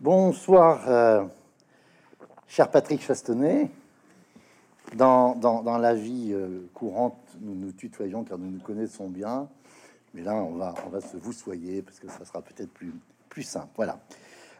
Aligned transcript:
Bonsoir, 0.00 0.88
euh, 0.88 1.24
cher 2.46 2.70
Patrick 2.70 3.02
Chastonnet. 3.02 3.68
Dans, 4.94 5.34
dans, 5.34 5.76
la 5.76 5.92
vie 5.92 6.28
euh, 6.30 6.68
courante, 6.72 7.18
nous 7.40 7.56
nous 7.56 7.72
tutoyons 7.72 8.22
car 8.22 8.38
nous 8.38 8.48
nous 8.48 8.60
connaissons 8.60 9.08
bien. 9.08 9.48
Mais 10.14 10.22
là, 10.22 10.36
on 10.36 10.54
va, 10.54 10.72
on 10.86 10.88
va 10.88 11.00
se 11.00 11.16
vous 11.16 11.32
soyer 11.32 11.82
parce 11.82 11.98
que 11.98 12.08
ça 12.08 12.24
sera 12.24 12.42
peut-être 12.42 12.70
plus, 12.70 12.94
plus 13.28 13.42
simple. 13.42 13.70
Voilà. 13.74 13.98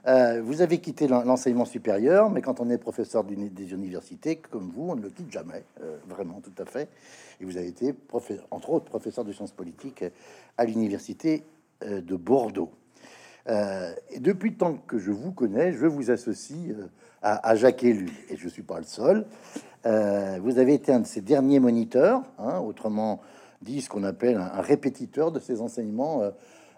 Euh, 0.09 0.43
vous 0.43 0.61
avez 0.61 0.81
quitté 0.81 1.07
l'en- 1.07 1.23
l'enseignement 1.23 1.67
supérieur, 1.67 2.31
mais 2.31 2.43
quand 2.43 2.59
on 2.59 2.69
est 2.69 2.77
professeur 2.77 3.23
des 3.23 3.73
universités, 3.73 4.37
comme 4.37 4.73
vous, 4.75 4.91
on 4.91 4.97
ne 4.97 5.03
le 5.03 5.11
quitte 5.11 5.31
jamais, 5.31 5.63
vraiment, 6.09 6.41
tout 6.41 6.53
à 6.61 6.65
fait. 6.65 6.89
Et 7.41 7.45
vous 7.45 7.57
avez 7.57 7.69
été, 7.69 7.95
entre 8.51 8.71
autres, 8.71 8.87
professeur 8.87 9.25
de 9.25 9.31
sciences 9.33 9.53
politiques 9.53 10.05
à 10.57 10.65
l'université 10.65 11.45
de 11.81 12.17
Bordeaux. 12.17 12.73
Euh, 13.49 13.93
depuis 14.19 14.51
le 14.51 14.57
temps 14.57 14.75
que 14.87 14.99
je 14.99 15.11
vous 15.11 15.33
connais, 15.33 15.73
je 15.73 15.87
vous 15.87 16.11
associe 16.11 16.71
euh, 16.71 16.87
à, 17.23 17.55
Jacques 17.57 17.83
Ellul, 17.85 18.11
et 18.31 18.37
je 18.37 18.49
suis 18.49 18.63
pas 18.63 18.79
le 18.79 18.85
seul. 18.85 19.27
Euh, 19.87 20.39
vous 20.43 20.59
avez 20.59 20.75
été 20.75 20.93
un 20.93 21.01
de 21.01 21.07
ses 21.07 21.21
derniers 21.21 21.61
moniteurs, 21.61 22.23
hein, 22.39 22.59
autrement 22.59 23.21
dit, 23.63 23.81
ce 23.81 23.89
qu'on 23.89 24.05
appelle 24.05 24.37
un, 24.37 24.61
répétiteur 24.61 25.33
de 25.33 25.39
ses 25.41 25.61
enseignements 25.61 26.23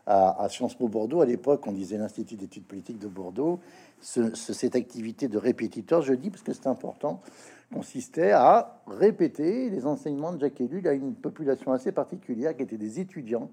à, 0.06 0.46
Sciences 0.48 0.74
Po 0.74 0.88
Bordeaux. 0.88 1.20
À 1.20 1.27
l'époque, 1.27 1.66
on 1.66 1.73
disait 1.73 1.98
l'Institut 1.98 2.36
d'études 2.36 2.64
politiques 2.66 2.98
de 2.98 3.08
Bordeaux. 3.08 3.61
Ce- 4.00 4.34
ce- 4.34 4.52
cette 4.52 4.74
activité 4.77 5.28
de 5.28 5.38
répétiteur, 5.38 6.02
je 6.02 6.14
dis 6.14 6.30
parce 6.30 6.42
que 6.42 6.52
c'est 6.52 6.66
important, 6.66 7.20
consistait 7.72 8.33
à 8.33 8.80
répéter 8.86 9.70
les 9.70 9.86
enseignements 9.86 10.33
de 10.33 10.41
Jacques 10.41 10.61
Ellul 10.61 10.88
à 10.88 10.92
une 10.92 11.14
population 11.14 11.72
assez 11.72 11.92
particulière 11.92 12.56
qui 12.56 12.62
était 12.62 12.78
des 12.78 12.98
étudiants 12.98 13.50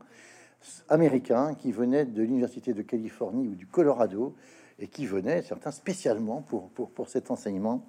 américains 0.90 1.54
qui 1.56 1.72
venaient 1.72 2.06
de 2.06 2.22
l'université 2.22 2.74
de 2.74 2.82
Californie 2.82 3.48
ou 3.48 3.56
du 3.56 3.68
Colorado 3.68 4.36
et 4.80 4.88
qui 4.88 5.06
venaient, 5.06 5.42
certains 5.42 5.72
spécialement 5.72 6.42
pour, 6.42 6.70
pour, 6.70 6.92
pour 6.92 7.10
cet 7.10 7.32
enseignement 7.32 7.86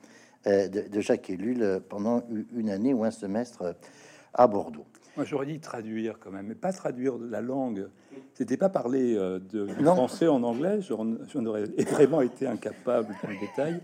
euh, 0.46 0.68
de, 0.68 0.82
de 0.88 1.00
Jacques 1.00 1.28
Ellul 1.30 1.62
euh, 1.62 1.80
pendant 1.80 2.22
une 2.54 2.70
année 2.70 2.94
ou 2.94 3.04
un 3.04 3.10
semestre 3.10 3.62
euh, 3.62 3.72
à 4.34 4.46
Bordeaux. 4.46 4.86
Moi, 5.16 5.24
j'aurais 5.24 5.46
dit 5.46 5.58
traduire 5.58 6.18
quand 6.20 6.30
même, 6.30 6.46
mais 6.46 6.54
pas 6.54 6.72
traduire 6.72 7.18
de 7.18 7.26
la 7.28 7.40
langue. 7.40 7.88
C'était 8.34 8.56
pas 8.56 8.68
parler 8.68 9.14
de, 9.14 9.66
Non. 9.82 9.94
français 9.96 10.28
en 10.28 10.42
anglais, 10.44 10.80
j'en 10.80 11.44
aurais 11.44 11.64
vraiment 11.90 12.20
été 12.20 12.46
incapable 12.46 13.08
dans 13.22 13.28
le 13.28 13.38
détail. 13.40 13.80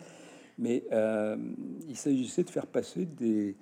Mais 0.58 0.84
euh, 0.92 1.36
il 1.88 1.96
s'agissait 1.96 2.44
de 2.44 2.50
faire 2.50 2.68
passer 2.68 3.04
des, 3.06 3.56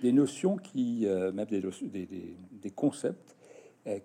des 0.00 0.12
notions 0.12 0.56
qui, 0.56 1.04
euh, 1.06 1.30
même 1.30 1.44
des, 1.48 1.60
des, 1.60 2.06
des- 2.06 2.36
des 2.50 2.70
concepts, 2.70 3.36
euh, 3.86 3.98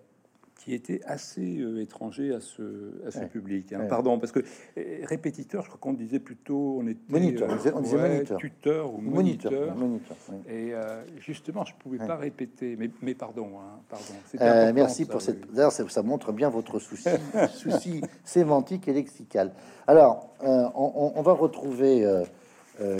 qui 0.64 0.72
étaient 0.72 1.02
assez 1.04 1.58
euh, 1.60 1.82
étrangers 1.82 2.32
à 2.32 2.40
ce, 2.40 2.62
à 3.06 3.10
ce 3.10 3.18
Ouais. 3.18 3.26
public. 3.26 3.70
hein. 3.74 3.80
Ouais. 3.80 3.86
Pardon, 3.88 4.18
parce 4.18 4.32
que 4.32 4.40
euh, 4.78 4.82
répétiteur, 5.04 5.62
je 5.62 5.68
crois 5.68 5.78
qu'on 5.78 5.92
disait 5.92 6.20
plutôt, 6.20 6.78
on 6.80 6.86
était 6.86 7.00
Moniteur, 7.10 7.48
on 7.50 7.56
disait- 7.56 7.72
on 7.74 7.80
disait 7.82 7.98
moniteur. 7.98 8.38
tuteur 8.38 8.94
ou 8.94 8.98
moniteur. 9.02 9.76
Moniteur. 9.76 10.16
Et 10.48 10.72
euh, 10.72 11.02
justement, 11.20 11.66
je 11.66 11.74
pouvais 11.78 11.98
pas 11.98 12.16
répéter, 12.16 12.76
mais, 12.78 12.88
mais 13.02 13.12
pardon, 13.14 13.48
hein, 13.58 13.78
pardon. 13.90 14.04
Euh, 14.40 14.72
merci 14.74 15.04
ça, 15.04 15.10
pour 15.12 15.20
oui. 15.20 15.26
cette. 15.26 15.52
D'ailleurs, 15.52 15.70
ça, 15.72 15.86
ça 15.90 16.02
montre 16.02 16.32
bien 16.32 16.48
votre 16.48 16.78
souci, 16.78 17.10
souci 17.54 18.00
sémantique 18.24 18.88
et 18.88 18.94
lexical. 18.94 19.52
Alors, 19.86 20.30
on, 20.40 21.20
va 21.20 21.32
retrouver 21.34 22.10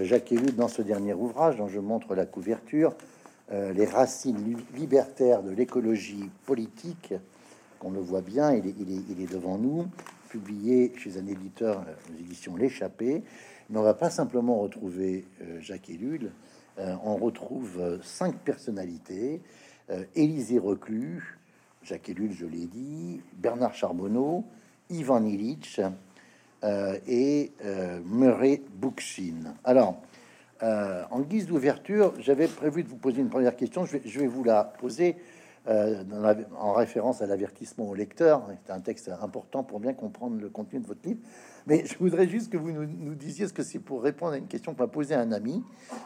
Jacques 0.03 0.33
Ellul 0.33 0.55
dans 0.55 0.69
ce 0.69 0.83
dernier 0.83 1.15
ouvrage 1.15 1.57
dont 1.57 1.69
je 1.69 1.81
montre 1.81 2.15
la 2.15 2.27
couverture, 2.27 2.95
les 3.51 3.87
racines 3.87 4.37
li- 4.45 4.79
libertaires 4.79 5.43
de 5.43 5.51
l'écologie 5.51 6.29
politique. 6.45 7.15
Qu'on 7.85 7.91
le 7.91 8.01
voit 8.01 8.23
bien, 8.23 8.55
il 8.55 8.67
est, 8.67 9.31
devant 9.31 9.59
nous, 9.59 9.87
publié 10.31 10.95
chez 10.97 11.19
un 11.19 11.27
éditeur, 11.27 11.85
euh, 11.87 11.93
aux 12.11 12.19
éditions 12.19 12.57
L'échappée. 12.57 13.23
Mais 13.69 13.79
on 13.79 13.83
va 13.83 13.93
pas 13.93 14.09
simplement 14.09 14.59
retrouver 14.61 15.27
euh, 15.43 15.61
Jacques 15.61 15.91
Ellul, 15.91 16.33
euh, 16.79 16.95
on 17.05 17.17
retrouve 17.17 18.01
cinq 18.03 18.37
personnalités 18.37 19.43
Élisée 20.15 20.59
Reclus, 20.59 21.39
Jacques 21.83 22.09
Ellul, 22.09 22.33
je 22.33 22.47
l'ai 22.47 22.65
dit, 22.65 23.21
Bernard 23.35 23.75
Charbonneau, 23.75 24.45
Ivan 24.89 25.23
Illich 25.23 25.79
et 27.07 27.53
Murray 28.07 28.63
Bookchin. 28.77 29.55
Alors, 29.63 30.01
en 30.63 31.21
guise 31.21 31.47
d'ouverture, 31.47 32.15
j'avais 32.19 32.49
prévu 32.49 32.83
de 32.83 32.89
vous 32.89 32.97
poser 32.97 33.21
une 33.21 33.29
première 33.29 33.57
question. 33.57 33.85
Je 33.85 34.21
vais, 34.21 34.27
vous 34.27 34.43
la 34.43 34.65
poser 34.65 35.17
la- 35.67 36.37
en 36.59 36.73
référence 36.73 37.23
à 37.23 37.27
l'avertissement 37.27 37.89
au 37.89 37.95
lecteur. 37.95 38.47
C'est 38.67 38.73
un 38.73 38.81
texte 38.81 39.11
important 39.21 39.63
pour 39.63 39.81
bien 39.81 39.95
comprendre 39.95 40.41
le 40.41 40.49
contenu 40.49 40.81
de 40.81 40.87
votre 40.87 41.07
livre. 41.07 41.21
Mais 41.67 41.87
je 41.87 41.97
voudrais 41.99 42.29
juste 42.29 42.53
que 42.53 42.59
vous 42.59 42.71
nous, 42.73 42.85
nous 42.87 43.15
disiez 43.15 43.49
ce 43.49 43.53
que 43.55 43.63
c'est 43.63 43.79
pour 43.79 44.03
répondre 44.03 44.33
à 44.33 44.37
une 44.37 44.47
question 44.47 44.75
que 44.75 44.81
m'a 44.81 44.89
posée 44.89 45.15
un 45.15 45.33
ami. 45.33 45.63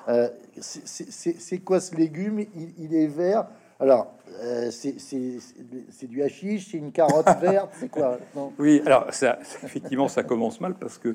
Euh, 0.09 0.29
c'est- 0.61 1.59
quoi 1.59 1.81
ce 1.81 1.97
légume? 1.97 2.45
Il 2.79 2.95
est 2.95 3.09
vert. 3.09 3.49
Alors, 3.81 4.12
euh, 4.43 4.71
c'est 4.71 6.06
du 6.06 6.22
hashish, 6.22 6.71
c'est 6.71 6.78
une 6.78 6.91
carotte 6.91 7.28
verte, 7.41 7.71
c'est 7.78 7.89
quoi 7.89 8.19
non? 8.34 8.53
Oui, 8.59 8.83
alors 8.84 9.12
ça, 9.15 9.39
ça, 9.43 9.59
effectivement, 9.65 10.09
ça 10.09 10.25
commence 10.25 10.61
mal 10.61 10.75
parce 10.75 10.99
que 10.99 11.15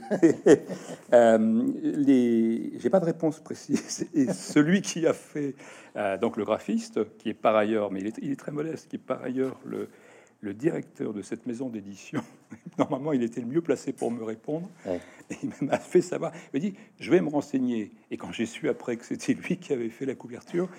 euh, 1.14 1.64
les, 1.82 2.72
j'ai 2.80 2.90
pas 2.90 3.00
de 3.00 3.06
réponse 3.06 3.40
précise. 3.40 4.08
Et 4.14 4.32
celui 4.32 4.82
qui 4.82 5.06
a 5.06 5.14
fait 5.14 5.56
euh, 5.98 6.18
donc 6.18 6.38
le 6.38 6.46
graphiste, 6.46 7.02
qui 7.18 7.30
est 7.30 7.34
par 7.34 7.56
ailleurs, 7.56 7.92
mais 7.92 8.00
il 8.00 8.08
est, 8.08 8.18
il 8.22 8.32
est 8.32 8.40
très 8.40 8.52
modeste, 8.52 8.88
qui 8.90 8.96
est 8.96 9.00
par 9.00 9.22
ailleurs 9.24 9.60
le, 9.66 9.90
le 10.44 10.54
directeur 10.54 11.14
de 11.14 11.22
cette 11.22 11.46
maison 11.48 11.70
d'édition. 11.70 12.22
Normalement, 12.78 13.14
il 13.14 13.24
était 13.24 13.40
le 13.40 13.48
mieux 13.48 13.62
placé 13.62 13.94
pour 13.94 14.12
me 14.12 14.24
répondre. 14.24 14.70
Ouais. 14.86 15.00
Et 15.32 15.36
il 15.42 15.66
m'a 15.68 15.78
fait 15.80 16.02
savoir. 16.02 16.34
Il 16.54 16.58
m'a 16.58 16.60
dit 16.60 16.76
Je 17.00 17.10
vais 17.12 17.22
me 17.22 17.30
renseigner. 17.30 17.92
Et 18.12 18.18
quand 18.18 18.32
j'ai 18.34 18.46
su 18.46 18.68
après 18.68 18.98
que 18.98 19.06
c'était 19.06 19.34
lui 19.34 19.58
qui 19.58 19.72
avait 19.74 19.90
fait 19.90 20.06
la 20.06 20.16
couverture, 20.16 20.70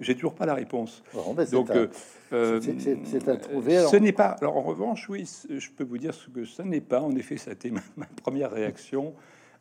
j'ai 0.00 0.14
toujours 0.14 0.34
pas 0.34 0.46
la 0.46 0.54
réponse. 0.54 1.02
Bon, 1.14 1.32
ben, 1.32 1.46
Donc, 1.48 1.70
euh, 1.70 1.88
c'est- 2.60 3.28
à 3.28 3.36
trouver, 3.36 3.76
alors. 3.78 3.90
Ce 3.90 3.96
n'est 3.96 4.12
pas. 4.12 4.30
Alors, 4.40 4.56
en 4.56 4.62
revanche, 4.62 5.08
oui, 5.08 5.24
je 5.48 5.70
peux 5.70 5.84
vous 5.84 5.98
dire 5.98 6.12
ce 6.12 6.28
que 6.28 6.44
ça 6.44 6.64
n'est 6.64 6.80
pas. 6.80 7.00
En 7.00 7.14
effet, 7.14 7.36
ça 7.36 7.50
a 7.50 7.52
été 7.54 7.70
ma, 7.70 7.82
ma 7.96 8.06
première 8.06 8.50
réaction. 8.50 9.14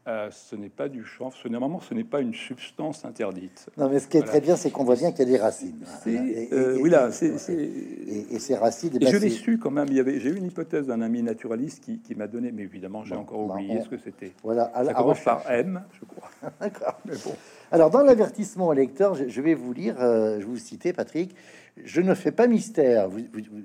Euh, 0.06 0.28
ce 0.32 0.58
n'est 0.58 0.68
pas 0.68 0.90
du 0.90 1.06
chanvre. 1.06 1.34
Ce, 1.42 1.48
normalement, 1.48 1.80
ce 1.80 1.94
n'est 1.94 2.04
pas 2.04 2.20
une 2.20 2.34
substance 2.34 3.06
interdite. 3.06 3.70
Non, 3.78 3.88
mais 3.90 4.00
ce 4.00 4.08
qui 4.10 4.18
est 4.18 4.20
Voilà. 4.20 4.32
très 4.34 4.42
bien, 4.42 4.58
c'est 4.58 4.70
qu'on 4.70 4.84
voit 4.84 4.98
bien 4.98 5.12
qu'il 5.14 5.20
y 5.20 5.30
a 5.30 5.38
des 5.38 5.42
racines. 5.42 5.80
Euh, 6.08 6.78
oui, 6.82 6.90
là, 6.90 7.08
et- 7.08 7.12
c'est. 7.14 7.38
c'est- 7.38 7.54
Et, 7.54 8.36
et 8.36 8.40
ces 8.40 8.56
racines, 8.56 8.94
et 8.96 9.00
ben, 9.00 9.08
je 9.10 9.16
l'ai 9.16 9.30
su 9.30 9.58
quand 9.58 9.72
même. 9.72 9.88
Il 9.88 9.96
y 9.96 10.02
avait, 10.02 10.20
j'ai 10.20 10.30
eu 10.30 10.36
une 10.36 10.46
hypothèse 10.46 10.88
d'un 10.88 11.00
ami 11.02 11.24
naturaliste 11.24 11.82
qui, 11.86 12.00
qui 12.00 12.16
m'a 12.16 12.28
donné, 12.28 12.52
mais 12.52 12.64
évidemment, 12.64 13.06
j'ai 13.06 13.16
Bon, 13.16 13.22
encore 13.22 13.48
bah, 13.48 13.54
oublié 13.54 13.78
on- 13.80 13.84
ce 13.86 13.88
que 13.90 13.98
c'était. 13.98 14.34
Voilà, 14.44 14.72
à, 14.76 14.84
Ça 14.84 14.94
commence 14.94 15.22
par 15.22 15.50
M, 15.50 15.82
je 15.94 16.06
crois. 16.06 16.30
D'accord. 16.60 17.00
Mais 17.06 17.16
bon. 17.24 17.32
Alors, 17.72 17.90
dans 17.90 18.04
l'avertissement 18.04 18.68
au 18.68 18.74
lecteur, 18.74 19.16
je, 19.16 19.30
je 19.30 19.42
vais 19.42 19.54
vous 19.54 19.72
lire, 19.72 19.96
euh, 20.02 20.42
je 20.42 20.46
vous 20.46 20.58
citer, 20.58 20.92
Patrick. 20.92 21.34
Je 21.82 22.02
ne 22.02 22.14
fais 22.14 22.32
pas 22.34 22.46
mystère, 22.48 23.08
vous, 23.10 23.20
vous- 23.34 23.40
vous- 23.52 23.62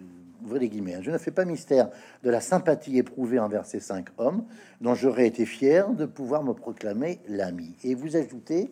les 0.58 0.68
guillemets, 0.68 0.94
hein, 0.94 1.00
je 1.02 1.10
ne 1.10 1.18
fais 1.18 1.30
pas 1.30 1.44
mystère 1.44 1.90
de 2.22 2.30
la 2.30 2.40
sympathie 2.40 2.98
éprouvée 2.98 3.38
envers 3.38 3.66
ces 3.66 3.80
cinq 3.80 4.08
hommes, 4.18 4.44
dont 4.80 4.94
j'aurais 4.94 5.26
été 5.26 5.46
fier 5.46 5.90
de 5.90 6.06
pouvoir 6.06 6.42
me 6.42 6.52
proclamer 6.52 7.20
l'ami. 7.28 7.74
Et 7.84 7.94
vous 7.94 8.16
ajoutez 8.16 8.70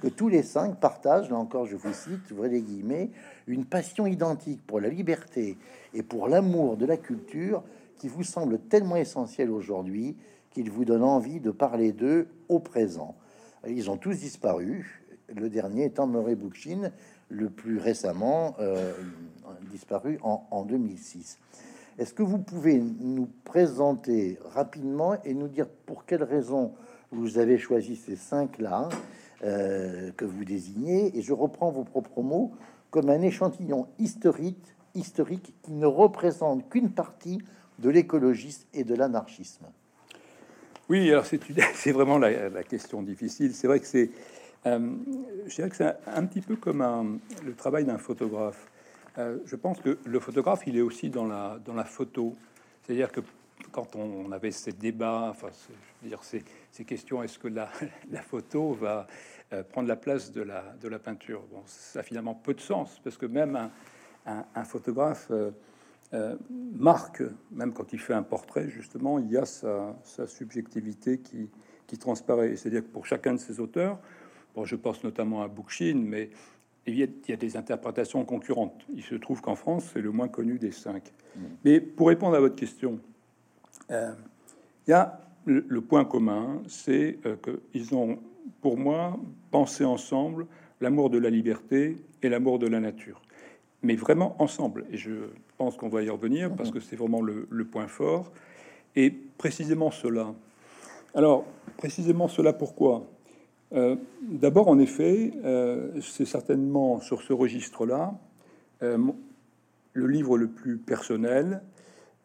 que 0.00 0.08
tous 0.08 0.28
les 0.28 0.42
cinq 0.42 0.78
partagent, 0.78 1.30
là 1.30 1.36
encore 1.36 1.66
je 1.66 1.76
vous 1.76 1.92
cite, 1.92 2.30
ouvrez 2.30 2.60
guillemets, 2.60 3.10
une 3.46 3.64
passion 3.64 4.06
identique 4.06 4.64
pour 4.66 4.80
la 4.80 4.88
liberté 4.88 5.56
et 5.94 6.02
pour 6.02 6.28
l'amour 6.28 6.76
de 6.76 6.86
la 6.86 6.96
culture 6.96 7.62
qui 7.98 8.08
vous 8.08 8.22
semble 8.22 8.58
tellement 8.58 8.96
essentiel 8.96 9.50
aujourd'hui 9.50 10.16
qu'il 10.50 10.70
vous 10.70 10.84
donne 10.84 11.02
envie 11.02 11.40
de 11.40 11.50
parler 11.50 11.92
d'eux 11.92 12.28
au 12.48 12.58
présent. 12.60 13.16
Ils 13.66 13.90
ont 13.90 13.96
tous 13.96 14.18
disparu, 14.18 15.02
le 15.34 15.50
dernier 15.50 15.86
étant 15.86 16.06
Murray 16.06 16.36
Bookchin, 16.36 16.92
le 17.28 17.50
plus 17.50 17.78
récemment 17.78 18.56
euh, 18.60 18.92
disparu 19.70 20.18
en, 20.22 20.46
en 20.50 20.64
2006. 20.64 21.38
Est-ce 21.98 22.14
que 22.14 22.22
vous 22.22 22.38
pouvez 22.38 22.78
nous 22.78 23.28
présenter 23.44 24.38
rapidement 24.54 25.20
et 25.24 25.34
nous 25.34 25.48
dire 25.48 25.66
pour 25.86 26.04
quelles 26.04 26.22
raisons 26.22 26.72
vous 27.10 27.38
avez 27.38 27.58
choisi 27.58 27.96
ces 27.96 28.14
cinq-là 28.16 28.88
euh, 29.42 30.12
que 30.16 30.24
vous 30.24 30.44
désignez? 30.44 31.16
Et 31.18 31.22
je 31.22 31.32
reprends 31.32 31.70
vos 31.70 31.84
propres 31.84 32.22
mots 32.22 32.52
comme 32.90 33.10
un 33.10 33.20
échantillon 33.22 33.88
historique, 33.98 34.76
historique 34.94 35.54
qui 35.62 35.72
ne 35.72 35.86
représente 35.86 36.68
qu'une 36.70 36.90
partie 36.90 37.38
de 37.80 37.90
l'écologisme 37.90 38.66
et 38.74 38.84
de 38.84 38.94
l'anarchisme. 38.94 39.66
Oui, 40.88 41.10
alors 41.10 41.26
c'est 41.74 41.92
vraiment 41.92 42.18
la, 42.18 42.48
la 42.48 42.62
question 42.62 43.02
difficile. 43.02 43.54
C'est 43.54 43.66
vrai 43.66 43.80
que 43.80 43.86
c'est, 43.86 44.10
euh, 44.68 44.96
je 45.46 45.54
dirais 45.54 45.70
que 45.70 45.76
c'est 45.76 45.94
un, 46.06 46.26
petit 46.26 46.40
peu 46.40 46.56
comme 46.56 46.82
un- 46.82 47.18
le 47.44 47.54
travail 47.54 47.84
d'un 47.84 47.98
photographe. 47.98 48.70
Euh, 49.18 49.38
je 49.46 49.56
pense 49.56 49.80
que 49.80 49.98
le 50.04 50.20
photographe, 50.20 50.62
il 50.66 50.76
est 50.76 50.82
aussi 50.82 51.10
dans 51.10 51.26
la 51.26 51.84
photo. 51.84 52.34
C'est-à-dire 52.82 53.10
que 53.10 53.20
quand 53.72 53.96
on, 53.96 54.30
avait 54.32 54.50
ces 54.50 54.72
débats, 54.72 55.28
enfin, 55.30 55.48
je 56.02 56.08
dire 56.08 56.22
ces, 56.22 56.84
questions, 56.84 57.22
est-ce 57.22 57.38
que 57.38 57.48
la, 58.10 58.22
photo 58.22 58.72
va 58.72 59.06
euh, 59.52 59.62
prendre 59.62 59.88
la 59.88 59.96
place 59.96 60.32
de 60.32 60.42
la 60.42 60.98
peinture? 60.98 61.42
Bon, 61.50 61.62
ça 61.66 62.00
a 62.00 62.02
finalement 62.02 62.34
peu 62.34 62.54
de 62.54 62.60
sens 62.60 63.00
parce 63.02 63.16
que 63.16 63.26
même 63.26 63.70
un, 64.26 64.64
photographe 64.64 65.32
marque, 66.50 67.22
même 67.50 67.72
quand 67.72 67.92
il 67.92 67.98
fait 67.98 68.14
un 68.14 68.22
portrait, 68.22 68.68
justement, 68.68 69.18
il 69.18 69.30
y 69.30 69.36
a 69.36 69.46
sa, 69.46 69.96
subjectivité 70.26 71.18
qui, 71.18 71.50
qui 71.86 71.98
transparaît. 71.98 72.56
C'est-à-dire 72.56 72.82
que 72.82 72.88
pour 72.88 73.06
chacun 73.06 73.34
de 73.34 73.38
ces 73.38 73.58
auteurs, 73.58 73.98
bon, 74.54 74.64
je 74.64 74.76
pense 74.76 75.02
notamment 75.04 75.42
à 75.42 75.48
Bookchin, 75.48 76.02
mais 76.04 76.30
il 76.86 76.94
y, 76.96 77.32
a, 77.32 77.36
des 77.36 77.56
interprétations 77.56 78.24
concurrentes. 78.24 78.86
Il 78.94 79.02
se 79.02 79.14
trouve 79.14 79.42
qu'en 79.42 79.54
France, 79.54 79.90
c'est 79.92 80.00
le 80.00 80.10
moins 80.10 80.28
connu 80.28 80.58
des 80.58 80.72
cinq. 80.72 81.12
Mmh. 81.36 81.40
Mais 81.64 81.80
pour 81.80 82.08
répondre 82.08 82.34
à 82.34 82.40
votre 82.40 82.56
question, 82.56 82.98
il 83.90 84.14
y 84.86 84.92
a 84.92 85.20
le, 85.44 85.80
point 85.80 86.04
commun, 86.04 86.62
c'est 86.68 87.18
euh, 87.26 87.36
qu'ils 87.72 87.94
ont, 87.94 88.18
pour 88.60 88.76
moi, 88.76 89.18
pensé 89.50 89.84
ensemble 89.84 90.46
l'amour 90.80 91.10
de 91.10 91.18
la 91.18 91.30
liberté 91.30 91.96
et 92.22 92.28
l'amour 92.28 92.58
de 92.58 92.66
la 92.66 92.80
nature. 92.80 93.22
Mais 93.82 93.96
vraiment 93.96 94.40
ensemble. 94.42 94.84
Et 94.90 94.96
je 94.96 95.12
pense 95.56 95.76
qu'on 95.76 95.88
va 95.88 96.02
y 96.02 96.10
revenir 96.10 96.54
parce 96.54 96.70
que 96.70 96.80
c'est 96.80 96.96
vraiment 96.96 97.22
le, 97.22 97.64
point 97.64 97.86
fort. 97.86 98.32
Et 98.96 99.10
précisément 99.10 99.90
cela. 99.90 100.34
Alors, 101.14 101.44
précisément 101.76 102.28
cela, 102.28 102.52
pourquoi? 102.52 103.06
Euh, 103.72 103.96
D'abord, 104.22 104.68
en 104.68 104.78
effet, 104.78 105.32
euh, 105.44 106.00
c'est 106.00 106.24
certainement 106.24 107.00
sur 107.00 107.22
ce 107.22 107.32
registre-là 107.32 108.14
le 109.98 110.06
livre 110.06 110.38
le 110.38 110.48
plus 110.48 110.78
personnel, 110.78 111.60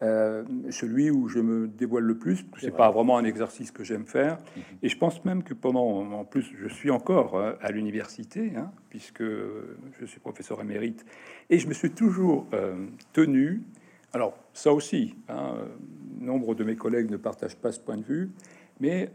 euh, 0.02 0.44
celui 0.70 1.10
où 1.10 1.28
je 1.28 1.38
me 1.38 1.68
dévoile 1.68 2.04
le 2.04 2.16
plus. 2.16 2.44
C'est 2.60 2.70
pas 2.70 2.90
vraiment 2.90 3.16
un 3.18 3.24
exercice 3.24 3.70
que 3.70 3.84
j'aime 3.84 4.06
faire. 4.06 4.38
Mhm. 4.56 4.62
Et 4.82 4.88
je 4.88 4.98
pense 4.98 5.24
même 5.24 5.42
que 5.42 5.54
pendant, 5.54 6.12
en 6.12 6.24
plus, 6.24 6.52
je 6.58 6.68
suis 6.68 6.90
encore 6.90 7.36
euh, 7.36 7.52
à 7.60 7.70
l'université, 7.70 8.52
hein, 8.56 8.70
puisque 8.90 9.22
je 9.22 10.04
suis 10.06 10.20
professeur 10.20 10.60
émérite, 10.60 11.04
et 11.50 11.58
je 11.58 11.68
me 11.68 11.74
suis 11.74 11.90
toujours 11.90 12.46
euh, 12.52 12.86
tenu. 13.12 13.62
Alors 14.12 14.36
ça 14.52 14.72
aussi, 14.72 15.16
hein, 15.28 15.56
nombre 16.20 16.54
de 16.54 16.64
mes 16.64 16.76
collègues 16.76 17.10
ne 17.10 17.16
partagent 17.16 17.56
pas 17.56 17.72
ce 17.72 17.80
point 17.80 17.96
de 17.96 18.04
vue, 18.04 18.30
mais 18.78 19.10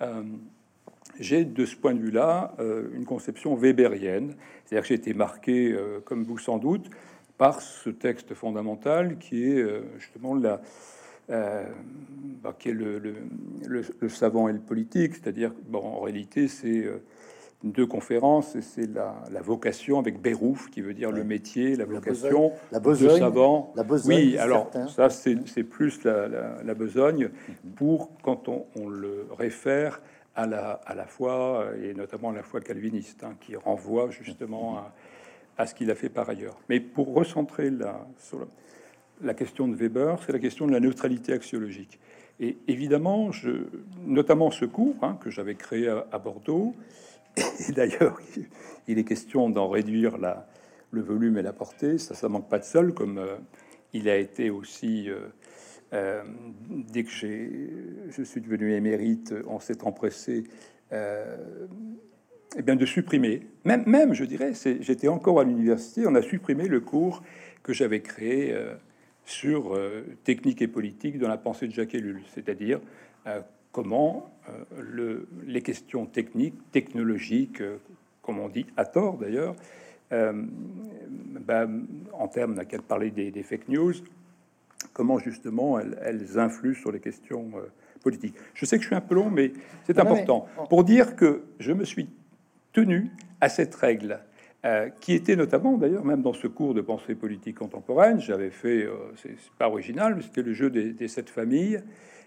j'ai 1.19 1.45
de 1.45 1.65
ce 1.65 1.75
point 1.75 1.93
de 1.93 1.99
vue-là 1.99 2.55
une 2.93 3.05
conception 3.05 3.55
weberienne, 3.55 4.35
c'est-à-dire 4.65 4.83
que 4.83 4.87
j'ai 4.89 4.95
été 4.95 5.13
marqué, 5.13 5.75
comme 6.05 6.23
vous 6.23 6.37
sans 6.37 6.57
doute, 6.57 6.89
par 7.39 7.61
ce 7.61 7.89
texte 7.89 8.35
fondamental 8.35 9.17
qui 9.17 9.45
est 9.45 9.61
euh, 9.61 9.81
justement 9.97 10.35
la, 10.35 10.61
euh, 11.29 11.63
bah, 12.43 12.53
qui 12.59 12.69
est 12.69 12.73
le, 12.73 13.01
le, 13.65 14.09
savant 14.09 14.49
et 14.49 14.53
le 14.53 14.59
politique, 14.59 15.15
c'est-à-dire 15.15 15.53
bon, 15.69 15.79
en 15.79 16.01
réalité 16.01 16.49
c'est 16.49 16.83
euh, 16.83 17.01
deux 17.63 17.87
conférences 17.87 18.57
et 18.57 18.61
c'est 18.61 18.93
la, 18.93 19.15
la, 19.31 19.41
vocation 19.41 19.99
avec 19.99 20.21
Bérouf 20.21 20.69
qui 20.69 20.81
veut 20.81 20.93
dire 20.93 21.13
le 21.13 21.23
métier, 21.23 21.77
la 21.77 21.85
vocation, 21.85 22.51
la 22.73 22.81
besogne, 22.81 23.13
de 23.13 23.19
savant. 23.19 23.73
La 23.77 23.83
besogne, 23.83 24.15
oui, 24.15 24.37
alors 24.37 24.69
ça 24.89 25.09
c'est 25.09 25.63
plus 25.63 26.03
la, 26.03 26.27
la, 26.27 26.73
besogne 26.73 27.29
pour 27.77 28.11
quand 28.21 28.49
on, 28.49 28.65
on, 28.75 28.89
le 28.89 29.27
réfère 29.37 30.01
à 30.35 30.45
la, 30.45 30.79
à 30.85 31.05
foi 31.05 31.71
et 31.81 31.93
notamment 31.93 32.29
à 32.29 32.33
la 32.33 32.43
foi 32.43 32.61
calviniste, 32.61 33.23
hein, 33.23 33.35
qui 33.39 33.55
renvoie 33.55 34.09
justement 34.09 34.83
à 35.59 35.67
ce 35.67 35.75
qu'il 35.75 35.91
a 35.91 35.95
fait 35.95 36.09
par 36.09 36.29
ailleurs. 36.29 36.57
Mais 36.69 36.79
pour 36.79 37.13
recentrer 37.13 37.69
la, 37.69 38.07
sur 38.17 38.47
la, 39.21 39.33
question 39.33 39.67
de 39.67 39.75
Weber, 39.75 40.17
c'est 40.25 40.31
la 40.31 40.39
question 40.39 40.65
de 40.65 40.71
la 40.71 40.79
neutralité 40.79 41.33
axiologique. 41.33 41.99
Et 42.39 42.57
évidemment, 42.69 43.33
je, 43.33 43.67
notamment 44.05 44.51
ce 44.51 44.63
cours 44.63 44.95
hein, 45.03 45.17
que 45.21 45.29
j'avais 45.29 45.55
créé 45.55 45.89
à, 45.89 46.17
Bordeaux, 46.17 46.73
et 47.37 47.71
d'ailleurs, 47.73 48.17
il 48.87 48.97
est 48.97 49.03
question 49.03 49.49
d'en 49.49 49.67
réduire 49.67 50.17
le 50.91 51.01
volume 51.01 51.37
et 51.37 51.41
la 51.41 51.51
portée, 51.51 51.97
ça, 51.97 52.15
ça 52.15 52.29
manque 52.29 52.47
pas 52.47 52.59
de 52.59 52.63
sol, 52.63 52.93
comme 52.93 53.17
euh, 53.17 53.35
il 53.91 54.07
a 54.07 54.15
été 54.15 54.49
aussi, 54.49 55.09
euh, 55.09 55.27
euh, 55.93 56.23
dès 56.69 57.03
que 57.03 57.09
je 57.09 58.23
suis 58.23 58.41
devenu 58.41 58.73
émérite, 58.73 59.33
on 59.47 59.59
s'est 59.59 59.83
empressé 59.83 60.43
eh 62.57 62.61
bien, 62.63 62.75
de 62.75 62.85
supprimer, 62.85 63.47
même, 63.63 63.83
même 63.85 64.13
je 64.13 64.23
dirais, 64.23 64.53
j'étais 64.81 65.07
encore 65.07 65.39
à 65.39 65.43
l'université, 65.43 66.07
on 66.07 66.15
a 66.15 66.21
supprimé 66.21 66.67
le 66.67 66.79
cours 66.79 67.21
que 67.61 67.73
j'avais 67.73 68.01
créé 68.01 68.53
euh, 68.53 68.73
sur 69.25 69.75
euh, 69.75 70.03
technique 70.23 70.61
et 70.61 70.67
politique 70.67 71.19
dans 71.19 71.27
la 71.27 71.37
pensée 71.37 71.67
de 71.67 71.73
Jacques 71.73 71.93
Ellul, 71.93 72.21
c'est-à-dire 72.33 72.79
euh, 73.27 73.41
comment 73.71 74.31
le, 74.79 75.27
les 75.45 75.61
questions 75.61 76.07
techniques, 76.07 76.55
technologiques, 76.71 77.61
comme 78.23 78.39
on 78.39 78.49
dit 78.49 78.65
à 78.77 78.85
tort 78.85 79.19
d'ailleurs, 79.19 79.55
ben, 80.09 81.85
en 82.13 82.27
termes, 82.27 82.55
on 82.55 82.57
a 82.57 82.65
qu'à 82.65 82.79
parler 82.79 83.11
des, 83.11 83.43
fake 83.43 83.69
news, 83.69 83.93
comment 84.93 85.19
justement 85.19 85.79
elles, 85.79 85.97
elles, 86.03 86.39
influent 86.39 86.75
sur 86.75 86.91
les 86.91 86.99
questions 86.99 87.51
politiques. 88.01 88.35
Je 88.53 88.65
sais 88.65 88.77
que 88.77 88.83
je 88.83 88.87
suis 88.87 88.95
un 88.95 89.01
peu 89.01 89.15
long, 89.15 89.29
mais 89.29 89.51
c'est 89.85 89.99
important 89.99 90.47
pour 90.69 90.83
dire 90.83 91.15
que 91.15 91.43
je 91.59 91.73
me 91.73 91.83
suis 91.83 92.09
tenu 92.73 93.11
à 93.41 93.49
cette 93.49 93.75
règle, 93.75 94.19
euh, 94.65 94.89
qui 94.99 95.13
était 95.13 95.35
notamment 95.35 95.77
d'ailleurs 95.77 96.03
même 96.03 96.21
dans 96.21 96.33
ce 96.33 96.47
cours 96.47 96.73
de 96.73 96.81
pensée 96.81 97.15
politique 97.15 97.57
contemporaine. 97.57 98.19
J'avais 98.19 98.49
fait, 98.49 98.85
euh, 98.85 98.95
c'est 99.15 99.35
pas 99.57 99.69
original, 99.69 100.15
mais 100.15 100.21
c'était 100.21 100.43
le 100.43 100.53
jeu 100.53 100.69
des, 100.69 101.07
sept 101.07 101.29
familles, 101.29 101.81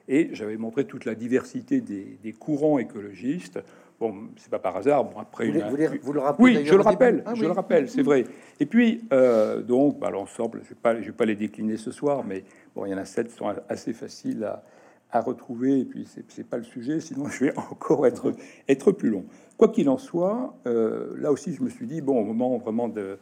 et 0.08 0.30
j'avais 0.32 0.56
montré 0.56 0.84
toute 0.84 1.04
la 1.04 1.14
diversité 1.14 1.80
des, 1.80 2.32
courants 2.32 2.78
écologistes. 2.78 3.60
Bon, 4.02 4.30
c'est 4.34 4.50
pas 4.50 4.58
par 4.58 4.76
hasard. 4.76 5.04
Bon, 5.04 5.20
après, 5.20 5.48
vous, 5.48 5.60
vous, 6.02 6.12
le 6.12 6.18
rappelez 6.18 6.58
Oui, 6.58 6.66
je 6.66 6.74
le 6.74 6.80
rappelle. 6.80 7.22
Ah 7.24 7.36
je 7.36 7.44
le 7.44 7.52
rappelle, 7.52 7.88
c'est 7.88 8.02
vrai. 8.02 8.24
Et 8.58 8.66
puis, 8.66 9.04
euh, 9.12 9.62
donc, 9.62 10.00
bah, 10.00 10.10
l'ensemble, 10.10 10.60
je 10.64 10.70
vais 10.70 10.74
pas, 10.74 11.00
je 11.00 11.06
vais 11.06 11.12
pas 11.12 11.24
les 11.24 11.36
décliner 11.36 11.76
ce 11.76 11.92
soir, 11.92 12.24
mais 12.24 12.42
bon, 12.74 12.84
il 12.84 12.90
y 12.90 12.94
en 12.94 12.98
a 12.98 13.04
sept 13.04 13.28
qui 13.28 13.36
sont 13.36 13.54
assez 13.68 13.92
faciles 13.92 14.42
à, 14.42 14.64
à 15.12 15.20
retrouver. 15.20 15.78
Et 15.78 15.84
puis, 15.84 16.08
c'est 16.26 16.42
pas 16.42 16.56
le 16.56 16.64
sujet, 16.64 16.98
sinon 16.98 17.28
je 17.28 17.44
vais 17.44 17.56
encore 17.70 18.04
être, 18.04 18.32
être 18.68 18.90
plus 18.90 19.10
long. 19.10 19.24
Quoi 19.56 19.68
qu'il 19.68 19.88
en 19.88 19.98
soit, 19.98 20.52
euh, 20.66 21.14
là 21.18 21.30
aussi, 21.30 21.54
je 21.54 21.62
me 21.62 21.68
suis 21.68 21.86
dit, 21.86 22.00
bon, 22.00 22.20
au 22.20 22.24
moment 22.24 22.58
vraiment 22.58 22.88
de... 22.88 23.20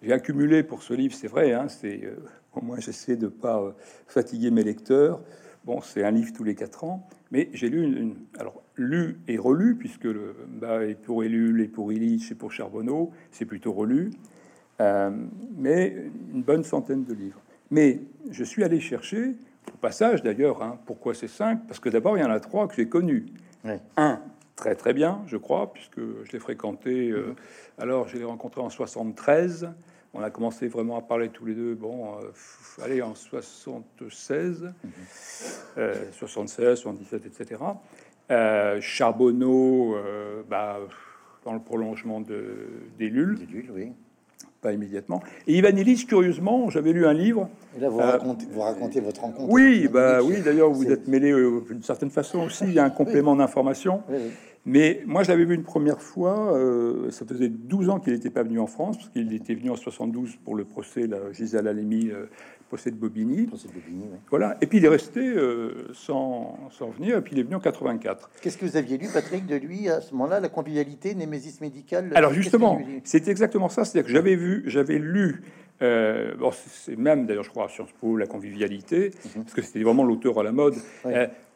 J'ai 0.00 0.14
accumulé 0.14 0.62
pour 0.62 0.82
ce 0.82 0.94
livre, 0.94 1.14
c'est 1.14 1.28
vrai, 1.28 1.52
hein, 1.52 1.68
c'est 1.68 2.04
euh, 2.04 2.16
au 2.54 2.64
moins 2.64 2.80
j'essaie 2.80 3.16
de 3.16 3.28
pas 3.28 3.74
fatiguer 4.06 4.50
mes 4.50 4.64
lecteurs. 4.64 5.20
Bon, 5.64 5.80
c'est 5.80 6.04
un 6.04 6.10
livre 6.10 6.32
tous 6.32 6.44
les 6.44 6.54
quatre 6.54 6.84
ans, 6.84 7.06
mais 7.30 7.48
j'ai 7.52 7.68
lu 7.68 7.84
une, 7.84 8.16
alors 8.38 8.62
lu 8.76 9.18
et 9.28 9.38
relu 9.38 9.76
puisque 9.76 10.04
le 10.04 10.34
bah, 10.48 10.84
et 10.84 10.94
pour 10.94 11.22
Ellul 11.22 11.60
et 11.60 11.68
pour 11.68 11.92
Illich 11.92 12.32
et 12.32 12.34
pour 12.34 12.50
Charbonneau, 12.50 13.12
c'est 13.30 13.44
plutôt 13.44 13.72
relu, 13.72 14.10
mais 15.56 15.96
une 16.32 16.42
bonne 16.42 16.64
centaine 16.64 17.04
de 17.04 17.14
livres. 17.14 17.40
Mais 17.70 18.00
je 18.30 18.42
suis 18.42 18.64
allé 18.64 18.80
chercher 18.80 19.36
au 19.72 19.76
passage 19.76 20.22
d'ailleurs. 20.22 20.62
Hein, 20.62 20.78
pourquoi 20.84 21.14
c'est 21.14 21.28
cinq 21.28 21.66
Parce 21.68 21.78
que 21.78 21.88
d'abord 21.88 22.18
il 22.18 22.22
y 22.22 22.24
en 22.24 22.30
a 22.30 22.40
trois 22.40 22.66
que 22.66 22.74
j'ai 22.74 22.88
connus. 22.88 23.26
Un 23.96 24.20
très 24.62 24.76
très 24.76 24.92
bien, 24.92 25.22
je 25.26 25.36
crois, 25.36 25.72
puisque 25.72 25.98
je 25.98 26.30
l'ai 26.32 26.38
fréquenté. 26.38 27.10
Euh, 27.10 27.26
mhm. 27.26 27.34
alors, 27.78 28.06
je 28.06 28.16
l'ai 28.16 28.24
rencontré 28.24 28.60
en 28.60 28.70
73. 28.70 29.70
On 30.14 30.22
a 30.22 30.30
commencé 30.30 30.68
vraiment 30.68 30.96
à 30.96 31.02
parler 31.02 31.30
tous 31.30 31.46
les 31.46 31.54
deux. 31.54 31.74
Bon, 31.74 32.14
euh, 32.18 32.84
allez, 32.84 33.02
en 33.02 33.16
76, 33.16 34.72
76, 36.12 36.78
77, 36.78 37.26
etc. 37.26 37.60
Charbonneau, 38.80 39.96
euh, 39.96 40.42
bah, 40.48 40.78
dans 41.44 41.54
le 41.54 41.60
prolongement 41.60 42.20
de 42.20 42.54
d'Ellul. 42.98 43.38
oui 43.74 43.92
pas 44.60 44.72
immédiatement. 44.72 45.24
Et 45.48 45.56
Ivan 45.58 45.76
Illich, 45.76 46.06
curieusement, 46.06 46.70
j'avais 46.70 46.92
lu 46.92 47.04
un 47.04 47.12
livre. 47.12 47.48
Et 47.76 47.80
là, 47.80 47.88
vous, 47.88 47.98
racontez, 47.98 48.46
vous 48.48 48.60
racontez, 48.60 49.00
votre 49.00 49.22
rencontre. 49.22 49.50
Oui, 49.52 49.88
bah 49.88 50.22
oui. 50.22 50.40
D'ailleurs, 50.40 50.70
vous 50.70 50.88
êtes 50.88 51.08
mêlé 51.08 51.32
d'une 51.68 51.82
certaine 51.82 52.10
façon 52.10 52.38
aussi. 52.42 52.62
Il 52.66 52.72
y 52.72 52.78
a 52.78 52.84
un 52.84 52.90
complément 52.90 53.34
d'information. 53.34 54.04
Oui, 54.08 54.20
mais 54.64 55.02
moi, 55.06 55.24
je 55.24 55.28
l'avais 55.28 55.44
vu 55.44 55.54
une 55.54 55.64
première 55.64 56.00
fois. 56.00 56.56
Euh, 56.56 57.10
ça 57.10 57.26
faisait 57.26 57.48
12 57.48 57.90
ans 57.90 57.98
qu'il 57.98 58.12
n'était 58.12 58.30
pas 58.30 58.44
venu 58.44 58.60
en 58.60 58.68
France, 58.68 58.96
parce 58.96 59.08
qu'il 59.08 59.32
était 59.34 59.54
venu 59.54 59.70
en 59.70 59.76
72 59.76 60.36
pour 60.44 60.54
le 60.54 60.64
procès, 60.64 61.08
la 61.08 61.32
Gisèle 61.32 61.66
Halimi, 61.66 62.10
euh, 62.10 62.26
procès 62.68 62.92
de 62.92 62.96
Bobigny. 62.96 63.46
Procès 63.46 63.66
de 63.66 63.72
Bobigny 63.72 64.04
Voilà. 64.30 64.56
Et 64.60 64.66
puis 64.66 64.78
il 64.78 64.84
est 64.84 64.88
resté 64.88 65.20
euh, 65.20 65.88
sans, 65.92 66.56
sans, 66.70 66.90
venir. 66.90 67.18
Et 67.18 67.22
puis 67.22 67.32
il 67.34 67.40
est 67.40 67.42
venu 67.42 67.56
en 67.56 67.60
84. 67.60 68.30
Qu'est-ce 68.40 68.56
que 68.56 68.64
vous 68.64 68.76
aviez 68.76 68.98
lu, 68.98 69.08
Patrick, 69.12 69.46
de 69.46 69.56
lui 69.56 69.88
à 69.88 70.00
ce 70.00 70.12
moment-là 70.12 70.38
La 70.38 70.48
convivialité, 70.48 71.16
Némésis 71.16 71.60
médicale 71.60 72.12
Alors 72.14 72.32
justement, 72.32 72.80
c'est 73.02 73.26
exactement 73.26 73.68
ça. 73.68 73.84
C'est-à-dire 73.84 74.06
que 74.06 74.12
j'avais 74.12 74.36
vu, 74.36 74.62
j'avais 74.66 74.98
lu. 74.98 75.42
bon, 75.80 76.52
c'est 76.52 76.96
même 76.96 77.26
d'ailleurs, 77.26 77.42
je 77.42 77.50
crois, 77.50 77.64
à 77.64 77.68
Sciences 77.68 77.92
Po, 78.00 78.16
la 78.16 78.28
convivialité, 78.28 79.10
mhm. 79.24 79.42
parce 79.42 79.54
que 79.54 79.62
c'était 79.62 79.82
vraiment 79.82 80.04
l'auteur 80.04 80.38
à 80.38 80.44
la 80.44 80.52
mode. 80.52 80.76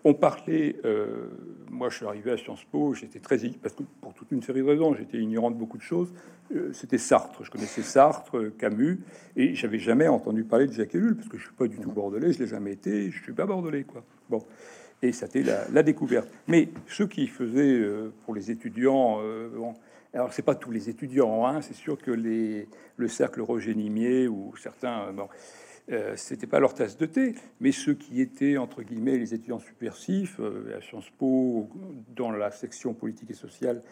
On 0.09 0.15
parlait, 0.15 0.77
euh, 0.85 1.27
moi 1.69 1.89
je 1.89 1.97
suis 1.97 2.07
arrivé 2.07 2.31
à 2.31 2.37
Sciences 2.37 2.63
Po, 2.63 2.95
j'étais 2.95 3.19
très 3.19 3.39
parce 3.61 3.75
que 3.75 3.83
pour 4.01 4.15
toute 4.15 4.31
une 4.31 4.41
série 4.41 4.61
de 4.61 4.65
raisons, 4.65 4.95
j'étais 4.95 5.19
ignorant 5.19 5.51
de 5.51 5.57
beaucoup 5.57 5.79
de 5.79 5.83
choses. 5.83 6.15
Euh, 6.55 6.73
c'était 6.73 6.97
Sartre, 6.97 7.43
je 7.43 7.51
connaissais 7.51 7.83
Sartre, 7.83 8.57
Camus, 8.57 9.01
et 9.35 9.57
j'avais 9.57 9.81
jamais 9.81 10.07
entendu 10.07 10.45
parler 10.45 10.69
de 10.69 10.73
Jacques 10.73 10.95
Ellul 10.95 11.17
parce 11.17 11.29
que 11.29 11.39
je 11.39 11.43
suis 11.47 11.55
pas 11.55 11.67
du 11.67 11.79
tout 11.79 11.91
bordelais, 11.91 12.33
je 12.33 12.39
l'ai 12.39 12.47
jamais 12.47 12.75
été, 12.75 13.11
je 13.11 13.21
suis 13.21 13.33
pas 13.33 13.47
bordelais 13.47 13.83
quoi. 13.83 14.05
Bon, 14.31 14.45
et 15.03 15.11
c'était 15.11 15.43
la, 15.43 15.69
la, 15.73 15.83
découverte. 15.83 16.29
Mais 16.47 16.69
ce 16.87 17.03
qui 17.03 17.27
faisait 17.27 17.81
euh, 17.81 18.13
pour 18.25 18.37
les 18.37 18.53
étudiants, 18.53 19.19
bon, 19.57 19.75
alors 20.15 20.33
c'est 20.33 20.43
pas 20.43 20.55
tous 20.55 20.71
les 20.71 20.89
étudiants, 20.89 21.45
hein, 21.49 21.63
c'est 21.63 21.75
sûr 21.75 21.99
que 21.99 22.13
les, 22.13 22.69
le 22.97 23.09
cercle 23.09 23.41
Roger 23.41 23.75
Nimier 23.75 24.29
ou 24.29 24.55
certains, 24.57 25.13
euh, 25.91 26.15
c'était 26.17 26.47
pas 26.47 26.61
leur 26.61 26.75
tasse 26.75 26.97
de 26.97 27.07
thé, 27.07 27.35
mais 27.61 27.73
ceux 27.73 27.95
qui 27.95 28.21
étaient 28.21 28.57
entre 28.57 28.83
guillemets 28.83 29.17
les 29.17 29.35
étudiants 29.35 29.61
subversifs 29.61 30.41
à 30.77 30.81
Sciences 30.81 31.11
Po, 31.19 31.69
dans 32.15 32.31
la 32.31 32.51
section 32.51 32.95
politique 32.95 33.31
et 33.31 33.35
sociale, 33.35 33.83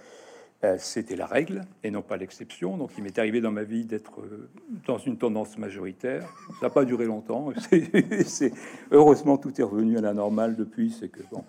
euh, 0.65 0.77
c'était 0.79 1.17
la 1.17 1.27
règle 1.27 1.63
et 1.83 1.91
non 1.91 2.01
pas 2.01 2.17
l'exception. 2.17 2.79
Donc, 2.79 2.91
il 2.97 3.05
m'est 3.05 3.19
arrivé 3.19 3.43
dans 3.43 3.51
ma 3.51 3.65
vie 3.65 3.85
d'être 3.85 4.21
euh, 4.21 4.49
dans 4.87 4.97
une 4.97 5.19
tendance 5.19 5.59
majoritaire. 5.59 6.23
Ça 6.61 6.67
n'a 6.67 6.71
pas 6.71 6.87
duré 6.87 7.05
longtemps. 7.05 7.53
C'est 8.25 8.53
heureusement 8.91 9.37
tout 9.37 9.61
est 9.61 9.65
revenu 9.65 9.99
à 9.99 10.01
la 10.01 10.15
normale 10.15 10.57
depuis. 10.57 10.91
C'est 10.91 11.09
que 11.09 11.21
bon, 11.31 11.45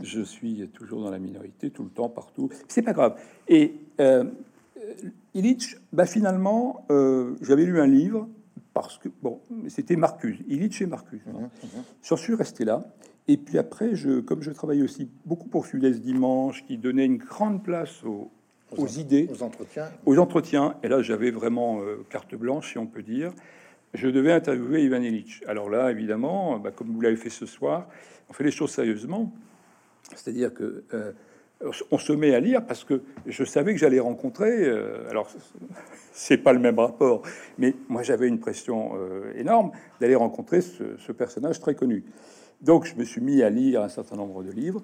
je 0.00 0.20
suis 0.20 0.68
toujours 0.68 1.02
dans 1.02 1.10
la 1.10 1.18
minorité 1.18 1.70
tout 1.70 1.82
le 1.82 1.90
temps, 1.90 2.08
partout. 2.08 2.50
C'est 2.68 2.82
pas 2.82 2.92
grave. 2.92 3.18
Et 3.48 3.74
euh, 4.00 4.24
Illich, 5.34 5.76
bah, 5.92 6.06
finalement, 6.06 6.86
euh, 6.90 7.34
j'avais 7.40 7.64
lu 7.64 7.80
un 7.80 7.86
livre 7.86 8.28
parce 8.74 8.98
que 8.98 9.08
bon, 9.22 9.40
c'était 9.68 9.96
Marcuse, 9.96 10.38
Illich 10.48 10.80
et 10.82 10.86
Marcuse. 10.86 11.20
Mmh, 11.26 11.42
mmh. 11.42 11.68
J'en 12.02 12.16
suis 12.16 12.34
resté 12.34 12.64
là. 12.64 12.84
Et 13.28 13.36
puis 13.36 13.58
après, 13.58 13.94
je, 13.94 14.20
comme 14.20 14.42
je 14.42 14.50
travaillais 14.50 14.82
aussi 14.82 15.08
beaucoup 15.24 15.48
pour 15.48 15.66
Sud-Est 15.66 16.00
Dimanche, 16.00 16.64
qui 16.66 16.78
donnait 16.78 17.04
une 17.04 17.18
grande 17.18 17.62
place 17.62 18.02
aux, 18.04 18.30
aux, 18.76 18.86
idées, 18.86 19.28
aux 19.30 19.42
entretiens. 19.42 19.90
Aux 20.06 20.18
entretiens. 20.18 20.76
Et 20.82 20.88
là, 20.88 21.02
j'avais 21.02 21.30
vraiment 21.30 21.80
euh, 21.80 22.04
carte 22.10 22.34
blanche, 22.34 22.72
si 22.72 22.78
on 22.78 22.86
peut 22.86 23.02
dire. 23.02 23.32
Je 23.94 24.08
devais 24.08 24.32
interviewer 24.32 24.82
Ivan 24.82 25.02
Illich. 25.02 25.42
Alors 25.46 25.68
là, 25.68 25.90
évidemment, 25.90 26.58
bah, 26.58 26.70
comme 26.70 26.88
vous 26.88 27.00
l'avez 27.00 27.16
fait 27.16 27.30
ce 27.30 27.46
soir, 27.46 27.88
on 28.28 28.32
fait 28.32 28.44
les 28.44 28.50
choses 28.50 28.70
sérieusement. 28.70 29.32
C'est-à-dire 30.14 30.52
que 30.52 30.84
euh, 30.94 31.12
on 31.90 31.98
se 31.98 32.12
met 32.12 32.34
à 32.34 32.40
lire 32.40 32.64
parce 32.66 32.84
que 32.84 33.02
je 33.26 33.44
savais 33.44 33.72
que 33.72 33.78
j'allais 33.78 34.00
rencontrer. 34.00 34.64
Euh, 34.64 35.08
alors, 35.10 35.28
c'est 36.12 36.38
pas 36.38 36.52
le 36.52 36.58
même 36.58 36.78
rapport, 36.78 37.22
mais 37.58 37.74
moi 37.88 38.02
j'avais 38.02 38.28
une 38.28 38.38
pression 38.38 38.92
énorme 39.34 39.72
d'aller 40.00 40.14
rencontrer 40.14 40.60
ce, 40.60 41.12
personnage 41.12 41.60
très 41.60 41.74
connu. 41.74 42.04
Donc, 42.60 42.84
je 42.84 42.94
me 42.94 43.04
suis 43.04 43.20
mis 43.20 43.42
à 43.42 43.50
lire 43.50 43.82
un 43.82 43.88
certain 43.88 44.16
nombre 44.16 44.44
de 44.44 44.52
livres. 44.52 44.82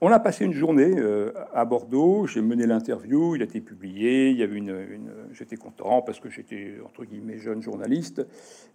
On 0.00 0.10
a 0.10 0.18
passé 0.18 0.44
une 0.44 0.52
journée 0.52 0.92
euh, 0.96 1.32
à 1.52 1.64
Bordeaux. 1.64 2.26
J'ai 2.26 2.42
mené 2.42 2.66
l'interview. 2.66 3.36
Il 3.36 3.42
a 3.42 3.44
été 3.44 3.60
publié. 3.60 4.30
Il 4.30 4.36
y 4.36 4.42
avait 4.42 4.56
une, 4.56 4.86
j'étais 5.32 5.56
content 5.56 6.02
parce 6.02 6.20
que 6.20 6.28
j'étais 6.28 6.74
entre 6.84 7.04
guillemets 7.04 7.38
jeune 7.38 7.62
journaliste. 7.62 8.26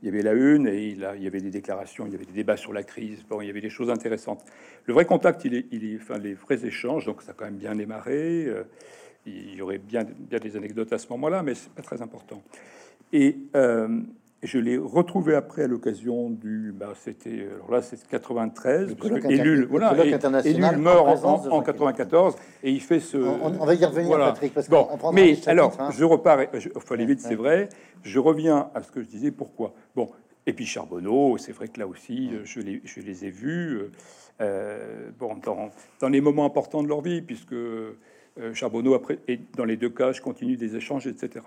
Il 0.01 0.07
y 0.07 0.09
avait 0.09 0.23
la 0.23 0.33
une 0.33 0.67
et 0.67 0.87
il, 0.87 0.99
y 0.99 1.27
avait 1.27 1.41
des 1.41 1.51
déclarations. 1.51 2.05
Il 2.05 2.13
y 2.13 2.15
avait 2.15 2.25
des 2.25 2.33
débats 2.33 2.57
sur 2.57 2.73
la 2.73 2.83
crise. 2.83 3.23
Bon, 3.29 3.41
il 3.41 3.47
y 3.47 3.49
avait 3.49 3.61
des 3.61 3.69
choses 3.69 3.89
intéressantes. 3.89 4.43
Le 4.85 4.93
vrai 4.93 5.05
contact, 5.05 5.45
il 5.45 5.55
est, 5.55 5.65
il 5.71 5.99
les 6.21 6.33
vrais 6.33 6.65
échanges. 6.65 7.05
Donc 7.05 7.21
ça 7.21 7.31
a 7.31 7.33
quand 7.33 7.45
même 7.45 7.57
bien 7.57 7.75
démarré. 7.75 8.45
Euh, 8.45 8.63
il 9.25 9.55
y 9.55 9.61
aurait 9.61 9.77
bien, 9.77 10.05
des 10.05 10.55
anecdotes 10.55 10.93
à 10.93 10.97
ce 10.97 11.07
moment-là, 11.09 11.43
mais 11.43 11.53
c'est 11.53 11.71
pas 11.71 11.81
très 11.81 12.01
important. 12.01 12.41
Euh, 13.13 14.01
je 14.41 14.57
l'ai 14.57 14.77
retrouvé 14.77 15.35
après 15.35 15.63
à 15.63 15.67
l'occasion 15.67 16.29
du. 16.29 16.73
Bah, 16.75 16.93
c'était 16.95 17.47
alors 17.55 17.71
là, 17.71 17.81
c'est 17.81 18.07
93. 18.07 18.95
Élu, 19.29 19.65
voilà, 19.65 19.93
meurt 20.77 21.25
en, 21.25 21.51
en, 21.51 21.61
94 21.61 22.35
et 22.63 22.71
il 22.71 22.81
fait 22.81 22.99
ce. 22.99 23.17
On, 23.17 23.65
va 23.65 23.73
y 23.73 23.83
revenir, 23.85 24.17
Patrick. 24.17 24.53
Parce 24.53 24.69
bon, 24.69 24.87
mais 25.13 25.37
alors, 25.47 25.75
hein. 25.79 25.89
je 25.91 26.03
repars. 26.05 26.39
Il 26.53 26.71
faut 26.79 26.93
aller 26.93 27.05
vite, 27.05 27.21
c'est 27.21 27.35
vrai. 27.35 27.69
Je 28.03 28.19
reviens 28.19 28.69
à 28.73 28.81
ce 28.81 28.91
que 28.91 29.01
je 29.01 29.07
disais. 29.07 29.31
Pourquoi? 29.31 29.73
Bon, 29.95 30.09
et 30.45 30.53
puis 30.53 30.65
Charbonneau, 30.65 31.37
c'est 31.37 31.51
vrai 31.51 31.67
que 31.67 31.79
là 31.79 31.87
aussi, 31.87 32.31
je 32.45 32.59
les, 32.61 32.81
je 32.85 33.01
les 33.01 33.25
ai 33.25 33.29
vus. 33.29 33.91
Euh, 34.41 35.09
bon, 35.19 35.35
dans, 35.35 35.69
dans, 35.99 36.07
les 36.07 36.21
moments 36.21 36.45
importants 36.45 36.81
de 36.81 36.87
leur 36.87 37.01
vie, 37.01 37.21
puisque 37.21 37.51
euh, 37.51 37.97
Charbonneau 38.53 38.93
après, 38.93 39.19
et 39.27 39.39
dans 39.55 39.65
les 39.65 39.77
deux 39.77 39.89
cas, 39.89 40.11
je 40.11 40.21
continue 40.21 40.55
des 40.55 40.75
échanges, 40.75 41.07
etc. 41.07 41.45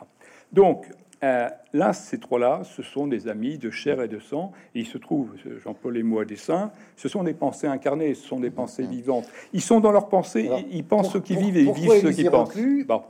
Donc, 0.53 0.87
euh, 1.25 1.49
là, 1.73 1.93
ces 1.93 2.19
trois-là, 2.19 2.63
ce 2.65 2.83
sont 2.83 3.07
des 3.07 3.29
amis 3.29 3.57
de 3.57 3.71
chair 3.71 4.03
et 4.03 4.09
de 4.09 4.19
sang. 4.19 4.53
Et 4.75 4.81
il 4.81 4.87
se 4.87 4.99
trouve, 4.99 5.31
Jean-Paul 5.63 5.97
et 5.97 6.03
moi, 6.03 6.25
des 6.25 6.37
saints, 6.37 6.73
ce 6.97 7.09
sont 7.09 7.23
des 7.23 7.35
pensées 7.35 7.69
incarnées, 7.69 8.15
ce 8.15 8.27
sont 8.27 8.41
des 8.41 8.51
pensées 8.51 8.85
vivantes. 8.85 9.27
Ils 9.53 9.61
sont 9.61 9.79
dans 9.79 9.93
leurs 9.93 10.09
pensées, 10.09 10.51
ils 10.71 10.85
pensent 10.85 11.13
ce 11.13 11.19
qu'ils 11.19 11.39
vivent 11.39 11.57
et 11.57 11.63
ils 11.63 11.73
vivent 11.73 12.03
ce 12.03 12.09
qu'ils 12.09 12.31
pensent. 12.31 12.57
Bon. 12.87 13.03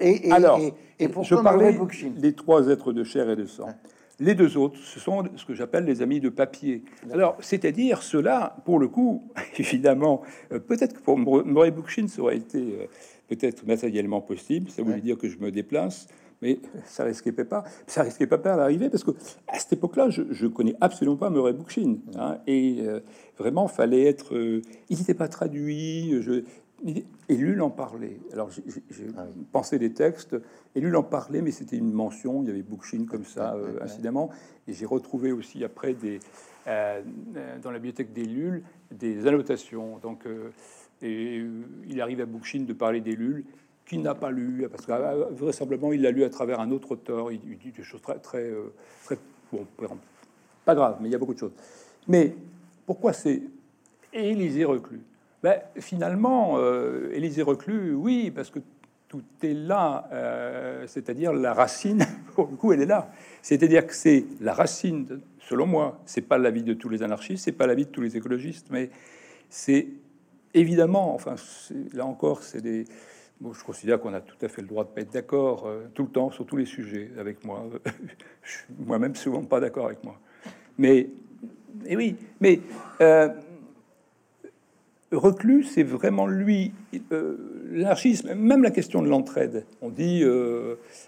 Et, 0.00 0.30
Alors, 0.30 0.58
et, 0.98 1.08
je 1.22 1.34
parlais 1.34 1.76
des 2.16 2.32
trois 2.32 2.68
êtres 2.68 2.92
de 2.92 3.04
chair 3.04 3.28
et 3.28 3.36
de 3.36 3.46
sang. 3.46 3.68
Les 4.20 4.34
deux 4.34 4.56
autres, 4.56 4.78
ce 4.82 4.98
sont 4.98 5.24
ce 5.36 5.44
que 5.44 5.54
j'appelle 5.54 5.84
les 5.84 6.02
amis 6.02 6.18
de 6.18 6.28
papier. 6.28 6.82
Alors, 7.12 7.36
c'est-à-dire 7.38 8.02
ceux-là, 8.02 8.56
pour 8.64 8.80
le 8.80 8.88
coup, 8.88 9.22
évidemment, 9.58 10.22
euh, 10.52 10.58
peut-être 10.58 10.94
que 10.94 11.00
pour 11.00 11.18
Murray 11.18 11.70
Bookchin, 11.70 12.08
ça 12.08 12.22
aurait 12.22 12.38
été 12.38 12.58
euh, 12.58 12.86
peut-être 13.28 13.66
matériellement 13.66 14.20
possible. 14.20 14.70
Ça 14.70 14.82
voulait 14.82 15.00
dire 15.00 15.18
que 15.18 15.28
je 15.28 15.38
me 15.38 15.50
déplace 15.50 16.08
mais 16.42 16.58
ça 16.84 17.04
risquait 17.04 17.32
pas, 17.32 17.64
ça 17.86 18.02
risquait 18.02 18.26
pas 18.26 18.36
à 18.36 18.56
l'arrivée 18.56 18.90
parce 18.90 19.04
que 19.04 19.12
à 19.48 19.58
cette 19.58 19.74
époque-là, 19.74 20.10
je, 20.10 20.22
je 20.30 20.46
connais 20.46 20.74
absolument 20.80 21.16
pas 21.16 21.30
Murray 21.30 21.52
Bookchin, 21.52 21.96
hein, 22.16 22.38
et 22.46 22.78
euh, 22.80 23.00
vraiment 23.38 23.68
fallait 23.68 24.04
être, 24.04 24.34
euh, 24.34 24.62
il 24.88 24.98
n'était 24.98 25.14
pas 25.14 25.28
traduit, 25.28 26.20
je, 26.22 26.44
et 26.84 27.34
lui 27.34 27.60
en 27.60 27.70
parlait. 27.70 28.20
Alors 28.32 28.50
j'ai 28.52 28.62
ah 29.16 29.26
pensé 29.50 29.80
des 29.80 29.92
textes, 29.92 30.36
et 30.76 30.80
lui 30.80 30.94
en 30.94 31.02
parlait, 31.02 31.42
mais 31.42 31.50
c'était 31.50 31.76
une 31.76 31.92
mention. 31.92 32.42
Il 32.42 32.48
y 32.48 32.50
avait 32.50 32.62
Bookchin 32.62 33.04
comme 33.04 33.24
ça, 33.24 33.54
euh, 33.54 33.82
incidemment, 33.82 34.30
et 34.68 34.72
j'ai 34.72 34.86
retrouvé 34.86 35.32
aussi 35.32 35.64
après 35.64 35.94
des 35.94 36.20
dans 37.62 37.70
la 37.70 37.78
bibliothèque 37.78 38.12
des 38.12 38.26
Lules 38.26 38.62
des 38.90 39.26
annotations. 39.26 39.96
Donc 40.02 40.26
et 41.02 41.42
il 41.88 42.00
arrive 42.00 42.20
à 42.20 42.26
Bookchin 42.26 42.60
de 42.60 42.72
parler 42.72 43.00
des 43.00 43.14
Lules 43.14 43.44
qu'il 43.88 44.02
n'a 44.02 44.14
pas 44.14 44.30
lu, 44.30 44.66
parce 44.70 44.84
que 44.84 44.92
euh, 44.92 45.24
vraisemblablement 45.30 45.92
il 45.92 46.02
l'a 46.02 46.10
lu 46.10 46.22
à 46.22 46.30
travers 46.30 46.60
un 46.60 46.70
autre 46.70 46.92
auteur. 46.92 47.32
Il, 47.32 47.40
dit 47.40 47.72
des 47.72 47.82
choses 47.82 48.02
très, 48.02 48.18
très, 48.18 48.42
euh, 48.42 48.72
très 49.04 49.16
bon, 49.50 49.66
pas 50.64 50.74
grave, 50.74 50.98
mais 51.00 51.08
il 51.08 51.12
y 51.12 51.14
a 51.14 51.18
beaucoup 51.18 51.34
de 51.34 51.38
choses. 51.38 51.54
Mais 52.06 52.34
pourquoi 52.86 53.12
c'est 53.12 53.42
Élisée 54.12 54.64
reclus? 54.64 55.00
Ben, 55.42 55.60
Finalement, 55.78 56.56
euh, 56.58 57.10
Élisée 57.12 57.42
reclus, 57.42 57.94
oui, 57.94 58.30
parce 58.30 58.50
que 58.50 58.58
tout 59.08 59.22
est 59.42 59.54
là, 59.54 60.06
c'est-à-dire 60.86 61.32
la 61.32 61.54
racine, 61.54 62.04
pour 62.34 62.48
le 62.50 62.56
coup, 62.56 62.74
elle 62.74 62.82
est 62.82 62.86
là. 62.86 63.10
C'est-à-dire 63.40 63.86
que 63.86 63.94
c'est 63.94 64.26
la 64.42 64.52
racine, 64.52 65.20
selon 65.40 65.66
moi, 65.66 65.98
c'est 66.04 66.20
pas 66.20 66.36
l'avis 66.36 66.62
de 66.62 66.74
tous 66.74 66.90
les 66.90 67.02
anarchistes, 67.02 67.44
c'est 67.44 67.52
pas 67.52 67.66
l'avis 67.66 67.86
de 67.86 67.90
tous 67.90 68.02
les 68.02 68.18
écologistes, 68.18 68.66
mais 68.70 68.90
c'est 69.48 69.88
évidemment, 70.58 71.14
enfin, 71.14 71.34
là 71.92 72.06
encore, 72.06 72.42
c'est 72.42 72.60
des 72.60 72.84
je 73.40 73.64
considère 73.64 74.00
qu'on 74.00 74.14
a 74.14 74.20
tout 74.20 74.36
à 74.42 74.48
fait 74.48 74.62
le 74.62 74.68
droit 74.68 74.84
de 74.84 74.90
pas 74.90 75.02
être 75.02 75.12
d'accord 75.12 75.66
euh, 75.66 75.86
tout 75.94 76.04
le 76.04 76.08
temps 76.08 76.30
sur 76.30 76.44
tous 76.46 76.56
les 76.56 76.66
sujets 76.66 77.10
avec 77.18 77.44
moi. 77.44 77.64
Moi-même, 78.78 79.14
souvent 79.14 79.42
pas 79.42 79.60
d'accord 79.60 79.86
avec 79.86 80.02
moi. 80.04 80.18
Mais, 80.76 81.08
et 81.86 81.96
oui, 81.96 82.16
mais 82.40 82.60
euh, 83.00 83.28
Reclus, 85.12 85.64
c'est 85.64 85.82
vraiment 85.82 86.26
lui, 86.26 86.72
euh, 87.12 87.36
l'anarchisme, 87.70 88.34
même 88.34 88.62
la 88.62 88.70
question 88.70 89.02
de 89.02 89.08
l'entraide. 89.08 89.64
On 89.80 89.88
dit, 89.88 90.24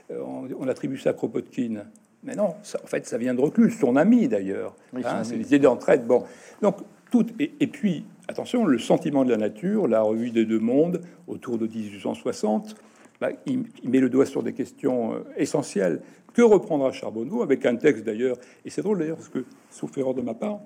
on, 0.09 0.69
attribue 0.69 0.99
ça 0.99 1.11
à 1.11 1.13
Kropotkin. 1.13 1.85
Mais 2.23 2.35
non, 2.35 2.55
ça, 2.63 2.79
en 2.83 2.87
fait, 2.87 3.07
ça 3.07 3.19
vient 3.19 3.35
de 3.35 3.41
Reclus, 3.41 3.73
son 3.73 3.97
ami 3.97 4.29
d'ailleurs. 4.29 4.75
Hein, 4.95 5.25
c'est 5.25 5.37
l'idée 5.37 5.59
d'entraide. 5.59 6.07
Bon, 6.07 6.25
donc 6.63 6.77
tout, 7.11 7.27
et 7.39 7.67
puis 7.67 8.05
attention, 8.31 8.65
le 8.65 8.79
sentiment 8.79 9.25
de 9.25 9.31
la 9.31 9.37
nature, 9.37 9.87
la 9.87 10.03
revue 10.03 10.31
des 10.31 10.45
deux 10.45 10.59
mondes, 10.59 11.03
autour 11.27 11.59
de 11.59 11.67
1860, 11.67 12.77
bah, 13.21 13.31
il, 13.47 13.65
met 13.85 14.01
le 14.01 14.09
doigt 14.09 14.27
sur 14.27 14.43
des 14.43 14.55
questions 14.55 15.15
euh, 15.15 15.19
essentielles 15.37 16.01
que 16.33 16.43
reprendra 16.43 16.93
Charbonneau, 16.93 17.43
avec 17.43 17.67
un 17.67 17.77
texte 17.77 18.05
d'ailleurs, 18.05 18.37
et 18.65 18.71
c'est 18.71 18.83
drôle 18.83 18.99
d'ailleurs, 19.01 19.17
parce 19.17 19.29
que, 19.29 19.45
sauf 19.69 19.97
erreur 19.99 20.15
de 20.15 20.23
ma 20.23 20.35
part, 20.35 20.61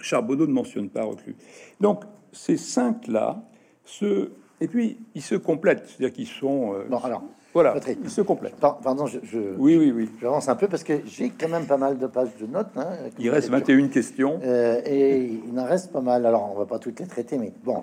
Charbonneau 0.00 0.46
ne 0.46 0.52
mentionne 0.52 0.88
pas 0.88 1.04
Reclus. 1.04 1.36
Donc, 1.80 2.02
ces 2.32 2.56
cinq-là, 2.56 3.42
et 4.60 4.68
puis, 4.68 4.98
ils 5.14 5.22
se 5.22 5.34
complètent, 5.34 5.86
c'est-à-dire 5.86 6.12
qu'ils 6.12 6.26
sont... 6.26 6.74
Euh, 6.74 6.84
voilà, 7.52 7.74
il 8.02 8.10
se 8.10 8.22
complète. 8.22 8.54
Pardon, 8.56 9.06
je, 9.06 9.18
oui, 9.58 9.76
oui, 9.76 9.92
oui. 9.92 10.10
J'avance 10.20 10.48
un 10.48 10.54
peu 10.54 10.68
parce 10.68 10.82
que 10.82 11.00
j'ai 11.04 11.30
quand 11.30 11.48
même 11.48 11.66
pas 11.66 11.76
mal 11.76 11.98
de 11.98 12.06
pages 12.06 12.34
de 12.40 12.46
notes. 12.46 12.70
Hein, 12.76 12.88
il 13.18 13.28
reste 13.30 13.50
21 13.50 13.88
questions. 13.88 14.40
Euh, 14.42 14.80
et 14.86 15.40
il 15.46 15.58
en 15.58 15.64
reste 15.64 15.92
pas 15.92 16.00
mal. 16.00 16.24
Alors, 16.24 16.50
on 16.54 16.58
va 16.58 16.66
pas 16.66 16.78
toutes 16.78 17.00
les 17.00 17.06
traiter, 17.06 17.38
mais 17.38 17.52
bon. 17.64 17.82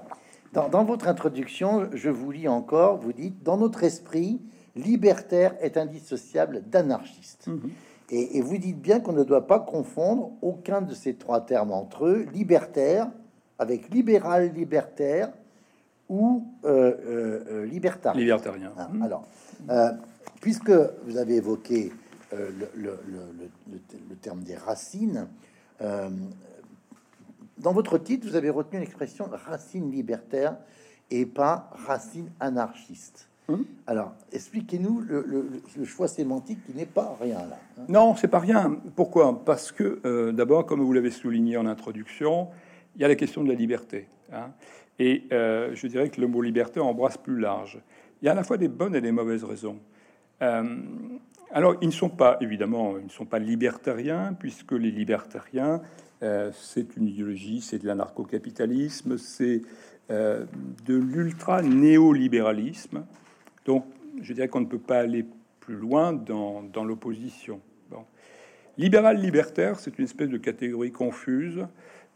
Dans, 0.53 0.83
votre 0.83 1.07
introduction, 1.07 1.87
je 1.93 2.09
vous 2.09 2.31
lis 2.31 2.47
encore, 2.47 2.97
vous 2.97 3.13
dites, 3.13 3.43
dans 3.43 3.57
notre 3.57 3.83
esprit, 3.83 4.41
libertaire 4.75 5.55
est 5.61 5.77
indissociable 5.77 6.63
d'anarchiste. 6.67 7.47
Mhm. 7.47 7.69
et, 8.09 8.41
vous 8.41 8.57
dites 8.57 8.81
bien 8.81 8.99
qu'on 8.99 9.13
ne 9.13 9.23
doit 9.23 9.45
pas 9.45 9.59
confondre 9.59 10.31
aucun 10.41 10.81
de 10.81 10.95
ces 10.95 11.13
trois 11.13 11.41
termes 11.41 11.71
entre 11.71 12.07
eux, 12.07 12.25
libertaire 12.33 13.07
avec 13.59 13.93
libéral 13.93 14.51
libertaire 14.53 15.29
ou 16.07 16.43
euh, 16.65 16.95
euh, 17.05 17.65
libertarien. 17.65 18.19
Libertarien. 18.19 18.71
Ah, 18.77 18.89
alors, 19.03 19.27
euh, 19.69 19.91
puisque 20.41 20.71
vous 21.05 21.17
avez 21.17 21.35
évoqué 21.37 21.91
euh, 22.33 22.49
le, 22.75 24.15
terme 24.21 24.43
des 24.43 24.55
racines, 24.55 25.27
euh, 25.81 26.09
dans 27.57 27.73
votre 27.73 27.97
titre, 27.97 28.27
vous 28.27 28.35
avez 28.35 28.49
retenu 28.49 28.79
l'expression 28.79 29.27
racine 29.31 29.91
libertaire 29.91 30.55
et 31.11 31.25
pas 31.25 31.69
racine 31.73 32.29
anarchiste. 32.39 33.27
Hum. 33.49 33.65
Alors, 33.87 34.13
expliquez-nous 34.31 35.01
le, 35.01 35.85
choix 35.85 36.07
sémantique 36.07 36.59
qui 36.65 36.73
n'est 36.73 36.85
pas 36.85 37.17
rien 37.19 37.39
là. 37.39 37.57
Hein. 37.77 37.85
Non, 37.89 38.15
c'est 38.15 38.27
pas 38.27 38.39
rien. 38.39 38.79
Pourquoi? 38.95 39.43
Parce 39.43 39.71
que 39.71 39.99
euh, 40.05 40.31
d'abord, 40.31 40.65
comme 40.67 40.81
vous 40.81 40.93
l'avez 40.93 41.09
souligné 41.09 41.57
en 41.57 41.65
introduction, 41.65 42.49
il 42.95 43.01
y 43.01 43.05
a 43.05 43.07
la 43.07 43.15
question 43.15 43.43
de 43.43 43.49
la 43.49 43.55
liberté. 43.55 44.07
Hein. 44.31 44.51
Et 44.99 45.23
euh, 45.31 45.71
je 45.73 45.87
dirais 45.87 46.09
que 46.09 46.21
le 46.21 46.27
mot 46.27 46.41
liberté 46.41 46.79
embrasse 46.79 47.17
plus 47.17 47.39
large. 47.39 47.79
Il 48.21 48.25
y 48.25 48.29
a 48.29 48.31
à 48.31 48.35
la 48.35 48.43
fois 48.43 48.57
des 48.57 48.67
bonnes 48.67 48.95
et 48.95 49.01
des 49.01 49.11
mauvaises 49.11 49.43
raisons. 49.43 49.79
Euh, 50.41 50.77
alors, 51.51 51.75
ils 51.81 51.87
ne 51.87 51.93
sont 51.93 52.09
pas, 52.09 52.37
évidemment, 52.41 52.97
ils 52.97 53.05
ne 53.05 53.09
sont 53.09 53.25
pas 53.25 53.39
libertariens, 53.39 54.35
puisque 54.39 54.73
les 54.73 54.91
libertariens, 54.91 55.81
c'est 56.53 56.97
une 56.97 57.07
idéologie, 57.07 57.61
c'est 57.61 57.79
de 57.79 57.87
l'anarcho-capitalisme, 57.87 59.17
c'est 59.17 59.63
de 60.09 60.47
l'ultra-néolibéralisme. 60.87 63.05
Donc, 63.65 63.85
je 64.21 64.33
dirais 64.33 64.47
qu'on 64.47 64.61
ne 64.61 64.65
peut 64.65 64.79
pas 64.79 64.99
aller 64.99 65.25
plus 65.59 65.75
loin 65.75 66.13
dans, 66.13 66.83
l'opposition. 66.83 67.61
Libéral-libertaire, 68.77 69.79
c'est 69.79 69.97
une 69.99 70.05
espèce 70.05 70.29
de 70.29 70.37
catégorie 70.37 70.91
confuse 70.91 71.67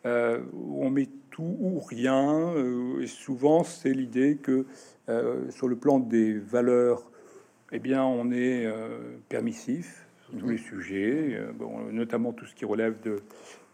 euh, 0.06 0.40
où 0.54 0.84
on 0.84 0.90
met 0.90 1.10
tout 1.34 1.58
ou 1.60 1.80
rien. 1.80 2.54
Euh, 2.56 3.02
et 3.02 3.08
souvent, 3.08 3.66
c'est 3.66 3.92
l'idée 3.92 4.38
que 4.42 4.66
euh, 5.10 5.52
sur 5.52 5.68
le 5.68 5.76
plan 5.76 6.00
des 6.00 6.40
valeurs, 6.40 7.12
eh 7.74 7.80
bien, 7.80 8.04
on 8.04 8.32
est 8.32 8.72
permissif 9.30 10.08
sur 10.22 10.38
tous 10.38 10.48
les 10.48 10.60
sujets, 10.60 11.42
notamment 11.92 12.32
tout 12.32 12.46
ce 12.46 12.54
qui 12.54 12.66
relève 12.66 13.02
de, 13.02 13.24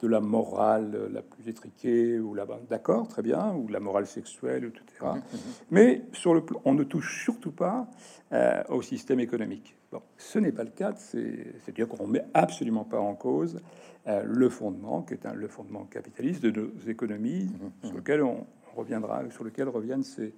de 0.01 0.07
la 0.07 0.21
morale 0.21 1.09
la 1.11 1.21
plus 1.21 1.47
étriquée, 1.49 2.19
ou 2.19 2.33
la 2.33 2.45
d'accord, 2.69 3.07
très 3.07 3.21
bien, 3.21 3.53
ou 3.53 3.67
la 3.67 3.79
morale 3.79 4.07
sexuelle, 4.07 4.65
etc. 4.65 4.83
Mhm, 5.01 5.15
mhm. 5.15 5.39
Mais 5.71 6.01
sur 6.13 6.33
le 6.33 6.43
on 6.65 6.73
ne 6.73 6.83
touche 6.83 7.23
surtout 7.23 7.51
pas 7.51 7.87
euh, 8.31 8.63
au 8.69 8.81
système 8.81 9.19
économique. 9.19 9.75
Bon, 9.91 10.01
ce 10.17 10.39
n'est 10.39 10.51
pas 10.51 10.63
le 10.63 10.69
cas, 10.69 10.93
c'est-à-dire 10.95 11.87
qu'on 11.87 12.07
met 12.07 12.23
absolument 12.33 12.83
pas 12.83 12.99
en 12.99 13.15
cause 13.15 13.59
euh, 14.07 14.23
le 14.25 14.49
fondement, 14.49 15.01
qui 15.01 15.15
est 15.15 15.25
un, 15.25 15.33
le 15.33 15.47
fondement 15.47 15.85
capitaliste 15.85 16.43
de 16.43 16.51
nos 16.51 16.69
économies, 16.87 17.45
mhm, 17.45 17.89
sur 17.89 17.97
lequel 17.97 18.23
on, 18.23 18.45
reviendra, 18.75 19.23
sur 19.31 19.43
lequel 19.43 19.67
reviennent 19.67 20.03
ces, 20.03 20.33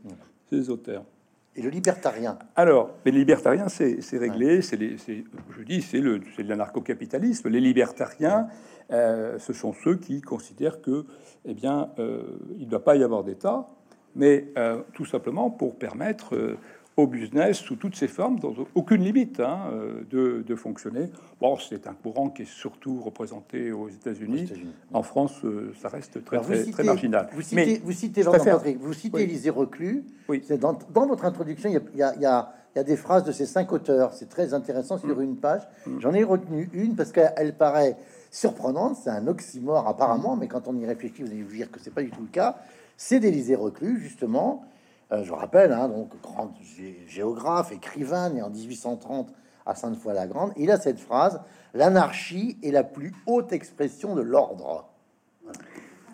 ces 0.49 0.69
auteurs. 0.69 1.03
Et 1.55 1.61
le 1.61 1.69
libertarien? 1.69 2.39
Alors, 2.55 2.91
les 3.03 3.11
libertariens, 3.11 3.67
c'est 3.67 3.99
réglé, 4.17 4.61
c'est 4.61 4.79
je 4.79 5.63
dis, 5.63 5.81
c'est 5.81 5.99
le, 5.99 6.21
l'anarcho-capitalisme. 6.37 7.49
Les 7.49 7.59
libertariens, 7.59 8.47
euh, 8.91 9.39
ce 9.39 9.53
sont 9.53 9.73
ceux 9.73 9.95
qui 9.95 10.21
considèrent 10.21 10.81
que, 10.81 11.05
eh 11.45 11.53
bien, 11.53 11.89
euh, 11.99 12.23
il 12.57 12.65
ne 12.65 12.69
doit 12.69 12.83
pas 12.83 12.95
y 12.95 13.03
avoir 13.03 13.23
d'État, 13.23 13.67
mais 14.15 14.47
euh, 14.57 14.81
tout 14.93 15.05
simplement 15.05 15.49
pour 15.49 15.75
permettre 15.75 16.57
au 16.97 17.07
business 17.07 17.57
sous 17.57 17.77
toutes 17.77 17.95
ses 17.95 18.09
formes, 18.09 18.39
dans 18.39 18.53
aucune 18.75 19.01
limite, 19.01 19.39
hein, 19.39 19.71
de, 20.09 20.43
de, 20.45 20.55
fonctionner. 20.55 21.09
Bon, 21.39 21.55
c'est 21.57 21.87
un 21.87 21.93
courant 21.93 22.29
qui 22.29 22.41
est 22.41 22.51
surtout 22.51 22.99
représenté 22.99 23.71
aux 23.71 23.87
États-Unis. 23.87 24.51
En 24.91 25.01
France, 25.01 25.41
ça 25.81 25.87
reste 25.87 26.23
très, 26.25 26.39
très, 26.41 26.65
très, 26.65 26.83
marginal. 26.83 27.29
Vous 27.33 27.41
citez, 27.41 27.55
mais 27.55 27.81
vous 27.81 27.93
citez, 27.93 28.23
Patrick, 28.25 28.77
vous 28.77 28.93
citez 28.93 29.21
Élisée 29.21 29.49
Reclus. 29.49 30.03
Oui. 30.27 30.43
Dans, 30.59 30.77
dans, 30.93 31.07
votre 31.07 31.23
introduction, 31.23 31.69
il 31.69 31.97
y 31.97 32.03
a, 32.03 32.15
y 32.17 32.25
a 32.25 32.53
il 32.75 32.77
y 32.77 32.81
a 32.81 32.83
des 32.83 32.95
phrases 32.95 33.23
de 33.23 33.31
ces 33.31 33.45
cinq 33.45 33.71
auteurs. 33.71 34.13
C'est 34.13 34.29
très 34.29 34.53
intéressant 34.53 34.97
sur 34.97 35.17
mm. 35.17 35.21
une 35.21 35.37
page. 35.37 35.61
Mm. 35.85 35.99
J'en 35.99 36.13
ai 36.13 36.23
retenu 36.23 36.69
une 36.73 36.95
parce 36.95 37.11
qu'elle 37.11 37.55
paraît 37.57 37.97
surprenante, 38.31 38.97
c'est 39.03 39.09
un 39.09 39.27
oxymore 39.27 39.87
apparemment, 39.87 40.35
mais 40.35 40.47
quand 40.47 40.67
on 40.67 40.75
y 40.77 40.85
réfléchit, 40.85 41.21
vous 41.21 41.29
allez 41.29 41.43
vous 41.43 41.55
dire 41.55 41.69
que 41.69 41.79
c'est 41.79 41.93
pas 41.93 42.01
du 42.01 42.09
tout 42.09 42.21
le 42.21 42.27
cas. 42.27 42.57
C'est 42.97 43.19
d'Élisée 43.19 43.55
Reclus, 43.55 43.99
justement. 43.99 44.65
Euh, 45.11 45.23
je 45.23 45.33
rappelle, 45.33 45.73
hein, 45.73 45.89
donc 45.89 46.09
grand 46.21 46.53
géographe, 47.07 47.71
écrivain, 47.71 48.29
né 48.29 48.41
en 48.41 48.49
1830 48.49 49.33
à 49.65 49.75
Sainte-Foy-la-Grande. 49.75 50.53
Il 50.55 50.71
a 50.71 50.79
cette 50.79 50.99
phrase 50.99 51.41
L'anarchie 51.73 52.57
est 52.63 52.71
la 52.71 52.83
plus 52.83 53.13
haute 53.25 53.53
expression 53.53 54.15
de 54.15 54.21
l'ordre. 54.21 54.89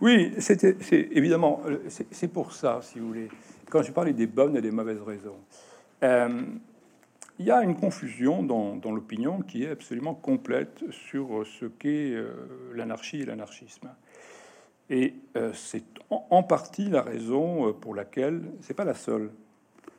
Oui, 0.02 0.34
c'est 0.38 0.64
évidemment, 0.92 1.62
euh, 1.66 1.80
c'est 2.12 2.28
pour 2.28 2.54
ça, 2.54 2.80
si 2.84 3.00
vous 3.00 3.08
voulez, 3.08 3.30
quand 3.70 3.82
je 3.82 3.92
parlais 3.92 4.14
des 4.14 4.28
bonnes 4.28 4.56
et 4.56 4.62
des 4.62 4.70
mauvaises 4.70 5.02
raisons. 5.02 5.38
Euh, 6.04 6.44
il 7.40 7.46
y 7.46 7.52
a 7.52 7.62
une 7.62 7.76
confusion 7.76 8.42
dans, 8.44 8.92
l'opinion 8.92 9.42
qui 9.42 9.64
est 9.64 9.70
absolument 9.70 10.16
complète 10.16 10.84
sur 10.90 11.46
ce 11.46 11.66
qu'est 11.66 12.14
euh, 12.14 12.32
l'anarchie 12.74 13.22
et 13.22 13.26
l'anarchisme. 13.26 13.90
Et 14.90 15.14
euh, 15.36 15.52
c'est 15.54 15.84
en, 16.10 16.44
partie 16.44 16.90
la 16.90 17.02
raison 17.02 17.68
euh, 17.68 17.74
pour 17.74 17.94
laquelle, 17.94 18.42
c'est 18.62 18.74
pas 18.74 18.86
la 18.86 18.94
seule, 18.94 19.32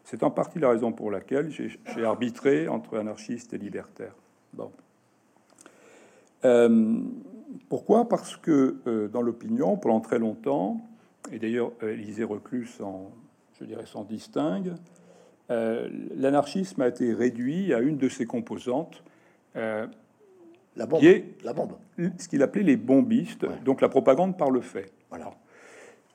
c'est 0.05 0.23
en 0.23 0.31
partie 0.31 0.59
la 0.59 0.71
raison 0.71 0.93
pour 0.93 1.11
laquelle 1.11 1.51
j'ai 1.51 2.05
arbitré 2.05 2.67
entre 2.67 2.97
anarchistes 2.97 3.53
et 3.53 3.59
libertaires. 3.59 4.15
Bon. 4.55 4.73
pourquoi? 7.69 8.09
Parce 8.09 8.37
que 8.37 9.09
dans 9.13 9.21
l'opinion, 9.21 9.77
pendant 9.77 10.01
très 10.01 10.19
longtemps, 10.19 10.81
et 11.31 11.39
d'ailleurs 11.39 11.73
Élisée 11.83 12.25
Reclus 12.25 12.81
en, 12.81 13.11
je 13.61 13.67
dirais, 13.67 13.85
s'en 13.85 14.05
distingue, 14.05 14.73
euh, 15.51 15.89
l'anarchisme 16.17 16.83
a 16.83 16.89
été 16.89 17.13
réduit 17.13 17.73
à 17.73 17.81
une 17.81 17.97
de 17.97 18.09
ses 18.09 18.27
composantes, 18.27 19.03
euh, 19.57 19.87
la 20.77 20.87
bombe. 20.87 21.01
Qui 21.01 21.09
est 21.09 21.25
la 21.43 21.53
bombe. 21.53 21.73
Ce 22.19 22.29
qu'il 22.29 22.43
appelait 22.43 22.63
les 22.63 22.77
bombistes, 22.77 23.47
donc 23.65 23.81
la 23.81 23.89
propagande 23.89 24.37
par 24.37 24.51
le 24.51 24.61
fait. 24.61 24.93
Voilà. 25.11 25.33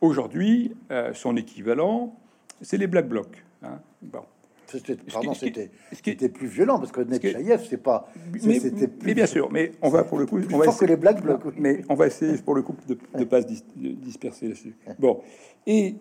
Aujourd'hui, 0.01 0.75
euh, 0.91 1.13
son 1.13 1.35
équivalent, 1.35 2.15
c'est 2.61 2.77
les 2.77 2.87
Black 2.87 3.07
Blocs. 3.07 3.43
Hein. 3.63 3.79
Bon. 4.01 4.21
C'était, 4.67 4.95
pardon, 4.95 5.35
c'était, 5.35 5.69
était 5.91 6.29
plus 6.29 6.47
violent 6.47 6.79
parce 6.79 6.91
que 6.91 7.01
Netchaïev, 7.01 7.63
c'est 7.69 7.77
pas. 7.77 8.09
Mais, 8.43 8.59
mais, 9.03 9.13
bien 9.13 9.27
sûr, 9.27 9.51
mais 9.51 9.71
on 9.83 9.89
va 9.89 10.03
pour 10.03 10.17
le 10.17 10.25
coup. 10.25 10.39
on 10.51 10.57
va 10.57 10.65
essayer, 10.65 10.79
que 10.79 10.85
les 10.85 10.95
Black 10.95 11.21
Blocs. 11.21 11.41
Mais 11.57 11.83
on 11.89 11.93
va 11.93 12.07
essayer 12.07 12.37
pour 12.39 12.55
le 12.55 12.63
coup 12.63 12.75
de 12.87 12.97
ne 13.15 13.23
pas 13.23 13.43
se 13.43 13.47
disperser 13.77 14.47
là-dessus. 14.47 14.75
Bon, 14.97 15.21
et 15.67 15.95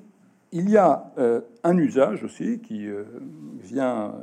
il 0.52 0.68
y 0.68 0.76
a 0.76 1.10
euh, 1.18 1.40
un 1.64 1.76
usage 1.78 2.22
aussi 2.22 2.60
qui 2.60 2.86
euh, 2.86 3.04
vient, 3.62 4.14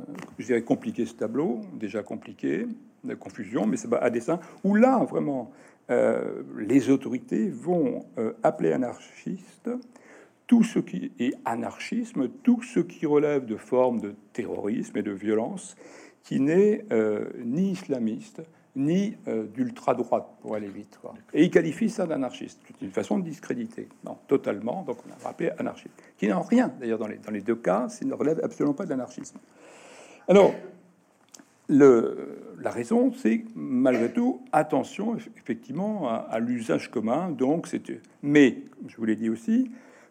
compliquer 0.64 1.04
ce 1.04 1.14
tableau, 1.14 1.60
déjà 1.74 2.02
compliqué, 2.02 2.66
de 3.02 3.14
confusion, 3.14 3.66
mais 3.66 3.76
c'est 3.76 3.92
à 3.92 4.10
dessein, 4.10 4.38
où 4.62 4.74
là, 4.74 5.04
vraiment, 5.04 5.50
euh, 5.90 6.42
les 6.56 6.88
autorités 6.90 7.48
vont 7.48 8.04
appeler 8.42 8.72
anarchiste 8.72 9.70
tout 10.46 10.62
ce 10.62 10.78
qui 10.78 11.12
est 11.18 11.34
anarchisme, 11.44 12.28
tout 12.42 12.62
ce 12.62 12.80
qui 12.80 13.06
relève 13.06 13.46
de 13.46 13.56
formes 13.56 14.00
de 14.00 14.14
terrorisme 14.32 14.98
et 14.98 15.02
de 15.02 15.12
violence, 15.12 15.76
qui 16.22 16.40
n'est 16.40 16.84
ni 17.42 17.72
islamiste, 17.72 18.42
ni 18.76 19.16
euh, 19.26 19.46
d'ultra-droite, 19.46 20.26
pour 20.40 20.54
aller 20.54 20.68
vite. 20.68 20.98
Et 21.32 21.44
il 21.44 21.50
qualifie 21.50 21.90
ça 21.90 22.06
d'anarchiste. 22.06 22.60
C'est 22.66 22.84
une 22.84 22.92
façon 22.92 23.18
de 23.18 23.24
discréditer. 23.24 23.88
Non, 24.04 24.16
totalement. 24.28 24.82
Donc 24.82 24.98
on 25.06 25.12
a 25.12 25.26
rappelé 25.26 25.50
anarchiste. 25.58 25.90
Qui 26.16 26.28
n'en 26.28 26.42
rien, 26.42 26.72
d'ailleurs, 26.78 26.98
dans 26.98 27.08
les, 27.08 27.40
deux 27.40 27.56
cas, 27.56 27.88
ça 27.88 28.04
ne 28.04 28.14
relève 28.14 28.40
absolument 28.42 28.74
pas 28.74 28.84
de 28.84 28.90
l'anarchisme. 28.90 29.38
Alors, 30.28 30.54
le, 31.68 32.54
la 32.60 32.70
raison, 32.70 33.12
c'est 33.12 33.44
malgré 33.54 34.12
tout, 34.12 34.42
attention, 34.52 35.16
effectivement, 35.36 36.08
à, 36.08 36.14
à 36.30 36.38
l'usage 36.38 36.90
commun. 36.90 37.30
Donc, 37.30 37.66
c'était. 37.66 38.00
Mais, 38.22 38.58
je 38.86 38.96
vous 38.96 39.04
l'ai 39.04 39.16
dit 39.16 39.30
aussi, 39.30 39.70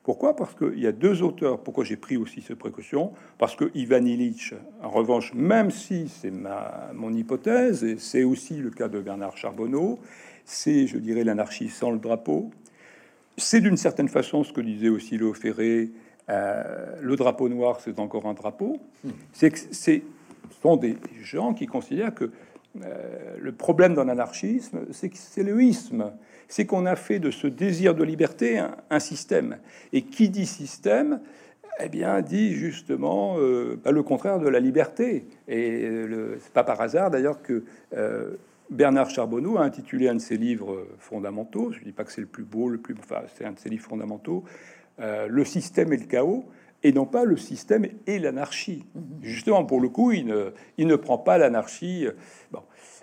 pourquoi? 0.09 0.35
Parce 0.35 0.55
qu'il 0.55 0.79
y 0.79 0.87
a 0.87 0.91
deux 0.91 1.21
auteurs. 1.21 1.59
Pourquoi 1.59 1.83
j'ai 1.83 1.95
pris 1.95 2.17
aussi 2.17 2.41
cette 2.41 2.57
précaution 2.57 3.13
Parce 3.37 3.55
que 3.55 3.69
Ivan 3.75 4.03
Illich, 4.03 4.55
en 4.81 4.89
revanche, 4.89 5.35
même 5.35 5.69
si 5.69 6.09
c'est 6.09 6.31
ma, 6.31 6.89
mon 6.95 7.13
hypothèse, 7.13 7.83
et 7.83 7.97
c'est 7.99 8.23
aussi 8.23 8.55
le 8.55 8.71
cas 8.71 8.87
de 8.87 8.99
Bernard 9.01 9.37
Charbonneau, 9.37 9.99
c'est, 10.45 10.87
je 10.87 10.97
dirais, 10.97 11.23
l'anarchie 11.23 11.69
sans 11.69 11.91
le 11.91 11.99
drapeau. 11.99 12.49
C'est 13.37 13.61
d'une 13.61 13.77
certaine 13.77 14.07
façon 14.07 14.43
ce 14.43 14.51
que 14.51 14.61
disait 14.61 14.89
aussi 14.89 15.15
Léo 15.15 15.35
Ferré, 15.35 15.91
euh, 16.27 16.95
le 16.99 17.15
drapeau 17.15 17.47
noir, 17.47 17.79
c'est 17.79 17.99
encore 17.99 18.25
un 18.25 18.33
drapeau. 18.33 18.77
C'est 19.31 19.51
que 19.51 19.59
c'est 19.69 20.01
sont 20.63 20.75
des 20.75 20.97
gens 21.21 21.53
qui 21.53 21.67
considèrent 21.67 22.15
que 22.15 22.31
euh, 22.83 23.35
le 23.39 23.51
problème 23.51 23.93
dans 23.93 24.03
l'anarchisme, 24.03 24.79
c'est 24.91 25.09
que 25.09 25.17
c'est 25.17 25.43
le 25.43 25.57
c'est 26.47 26.65
qu'on 26.65 26.85
a 26.85 26.95
fait 26.95 27.19
de 27.19 27.31
ce 27.31 27.47
désir 27.47 27.95
de 27.95 28.03
liberté 28.03 28.61
un, 28.89 28.99
système. 28.99 29.57
Et 29.93 30.03
qui 30.03 30.29
dit 30.29 30.45
système, 30.45 31.19
eh 31.79 31.89
bien, 31.89 32.21
dit 32.21 32.53
justement 32.53 33.35
euh, 33.37 33.79
bah, 33.83 33.91
le 33.91 34.03
contraire 34.03 34.39
de 34.39 34.47
la 34.47 34.59
liberté. 34.59 35.25
Et 35.47 35.89
c'est 36.39 36.53
pas 36.53 36.63
par 36.63 36.81
hasard 36.81 37.11
d'ailleurs 37.11 37.41
que 37.41 37.63
euh, 37.95 38.31
Bernard 38.69 39.09
Charbonneau 39.09 39.57
a 39.57 39.61
intitulé 39.61 40.07
un 40.09 40.15
de 40.15 40.21
ses 40.21 40.37
livres 40.37 40.87
fondamentaux. 40.99 41.71
Je 41.71 41.83
dis 41.83 41.91
pas 41.91 42.03
que 42.03 42.11
c'est 42.11 42.21
le 42.21 42.27
plus 42.27 42.43
beau, 42.43 42.69
le 42.69 42.77
plus, 42.77 42.95
enfin, 42.99 43.21
c'est 43.35 43.45
un 43.45 43.51
de 43.51 43.59
ses 43.59 43.69
livres 43.69 43.85
fondamentaux. 43.85 44.43
Euh, 45.01 45.27
le 45.29 45.45
système 45.45 45.93
et 45.93 45.97
le 45.97 46.05
chaos, 46.05 46.45
et 46.83 46.91
non 46.91 47.05
pas 47.05 47.25
le 47.25 47.37
système 47.37 47.85
et 48.07 48.19
l'anarchie. 48.19 48.85
Justement, 49.21 49.65
pour 49.65 49.81
le 49.81 49.89
coup, 49.89 50.11
il 50.11 50.25
ne, 50.25 50.51
il 50.77 50.87
ne 50.87 50.95
prend 50.95 51.17
pas 51.17 51.37
l'anarchie. 51.37 52.07
Bon. 52.51 52.61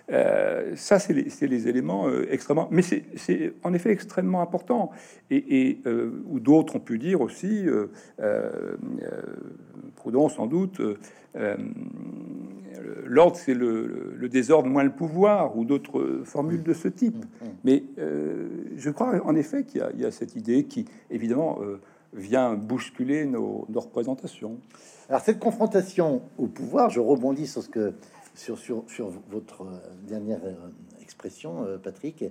Euh, 0.09 0.73
ça, 0.75 0.99
c'est 0.99 1.13
les, 1.13 1.27
les, 1.47 1.67
éléments 1.67 2.07
euh, 2.07 2.27
extrêmement. 2.31 2.67
Mais 2.71 2.81
c'est 2.81 3.53
en 3.63 3.73
effet 3.73 3.91
extrêmement 3.91 4.41
important. 4.41 4.91
Et, 5.29 5.67
et 5.69 5.81
euh, 5.85 6.23
ou 6.27 6.39
d'autres 6.39 6.77
ont 6.77 6.79
pu 6.79 6.97
dire 6.97 7.21
aussi, 7.21 7.65
Proudhon 9.95 10.29
sans 10.29 10.47
doute, 10.47 10.81
l'ordre 13.05 13.35
c'est 13.35 13.53
le, 13.53 14.13
le, 14.15 14.29
désordre 14.29 14.69
moins 14.69 14.83
le 14.83 14.91
pouvoir, 14.91 15.57
ou 15.57 15.65
d'autres 15.65 16.21
formules 16.23 16.63
de 16.63 16.73
ce 16.73 16.87
type. 16.87 17.25
Mm. 17.25 17.45
Mais 17.65 17.83
je 18.77 18.89
crois 18.89 19.19
en 19.25 19.35
effet 19.35 19.65
qu'il 19.65 19.83
y, 19.95 20.01
y, 20.01 20.05
a 20.05 20.11
cette 20.11 20.35
idée 20.35 20.63
qui, 20.63 20.85
évidemment, 21.09 21.59
vient 22.17 22.55
bousculer 22.55 23.25
nos, 23.25 23.67
représentations. 23.75 24.57
Alors 25.09 25.21
cette 25.21 25.39
confrontation 25.39 26.21
au 26.37 26.47
pouvoir, 26.47 26.89
je 26.89 26.99
rebondis 26.99 27.47
sur 27.47 27.63
ce 27.63 27.69
que 27.69 27.93
sur, 28.37 28.57
sur, 28.59 28.83
sur 28.87 29.11
votre 29.29 29.63
euh, 29.63 29.79
dernière 30.07 30.39
euh, 30.43 30.53
expression, 31.01 31.63
euh, 31.63 31.77
Patrick, 31.77 32.23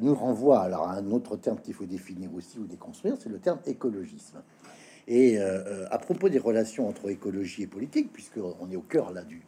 nous 0.00 0.14
renvoie 0.14 0.60
alors 0.60 0.88
à 0.88 0.94
un 0.94 1.10
autre 1.10 1.36
terme 1.36 1.58
qu'il 1.60 1.74
faut 1.74 1.84
définir 1.84 2.32
aussi 2.34 2.58
ou 2.58 2.66
déconstruire, 2.66 3.16
c'est 3.20 3.28
le 3.28 3.38
terme 3.38 3.58
écologisme. 3.66 4.42
Et 5.06 5.38
à 5.38 5.98
propos 5.98 6.30
des 6.30 6.38
relations 6.38 6.88
entre 6.88 7.10
écologie 7.10 7.64
et 7.64 7.66
politique, 7.66 8.10
puisque 8.10 8.38
on 8.38 8.70
est 8.70 8.76
au 8.76 8.80
cœur 8.80 9.12
là 9.12 9.22
du 9.22 9.42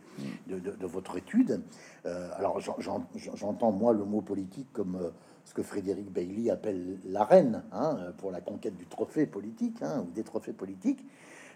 de, 0.47 0.59
de, 0.59 0.87
votre 0.87 1.17
étude, 1.17 1.63
alors 2.05 2.61
j'entends 2.61 3.73
moi 3.73 3.95
le 3.95 4.05
mot 4.05 4.21
politique 4.21 4.69
comme 4.75 5.13
ce 5.49 5.55
que 5.55 5.63
Frédéric 5.63 6.13
Bailey 6.13 6.51
appelle 6.51 6.99
l'arène 7.07 7.63
hein, 7.73 8.13
pour 8.19 8.31
la 8.31 8.43
conquête 8.43 8.77
du 8.77 8.85
trophée 8.85 9.25
politique 9.25 9.79
hein, 9.81 10.05
ou 10.07 10.13
des 10.13 10.23
trophées 10.23 10.53
politiques. 10.53 11.03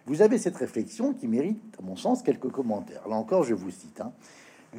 Vous 0.07 0.23
avez 0.23 0.39
cette 0.39 0.57
réflexion 0.57 1.13
qui 1.13 1.29
mérite, 1.29 1.61
à 1.79 1.83
mon 1.83 1.95
sens, 1.95 2.23
quelques 2.23 2.51
commentaires. 2.51 3.07
Là 3.07 3.17
encore, 3.17 3.45
je 3.45 3.53
vous 3.53 3.71
cite. 3.71 4.01
Hein. 4.01 4.13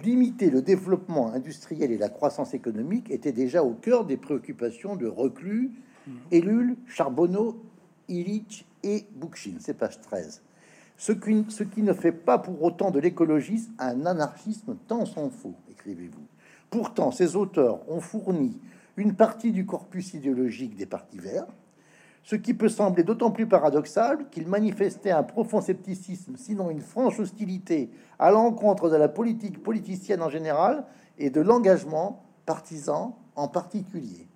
Limiter 0.03 0.49
le 0.49 0.63
développement 0.63 1.31
industriel 1.31 1.91
et 1.91 1.97
la 1.99 2.09
croissance 2.09 2.55
économique 2.55 3.11
était 3.11 3.31
déjà 3.31 3.63
au 3.63 3.73
cœur 3.73 4.03
des 4.05 4.17
préoccupations 4.17 4.95
de 4.95 5.05
Reclus, 5.05 5.71
Ellul, 6.31 6.75
Charbonneau, 6.87 7.63
Illich 8.09 8.65
et 8.81 9.05
Bookchin. 9.15 9.57
C'est 9.59 9.75
page 9.75 10.01
13. 10.01 10.41
Ce 10.97 11.11
qui, 11.11 11.45
ce 11.49 11.63
qui 11.63 11.83
ne 11.83 11.93
fait 11.93 12.11
pas 12.11 12.39
pour 12.39 12.63
autant 12.63 12.89
de 12.89 12.99
l'écologisme 12.99 13.73
un 13.77 14.07
anarchisme 14.07 14.75
tant 14.87 15.05
s'en 15.05 15.29
faut, 15.29 15.53
écrivez-vous. 15.69 16.25
Pourtant, 16.71 17.11
ces 17.11 17.35
auteurs 17.35 17.87
ont 17.87 18.01
fourni 18.01 18.59
une 18.97 19.15
partie 19.15 19.51
du 19.51 19.65
corpus 19.65 20.13
idéologique 20.13 20.75
des 20.75 20.85
partis 20.85 21.19
verts, 21.19 21.47
ce 22.23 22.35
qui 22.35 22.53
peut 22.53 22.69
sembler 22.69 23.03
d'autant 23.03 23.31
plus 23.31 23.47
paradoxal 23.47 24.29
qu'il 24.29 24.47
manifestait 24.47 25.11
un 25.11 25.23
profond 25.23 25.61
scepticisme, 25.61 26.35
sinon 26.37 26.69
une 26.69 26.81
franche 26.81 27.19
hostilité 27.19 27.89
à 28.17 28.31
l'encontre 28.31 28.89
de 28.89 28.95
la 28.95 29.09
politique 29.09 29.61
politicienne 29.61 30.21
en 30.21 30.29
général 30.29 30.85
et 31.17 31.29
de 31.29 31.41
l'engagement 31.41 32.23
partisan 32.45 33.17
en 33.35 33.47
particulier. 33.47 34.27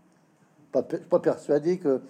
Pas, 0.71 0.83
pas 0.83 1.19
persuadé 1.19 1.77
que 1.77 2.01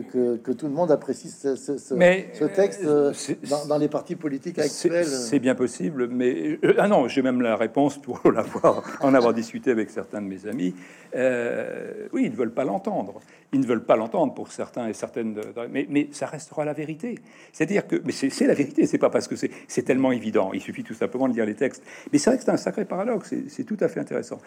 que, 0.00 0.36
que, 0.36 0.52
tout 0.52 0.66
le 0.66 0.72
monde 0.72 0.90
apprécie 0.90 1.28
ce, 1.28 1.56
ce, 1.56 1.94
mais, 1.94 2.28
ce 2.34 2.44
texte 2.44 2.84
euh, 2.84 3.12
dans, 3.48 3.66
dans, 3.66 3.78
les 3.78 3.88
partis 3.88 4.16
politiques 4.16 4.58
actuels. 4.58 5.06
C'est 5.06 5.38
bien 5.38 5.54
possible, 5.54 6.08
mais 6.08 6.58
euh, 6.64 6.74
ah 6.78 6.88
non, 6.88 7.08
j'ai 7.08 7.22
même 7.22 7.40
la 7.42 7.56
réponse 7.56 7.98
pour 7.98 8.20
l'avoir 8.32 8.82
en 9.00 9.14
avoir 9.14 9.34
discuté 9.34 9.70
avec 9.70 9.90
certains 9.90 10.22
de 10.22 10.26
mes 10.26 10.46
amis. 10.46 10.74
Euh, 11.14 12.08
oui, 12.12 12.24
ils 12.24 12.30
ne 12.30 12.36
veulent 12.36 12.54
pas 12.54 12.64
l'entendre. 12.64 13.20
Ils 13.52 13.60
ne 13.60 13.66
veulent 13.66 13.84
pas 13.84 13.96
l'entendre 13.96 14.32
pour 14.32 14.50
certains 14.50 14.88
et 14.88 14.94
certaines, 14.94 15.38
mais, 15.70 15.86
mais 15.90 16.08
ça 16.12 16.26
restera 16.26 16.64
la 16.64 16.72
vérité. 16.72 17.16
C'est-à-dire 17.52 17.86
que, 17.86 17.96
mais 18.04 18.12
c'est 18.12 18.46
la 18.46 18.54
vérité. 18.54 18.86
C'est 18.86 18.98
pas 18.98 19.10
parce 19.10 19.28
que 19.28 19.34
c'est 19.36 19.82
tellement 19.82 20.12
évident. 20.12 20.52
Il 20.54 20.60
suffit 20.60 20.84
tout 20.84 20.94
simplement 20.94 21.28
de 21.28 21.34
lire 21.34 21.44
les 21.46 21.54
textes. 21.54 21.82
Mais 22.12 22.18
c'est 22.18 22.30
vrai 22.30 22.38
que 22.38 22.44
c'est 22.44 22.50
un 22.50 22.56
sacré 22.56 22.84
paradoxe. 22.84 23.34
C'est 23.48 23.64
tout 23.64 23.76
à 23.80 23.88
fait 23.88 24.00
intéressant. 24.00 24.38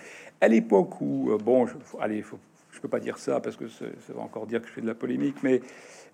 À 0.42 0.48
l'époque 0.48 1.00
où, 1.02 1.38
bon, 1.44 1.68
je, 1.68 1.74
allez, 2.00 2.22
faut 2.24 2.40
je 2.76 2.82
peux 2.82 2.88
pas 2.88 3.00
dire 3.00 3.18
ça 3.18 3.40
parce 3.40 3.56
que 3.56 3.68
ça 3.70 3.86
va 4.10 4.22
encore 4.22 4.48
dire 4.48 4.62
que 4.62 4.68
je 4.68 4.74
fais 4.74 4.82
de 4.82 4.88
la 4.88 4.96
polémique, 4.96 5.38
mais 5.44 5.62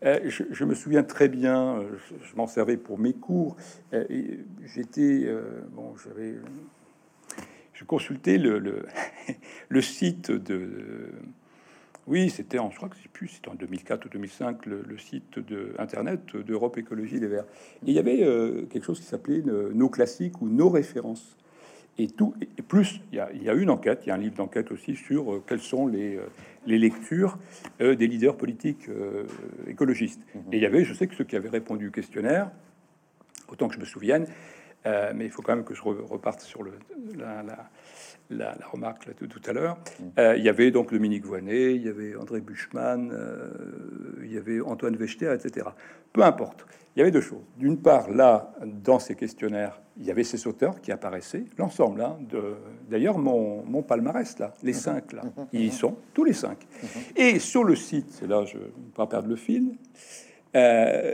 euh, 0.06 0.19
je, 0.30 0.63
me 0.63 0.76
souviens 0.76 1.04
très 1.04 1.28
bien, 1.28 1.78
euh, 1.80 1.84
je, 2.24 2.36
m'en 2.36 2.47
servais 2.47 2.78
pour 2.78 3.00
mes 3.00 3.13
cours. 3.13 3.56
Euh, 3.93 4.06
j'étais, 4.65 5.28
bon, 5.71 5.95
j'avais, 6.04 6.36
je 7.74 7.84
consultais 7.84 8.38
le, 8.38 8.60
le, 9.69 9.82
site 9.82 10.32
de, 10.32 11.12
oui, 12.08 12.30
c'était 12.30 12.60
en, 12.60 12.69
je 12.69 12.78
crois 12.78 12.89
que 12.89 12.97
c'est 13.02 13.12
plus, 13.12 13.28
c'était 13.28 13.50
en 13.50 13.56
2004 13.56 14.06
ou 14.06 14.10
2005, 14.10 14.65
le, 14.67 14.97
site 14.97 15.39
de 15.39 15.74
internet 15.80 16.36
d'Europe 16.36 16.78
Écologie 16.78 17.19
Les 17.19 17.28
Verts. 17.28 17.45
Et 17.86 17.91
il 17.91 17.93
y 17.93 18.00
avait 18.00 18.19
quelque 18.69 18.84
chose 18.84 19.00
qui 19.00 19.06
s'appelait 19.06 19.41
nos 19.41 19.89
classiques 19.89 20.41
ou 20.41 20.47
nos 20.47 20.69
références 20.69 21.36
et 21.97 22.08
tout. 22.08 22.34
Et 22.41 22.62
plus, 22.62 23.02
il 23.12 23.17
y, 23.17 23.19
a, 23.19 23.30
il 23.34 23.43
y, 23.43 23.50
a, 23.50 23.54
une 23.54 23.69
enquête, 23.69 24.02
il 24.06 24.10
y 24.10 24.12
a 24.12 24.15
un 24.15 24.17
livre 24.17 24.36
d'enquête 24.36 24.71
aussi 24.71 24.95
sur 24.95 25.34
euh, 25.34 25.43
quelles 25.45 25.60
sont 25.60 25.88
les, 25.88 26.15
euh, 26.15 26.26
les 26.65 26.78
lectures 26.78 27.38
euh, 27.82 27.95
des 27.95 28.08
leaders 28.08 28.38
politiques 28.38 28.89
écologistes. 29.67 30.21
Mhm. 30.36 30.41
Et 30.54 30.58
il 30.58 30.62
y 30.62 30.65
avait, 30.65 30.84
je 30.84 30.93
sais 30.93 31.08
que 31.08 31.15
ceux 31.15 31.24
qui 31.24 31.36
avaient 31.36 31.50
répondu 31.50 31.88
au 31.88 31.91
questionnaire, 31.91 32.52
autant 33.47 33.67
que 33.67 33.76
je 33.76 33.80
me 33.80 33.86
souvienne, 33.86 34.28
mais 34.86 35.26
il 35.26 35.30
faut 35.30 35.43
quand 35.43 35.56
même 35.56 35.65
que 35.65 35.76
je 35.76 35.84
reparte 35.84 36.41
sur 36.41 36.63
le, 36.63 36.74
la, 37.15 37.43
la, 37.43 37.69
la, 38.31 38.55
remarque 38.71 39.05
là, 39.05 39.13
tout, 39.13 39.27
tout 39.27 39.41
à 39.45 39.53
l'heure. 39.53 39.77
Mhm. 39.99 40.35
il 40.37 40.43
y 40.43 40.49
avait 40.49 40.71
donc 40.71 40.91
Dominique 40.91 41.25
Voynet, 41.25 41.75
il 41.75 41.83
y 41.83 41.89
avait 41.89 42.15
André 42.15 42.41
Buchmann, 42.41 43.11
il 44.23 44.33
y 44.33 44.37
avait 44.37 44.61
Antoine 44.61 44.95
Vechter, 44.95 45.33
etc. 45.33 45.67
Peu 46.13 46.23
importe. 46.23 46.65
Il 46.95 46.99
y 46.99 47.01
avait 47.01 47.11
deux 47.11 47.21
choses. 47.21 47.43
D'une 47.57 47.77
part, 47.77 48.09
là, 48.09 48.53
dans 48.65 48.99
ces 48.99 49.15
questionnaires, 49.15 49.81
il 49.97 50.05
y 50.05 50.11
avait 50.11 50.25
ces 50.25 50.45
auteurs 50.45 50.81
qui 50.81 50.91
apparaissaient, 50.91 51.45
l'ensemble. 51.57 52.01
Hein, 52.01 52.17
d'ailleurs, 52.89 53.17
mon, 53.17 53.63
mon, 53.63 53.81
palmarès, 53.81 54.37
là, 54.39 54.53
les 54.61 54.73
cinq, 54.73 55.13
là, 55.13 55.21
ils 55.53 55.65
y 55.65 55.71
sont, 55.71 55.95
tous 56.13 56.25
les 56.25 56.33
cinq. 56.33 56.57
Et 57.15 57.39
sur 57.39 57.63
le 57.63 57.75
site, 57.75 58.07
c'est 58.09 58.27
là, 58.27 58.43
je 58.45 58.57
ne 58.57 58.63
vais 58.63 58.69
pas 58.93 59.07
perdre 59.07 59.29
le 59.29 59.37
fil, 59.37 59.77
euh, 60.55 61.13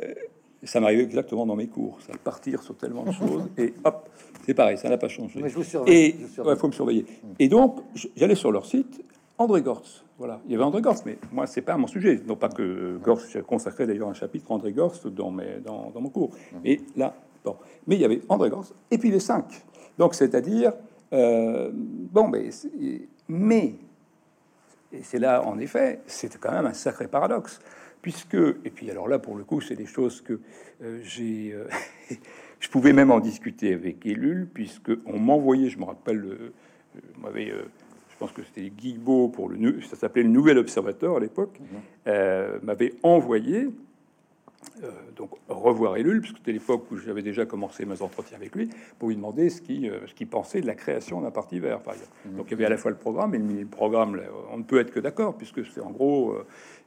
ça 0.64 0.80
m'arrivait 0.80 1.04
exactement 1.04 1.46
dans 1.46 1.56
mes 1.56 1.68
cours, 1.68 2.00
ça 2.02 2.14
partir 2.18 2.62
sur 2.64 2.76
tellement 2.76 3.04
de 3.04 3.12
choses, 3.12 3.48
et 3.58 3.74
hop, 3.84 4.10
c'est 4.46 4.54
pareil, 4.54 4.78
ça 4.78 4.90
n'a 4.90 4.98
pas 4.98 5.08
changé. 5.08 5.40
et 5.88 6.16
il 6.20 6.56
faut 6.56 6.68
me 6.68 6.72
surveiller. 6.72 7.06
Et 7.40 7.48
donc, 7.48 7.80
j'allais 8.16 8.36
sur 8.36 8.52
leur 8.52 8.66
site, 8.66 9.04
André 9.38 9.62
Gortz. 9.62 10.04
Voilà, 10.18 10.42
il 10.46 10.52
y 10.52 10.56
avait 10.56 10.64
André 10.64 10.82
Gortz, 10.82 11.04
mais 11.06 11.18
moi, 11.32 11.46
c'est 11.46 11.62
pas 11.62 11.78
mon 11.78 11.86
sujet. 11.86 12.20
Non 12.26 12.36
pas 12.36 12.50
que 12.50 12.98
Gortz, 13.04 13.30
j'ai 13.32 13.42
consacré 13.42 13.86
d'ailleurs 13.86 14.10
un 14.10 14.14
chapitre 14.14 14.52
André 14.52 14.72
Gortz 14.72 15.06
dans, 15.06 15.30
mes, 15.30 15.60
dans, 15.64 15.92
dans 15.92 16.02
mon 16.02 16.10
cours. 16.10 16.32
Et 16.66 16.82
là, 16.96 17.14
bon, 17.44 17.56
mais 17.86 17.96
il 17.96 18.02
y 18.02 18.06
avait 18.06 18.22
André 18.28 18.50
Gortz 18.50 18.74
et 18.90 18.98
puis 18.98 19.12
les 19.12 19.20
cinq. 19.20 19.46
Donc, 19.98 20.16
c'est-à-dire, 20.16 20.74
euh, 21.14 21.70
bon, 21.74 22.28
mais, 22.30 22.50
mais 23.28 23.76
et 24.92 25.04
c'est 25.04 25.20
là, 25.20 25.46
en 25.46 25.60
effet, 25.60 26.02
c'est 26.06 26.36
quand 26.38 26.52
même 26.52 26.66
un 26.66 26.74
sacré 26.74 27.08
paradoxe, 27.08 27.60
puisque, 28.08 28.36
et 28.36 28.70
puis 28.70 28.90
alors 28.90 29.10
là, 29.10 29.20
pour 29.20 29.36
le 29.36 29.44
coup, 29.44 29.60
c'est 29.60 29.76
des 29.76 29.86
choses 29.86 30.22
que 30.22 30.40
euh, 30.82 31.00
j'ai, 31.04 31.52
euh, 31.52 31.68
je 32.60 32.70
pouvais 32.70 32.94
même 32.94 33.12
en 33.12 33.20
discuter 33.20 33.74
avec 33.74 34.06
Ellul, 34.06 34.48
puisque 34.54 34.92
on 35.06 35.20
m'envoyait, 35.20 35.70
je 35.70 35.78
me 35.78 35.84
rappelle, 35.84 36.52
m'avait 37.22 37.52
je 38.18 38.26
pense 38.26 38.32
que 38.32 38.42
c'était 38.42 38.72
Guibault 38.72 39.28
pour 39.28 39.48
le, 39.48 39.82
ça 39.82 39.96
s'appelait 39.96 40.24
le 40.24 40.30
Nouvel 40.30 40.58
Observateur 40.58 41.18
à 41.18 41.20
l'époque, 41.20 41.60
mhm. 41.60 41.68
euh, 42.08 42.58
m'avait 42.64 42.94
envoyé 43.04 43.70
euh, 44.84 44.90
donc 45.16 45.32
revoir 45.48 45.98
Ellul, 45.98 46.22
puisque 46.22 46.38
c'était 46.38 46.52
l'époque 46.52 46.90
où 46.92 46.98
j'avais 46.98 47.22
déjà 47.22 47.46
commencé 47.46 47.86
mes 47.86 48.02
entretiens 48.02 48.38
avec 48.38 48.56
lui, 48.56 48.70
pour 48.98 49.10
lui 49.10 49.16
demander 49.16 49.52
ce 49.52 49.62
qu'il 49.62 49.88
euh, 49.88 50.00
ce 50.08 50.16
qu'il 50.16 50.26
pensait 50.26 50.62
de 50.62 50.66
la 50.66 50.74
création 50.74 51.22
d'un 51.22 51.30
parti 51.30 51.60
vert, 51.60 51.80
par 51.82 51.94
exemple. 51.94 52.12
Mhm. 52.26 52.38
Donc 52.38 52.48
il 52.48 52.52
y 52.52 52.54
avait 52.56 52.66
à 52.66 52.70
la 52.70 52.78
fois 52.78 52.90
le 52.90 52.98
programme 52.98 53.36
et 53.36 53.38
le 53.38 53.66
programme, 53.68 54.20
on 54.52 54.58
ne 54.58 54.64
peut 54.64 54.80
être 54.80 54.90
que 54.90 55.00
d'accord, 55.00 55.38
puisque 55.38 55.64
c'est 55.68 55.82
en 55.82 55.92
gros 55.92 56.36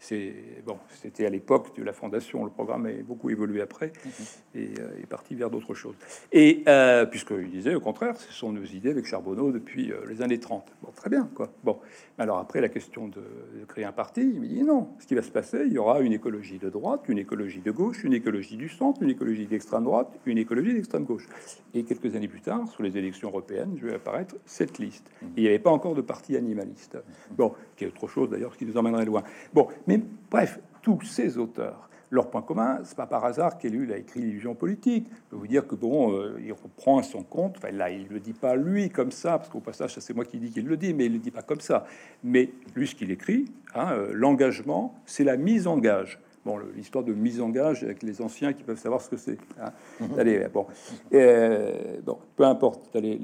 c'est 0.02 0.32
bon, 0.64 0.78
c'était 1.02 1.26
à 1.26 1.28
l'époque 1.28 1.76
de 1.76 1.84
la 1.84 1.92
fondation. 1.92 2.44
Le 2.44 2.50
programme 2.50 2.86
a 2.86 2.92
beaucoup 3.06 3.28
évolué 3.28 3.60
après 3.60 3.92
mhm. 4.04 4.60
et 4.62 4.70
euh, 4.80 5.02
est 5.02 5.06
parti 5.06 5.34
vers 5.34 5.50
d'autres 5.50 5.74
choses. 5.74 5.94
Et 6.32 6.64
euh, 6.68 7.04
puisqu'il 7.04 7.50
disait 7.50 7.74
au 7.74 7.80
contraire, 7.80 8.16
ce 8.16 8.32
sont 8.32 8.50
nos 8.50 8.64
idées 8.64 8.90
avec 8.90 9.04
Charbonneau 9.04 9.52
depuis 9.52 9.92
euh, 9.92 9.98
les 10.08 10.22
années 10.22 10.40
30. 10.40 10.64
Bon, 10.82 10.90
très 10.96 11.10
bien, 11.10 11.28
quoi. 11.34 11.52
Bon, 11.64 11.78
alors 12.16 12.38
après 12.38 12.62
la 12.62 12.70
question 12.70 13.08
de, 13.08 13.22
créer 13.68 13.84
un 13.84 13.92
parti, 13.92 14.22
il 14.22 14.40
me 14.40 14.46
dit 14.46 14.62
non. 14.62 14.88
Ce 15.00 15.06
qui 15.06 15.14
va 15.14 15.22
se 15.22 15.30
passer, 15.30 15.64
il 15.66 15.72
y 15.74 15.78
aura 15.78 16.00
une 16.00 16.14
écologie 16.14 16.58
de 16.58 16.70
droite, 16.70 17.02
une 17.08 17.18
écologie 17.18 17.60
de 17.60 17.70
gauche, 17.70 18.02
une 18.02 18.14
écologie 18.14 18.56
du 18.56 18.70
centre, 18.70 19.02
une 19.02 19.10
écologie 19.10 19.46
d'extrême 19.46 19.84
droite, 19.84 20.08
une 20.24 20.38
écologie 20.38 20.72
d'extrême 20.72 21.04
gauche. 21.04 21.28
Et 21.74 21.84
quelques 21.84 22.16
années 22.16 22.28
plus 22.28 22.40
tard, 22.40 22.66
sur 22.68 22.82
les 22.82 22.96
élections 22.96 23.28
européennes, 23.28 23.76
je 23.76 23.86
vais 23.86 23.94
apparaître 23.96 24.34
cette 24.46 24.78
liste. 24.78 25.10
Mhm. 25.20 25.28
il 25.36 25.42
n'y 25.42 25.48
avait 25.50 25.58
pas 25.58 25.70
encore 25.70 25.94
de 25.94 26.00
parti 26.00 26.38
animaliste. 26.38 26.96
Bon, 27.36 27.52
qui 27.76 27.84
est 27.84 27.88
autre 27.88 28.08
chose 28.08 28.30
d'ailleurs, 28.30 28.56
qui 28.56 28.64
nous 28.64 28.78
emmènerait 28.78 29.04
loin. 29.04 29.22
Bon, 29.52 29.68
mais 29.90 30.00
bref, 30.30 30.60
tous 30.82 31.02
ces 31.02 31.36
auteurs, 31.36 31.88
leur 32.10 32.30
point 32.30 32.42
commun, 32.42 32.78
c'est 32.84 32.96
pas 32.96 33.08
par 33.08 33.24
hasard 33.24 33.58
qu'Ellul 33.58 33.92
a 33.92 33.96
écrit 33.96 34.20
l'illusion 34.20 34.54
politique. 34.54 35.08
Je 35.32 35.36
vous 35.36 35.48
dire 35.48 35.66
que 35.66 35.74
bon, 35.74 36.12
euh, 36.12 36.40
il 36.40 36.52
reprend 36.52 36.98
à 36.98 37.02
son 37.02 37.24
compte. 37.24 37.60
Là, 37.72 37.90
il 37.90 38.06
le 38.06 38.20
dit 38.20 38.32
pas 38.32 38.54
lui 38.54 38.88
comme 38.88 39.10
ça, 39.10 39.38
parce 39.38 39.48
qu'au 39.48 39.58
passage, 39.58 39.98
c'est 39.98 40.14
moi 40.14 40.24
qui 40.24 40.38
dis 40.38 40.50
qu'il 40.50 40.66
le 40.66 40.76
dit, 40.76 40.94
mais 40.94 41.06
il 41.06 41.14
le 41.14 41.18
dit 41.18 41.32
pas 41.32 41.42
comme 41.42 41.58
ça. 41.58 41.86
Mais 42.22 42.50
lui, 42.76 42.86
ce 42.86 42.94
qu'il 42.94 43.10
écrit, 43.10 43.46
hein, 43.74 43.90
euh, 43.94 44.12
l'engagement, 44.12 44.94
c'est 45.06 45.24
la 45.24 45.36
mise 45.36 45.66
en 45.66 45.76
gage 45.76 46.20
bon, 46.44 46.58
l'histoire 46.74 47.04
de 47.04 47.12
mise 47.12 47.40
en 47.40 47.48
gage 47.48 47.82
avec 47.82 48.02
les 48.02 48.20
anciens 48.22 48.52
qui 48.52 48.62
peuvent 48.62 48.78
savoir 48.78 49.00
ce 49.00 49.10
que 49.10 49.16
c'est. 49.16 49.38
Hein. 49.60 49.72
Mhm. 50.00 50.18
Allez, 50.18 50.46
bon, 50.52 50.66
euh, 51.12 51.98
bon, 52.04 52.18
peu 52.36 52.44
importe, 52.44 52.92
d'aller 52.92 53.20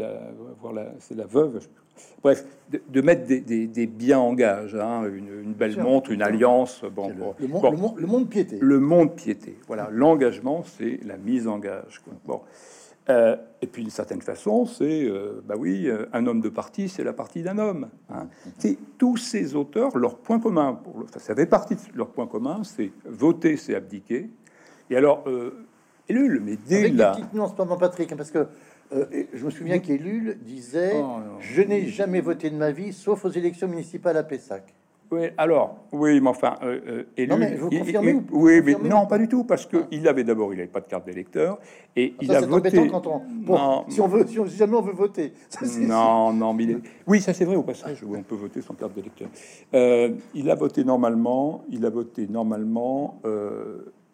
voir 0.61 0.73
la, 0.73 0.93
c'est 0.99 1.17
la 1.17 1.27
veuve. 1.27 1.67
Bref, 2.23 2.45
de, 2.71 3.01
mettre 3.01 3.27
des, 3.27 3.87
biens 3.87 4.19
en 4.19 4.35
gage, 4.35 4.75
hein, 4.75 5.05
une, 5.05 5.55
belle 5.55 5.81
montre, 5.81 6.11
une 6.11 6.21
alliance. 6.21 6.85
Bon, 6.95 7.09
le, 7.09 7.49
monde, 7.49 7.95
le, 7.97 8.07
monde, 8.07 8.29
piété. 8.29 8.59
Le 8.61 8.81
monde 8.81 9.15
piété. 9.15 9.57
Voilà, 9.67 9.89
l'engagement, 9.91 10.63
c'est 10.65 11.01
la 11.05 11.17
mise 11.17 11.49
en 11.49 11.59
gage. 11.59 12.03
Bon. 12.27 12.41
Euh, 13.09 13.37
et 13.63 13.67
puis, 13.67 13.83
d'une 13.83 13.91
certaine 13.91 14.21
façon, 14.21 14.67
c'est, 14.67 15.05
euh, 15.05 15.41
bah 15.45 15.55
oui, 15.57 15.87
euh, 15.87 16.07
un 16.13 16.27
homme 16.27 16.41
de 16.41 16.49
parti, 16.49 16.89
c'est 16.89 17.05
la 17.05 17.13
partie 17.13 17.43
d'un 17.43 17.59
homme. 17.59 17.89
Hein. 18.11 18.29
C'est 18.59 18.77
tous 18.99 19.17
ces 19.17 19.55
auteurs, 19.55 19.97
leur 19.97 20.19
point 20.19 20.41
commun, 20.41 20.75
pour 20.75 20.99
le, 20.99 21.07
ça 21.17 21.35
fait 21.35 21.47
partie 21.47 21.77
de 21.77 21.81
leur 21.95 22.09
point 22.09 22.27
commun, 22.27 22.63
c'est 22.65 22.91
voter, 23.05 23.57
c'est 23.57 23.75
abdiquer. 23.75 24.31
Et 24.91 24.97
alors, 24.97 25.25
euh, 25.29 25.67
Ellul, 26.09 26.41
mais 26.45 26.57
dès 26.57 26.81
Avec 26.81 26.95
là... 26.95 27.13
Petite 27.13 27.33
nuance, 27.33 27.55
pardon, 27.55 27.77
Patrick, 27.77 28.11
hein, 28.13 28.17
parce 28.17 28.31
que 28.31 28.47
je 28.93 29.45
me 29.45 29.51
souviens 29.51 29.81
qu'Ellul 29.81 30.39
disait 30.41 30.93
oh, 30.95 31.17
Je 31.41 31.63
n'ai 31.63 31.89
jamais 31.89 32.21
voté 32.21 32.51
de 32.51 32.57
ma 32.57 32.71
vie, 32.71 32.93
sauf 32.93 33.25
aux 33.25 33.31
élections 33.31 33.67
municipales 33.67 34.17
à 34.17 34.23
Pessac. 34.23 34.76
Oui, 35.11 35.29
alors, 35.39 35.77
oui, 35.93 36.21
mais 36.21 36.29
enfin, 36.29 36.57
euh, 36.63 37.05
euh 37.19 37.27
non, 37.27 37.37
mais 37.37 37.55
vous 37.55 37.71
confirmez 37.71 38.21
Oui, 38.33 38.61
mais 38.65 38.75
non, 38.89 39.07
pas 39.07 39.19
du 39.19 39.29
tout, 39.29 39.45
parce 39.45 39.65
que 39.65 39.77
ah. 39.79 39.87
il 39.93 40.09
avait 40.09 40.25
d'abord, 40.25 40.53
il 40.53 40.57
n'avait 40.57 40.69
pas 40.69 40.81
de 40.81 40.87
carte 40.87 41.07
d'électeur 41.07 41.59
et 41.95 42.15
ah, 42.19 42.23
il 42.23 42.35
a 42.35 42.41
voté. 42.41 42.89
Quand 42.89 43.07
on... 43.07 43.23
non, 43.47 43.85
si 43.89 44.01
on 44.01 44.09
veut, 44.09 44.27
si, 44.27 44.57
jamais 44.57 44.77
on 44.77 44.83
veut 44.83 44.93
voter. 44.93 45.33
non, 45.79 46.33
non, 46.33 46.53
mais 46.55 46.77
oui, 47.07 47.21
ça 47.21 47.33
c'est 47.33 47.45
vrai 47.45 47.57
au 47.57 47.63
passage, 47.63 47.99
on 48.05 48.23
peut 48.23 48.35
voter 48.35 48.63
sans 48.63 48.75
carte 48.75 48.95
d'électeur. 48.95 49.29
Euh, 49.75 50.11
il 50.35 50.51
a 50.51 50.55
voté 50.57 50.83
normalement, 50.85 51.63
il 51.69 51.87
a 51.87 51.91
voté 51.91 52.27
normalement. 52.27 53.21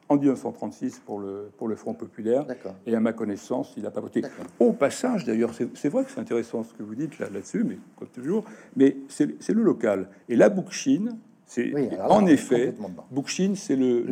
En 0.09 0.17
1936 0.17 1.01
pour 1.07 1.21
le, 1.21 1.51
pour 1.57 1.69
le 1.69 1.77
Front 1.77 1.95
Populaire. 1.95 2.47
Et 2.87 2.95
à 2.95 3.01
ma 3.01 3.13
connaissance, 3.13 3.73
il 3.77 3.85
n'a 3.85 3.91
pas 3.91 4.01
voté. 4.01 4.23
Au 4.59 4.73
passage, 4.73 5.25
d'ailleurs, 5.25 5.53
c'est 5.55 5.89
vrai 5.89 6.05
que 6.05 6.11
c'est 6.11 6.21
intéressant 6.21 6.65
ce 6.65 6.75
que 6.75 6.83
vous 6.83 6.95
dites 6.95 7.19
là-dessus, 7.19 7.65
mais 7.65 7.79
comme 7.97 8.09
toujours, 8.09 8.45
mais 8.77 8.97
c'est 9.09 9.53
le 9.53 9.63
local. 9.63 10.09
Et 10.29 10.37
la 10.37 10.49
Bookchine, 10.49 11.17
c'est 11.55 11.71
en 12.09 12.25
effet, 12.25 12.73
Bookchin, 13.11 13.53
c'est 13.57 13.77
le, 13.77 14.07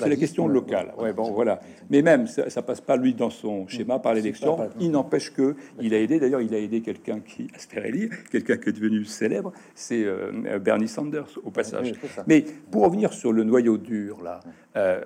la 0.00 0.16
question 0.16 0.48
locale. 0.48 0.94
Ouais, 0.96 1.12
bon, 1.12 1.30
voilà. 1.30 1.60
Mais 1.90 2.00
même 2.00 2.26
ça, 2.26 2.48
ça, 2.48 2.62
passe 2.62 2.80
pas 2.80 2.96
lui 2.96 3.12
dans 3.12 3.28
son 3.28 3.68
schéma 3.68 3.98
par 3.98 4.14
l'élection. 4.14 4.56
Il 4.80 4.92
n'empêche 4.92 5.30
que 5.34 5.56
il 5.78 5.92
a 5.92 6.00
aidé. 6.00 6.18
D'ailleurs, 6.18 6.40
il 6.40 6.54
a 6.54 6.58
aidé 6.58 6.80
quelqu'un 6.80 7.20
qui, 7.20 7.48
Asperelli, 7.54 8.08
quelqu'un 8.30 8.56
qui 8.56 8.70
est 8.70 8.72
devenu 8.72 9.04
célèbre, 9.04 9.52
c'est 9.74 10.04
euh, 10.04 10.58
Bernie 10.58 10.88
Sanders 10.88 11.38
au 11.44 11.50
passage. 11.50 11.92
Mais 12.26 12.46
pour 12.70 12.84
revenir 12.84 13.12
sur 13.12 13.30
le 13.30 13.44
noyau 13.44 13.76
dur 13.76 14.22
là, 14.22 14.40
euh, 14.76 15.00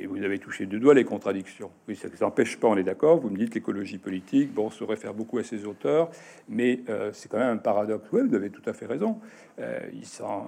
et 0.00 0.06
vous 0.06 0.22
avez 0.22 0.40
touché 0.40 0.66
deux 0.66 0.80
doigts 0.80 0.94
les 0.94 1.04
contradictions. 1.04 1.70
Oui, 1.86 1.94
ça 1.94 2.08
ne 2.08 2.20
n'empêche 2.20 2.56
pas, 2.56 2.66
on 2.66 2.76
est 2.76 2.82
d'accord. 2.82 3.20
Vous 3.20 3.30
me 3.30 3.36
dites 3.36 3.54
l'écologie 3.54 3.98
politique, 3.98 4.52
bon, 4.52 4.70
se 4.70 4.82
réfère 4.82 5.14
beaucoup 5.14 5.38
à 5.38 5.44
ses 5.44 5.66
auteurs, 5.66 6.10
mais 6.48 6.80
euh, 6.88 7.10
c'est 7.12 7.28
quand 7.28 7.38
même 7.38 7.54
un 7.54 7.56
paradoxe. 7.58 8.08
Oui, 8.12 8.22
vous 8.28 8.34
avez 8.34 8.50
tout 8.50 8.62
à 8.66 8.72
fait 8.72 8.86
raison. 8.86 9.18
Il, 9.92 10.04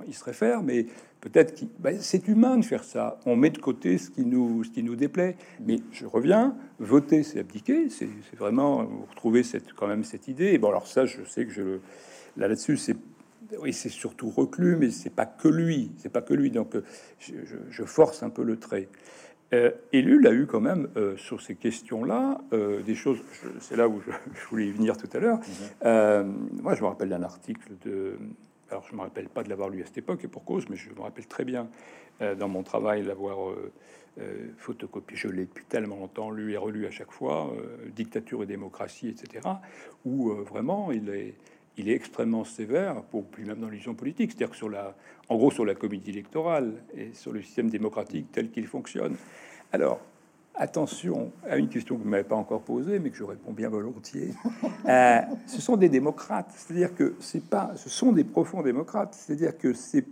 il 0.07 0.15
se 0.15 0.25
réfère, 0.25 0.63
mais 0.63 0.87
peut-être 1.21 1.59
que 1.59 1.67
ben, 1.79 1.99
c'est 2.01 2.29
humain 2.29 2.57
de 2.57 2.65
faire 2.65 2.85
ça. 2.85 3.19
On 3.27 3.37
met 3.37 3.51
de 3.51 3.59
côté 3.59 3.99
ce 3.99 4.11
qui 4.11 4.25
nous, 4.25 4.65
ce 4.65 4.71
qui 4.71 4.83
nous 4.83 4.97
déplaît. 4.97 5.37
Mais 5.67 5.81
je 5.93 6.07
reviens, 6.07 6.57
voter, 6.79 7.23
c'est 7.23 7.41
abdiquer. 7.41 7.89
C'est 7.91 8.09
vraiment 8.37 8.85
vous 8.85 9.07
retrouvez 9.11 9.43
cette, 9.43 9.73
quand 9.73 9.87
même 9.87 10.05
cette 10.05 10.29
idée. 10.29 10.53
Et 10.53 10.59
bon, 10.59 10.69
alors 10.69 10.87
ça, 10.87 11.07
je 11.07 11.25
sais 11.25 11.45
que 11.45 11.53
je 11.53 11.79
là 12.37 12.49
là-dessus, 12.49 12.77
c'est 12.77 12.97
oui, 13.59 13.73
c'est 13.73 13.89
surtout 13.89 14.31
reclus, 14.31 14.77
mais 14.77 14.91
c'est 14.91 15.11
pas 15.11 15.27
que 15.27 15.49
lui. 15.49 15.91
C'est 15.97 16.09
pas 16.09 16.23
que 16.23 16.35
lui. 16.35 16.51
Donc, 16.51 16.77
je, 17.19 17.85
force 17.85 18.23
un 18.23 18.31
peu 18.31 18.45
le 18.45 18.59
trait. 18.59 18.89
Euh, 19.53 19.73
Ellul 19.93 20.27
a 20.29 20.33
eu 20.33 20.47
quand 20.47 20.61
même 20.61 20.89
euh, 20.97 21.17
sur 21.17 21.41
ces 21.41 21.57
questions-là 21.57 22.41
euh, 22.53 22.83
des 22.83 22.95
choses. 22.95 23.19
C'est 23.59 23.77
là 23.77 23.89
où 23.89 24.01
je, 24.35 24.47
voulais 24.49 24.69
y 24.69 24.71
venir 24.71 24.97
tout 24.97 25.09
à 25.13 25.19
l'heure. 25.19 25.39
Mm-hmm. 25.39 25.85
Euh, 25.85 26.25
moi, 26.63 26.75
je 26.75 26.83
me 26.83 26.87
rappelle 26.87 27.09
d'un 27.09 27.25
article 27.25 27.73
de 27.85 28.17
alors 28.71 28.85
je 28.89 28.95
me 28.95 29.01
rappelle 29.01 29.29
pas 29.29 29.43
de 29.43 29.49
l'avoir 29.49 29.69
lu 29.69 29.83
à 29.83 29.87
cette 29.87 29.99
époque 29.99 30.25
et 30.25 30.29
pour 30.29 30.45
cause, 30.45 30.69
mais 30.69 30.77
je 30.77 30.91
me 30.91 31.01
rappelle 31.01 31.27
très 31.27 31.45
bien 31.45 31.69
euh, 32.23 32.35
dans 32.35 32.49
mon 32.49 32.63
travail 32.63 33.03
l'avoir 33.03 33.51
euh, 33.51 33.73
euh, 34.21 34.49
photocopié. 34.59 35.17
Je 35.17 35.29
l'ai 35.29 35.45
depuis 35.45 35.65
tellement 35.65 35.97
longtemps 35.97 36.31
lu 36.31 36.53
et 36.53 36.57
relu 36.57 36.87
à 36.87 36.91
chaque 36.91 37.13
fois, 37.13 37.53
Dictature 37.95 38.43
et 38.43 38.47
démocratie, 38.47 39.09
etc., 39.09 39.47
où 40.05 40.31
vraiment 40.31 40.93
il 40.93 41.09
est, 41.11 41.35
il 41.77 41.89
est 41.89 41.95
extrêmement 41.95 42.45
sévère, 42.45 43.03
pour 43.05 43.27
plus 43.27 43.45
même 43.45 43.61
dans 43.61 43.69
l'illusion 43.69 43.95
politique, 43.95 44.33
c'est-à-dire 44.33 44.55
sur 44.55 44.69
la, 44.69 44.97
en 45.29 45.37
gros 45.37 45.51
sur 45.51 45.65
la 45.65 45.75
comédie 45.75 46.11
électorale 46.11 46.83
et 46.97 47.13
sur 47.15 47.33
le 47.33 47.43
système 47.43 47.71
démocratique 47.71 48.27
tel 48.33 48.51
qu'il 48.51 48.67
fonctionne. 48.67 49.17
Alors, 49.73 50.01
attention 50.55 51.33
à 51.49 51.57
une 51.57 51.69
question 51.69 51.97
que 51.97 52.03
vous 52.03 52.09
m'avez 52.09 52.25
pas 52.25 52.37
encore 52.37 52.63
posée, 52.63 52.99
mais 52.99 53.11
que 53.11 53.17
je 53.17 53.25
réponds 53.25 53.53
bien 53.53 53.69
volontiers. 53.69 54.35
Euh, 54.89 55.21
ce 55.47 55.61
sont 55.61 55.77
des 55.77 55.91
démocrates, 55.91 56.51
c'est-à-dire 56.57 56.95
que 56.95 57.15
c'est 57.21 57.45
pas, 57.45 57.73
ce 57.77 57.91
sont 57.91 58.13
des 58.13 58.25
profonds 58.25 58.63
démocrates, 58.63 59.15
c'est-à-dire 59.15 59.57
que 59.57 59.75
c'est 59.75 60.07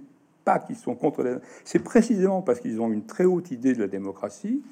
pas 0.44 0.58
qu'ils 0.58 0.76
sont 0.76 0.94
contre, 0.94 1.22
la... 1.22 1.38
c'est 1.64 1.78
précisément 1.78 2.42
parce 2.42 2.60
qu'ils 2.60 2.80
ont 2.80 2.92
une 2.92 3.04
très 3.04 3.24
haute 3.24 3.50
idée 3.50 3.74
de 3.74 3.80
la 3.80 3.88
démocratie 3.88 4.62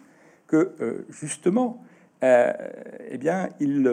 que 0.47 0.75
euh, 0.81 1.07
justement, 1.09 1.83
euh, 2.23 2.53
eh 3.09 3.19
bien, 3.19 3.49
ils 3.59 3.91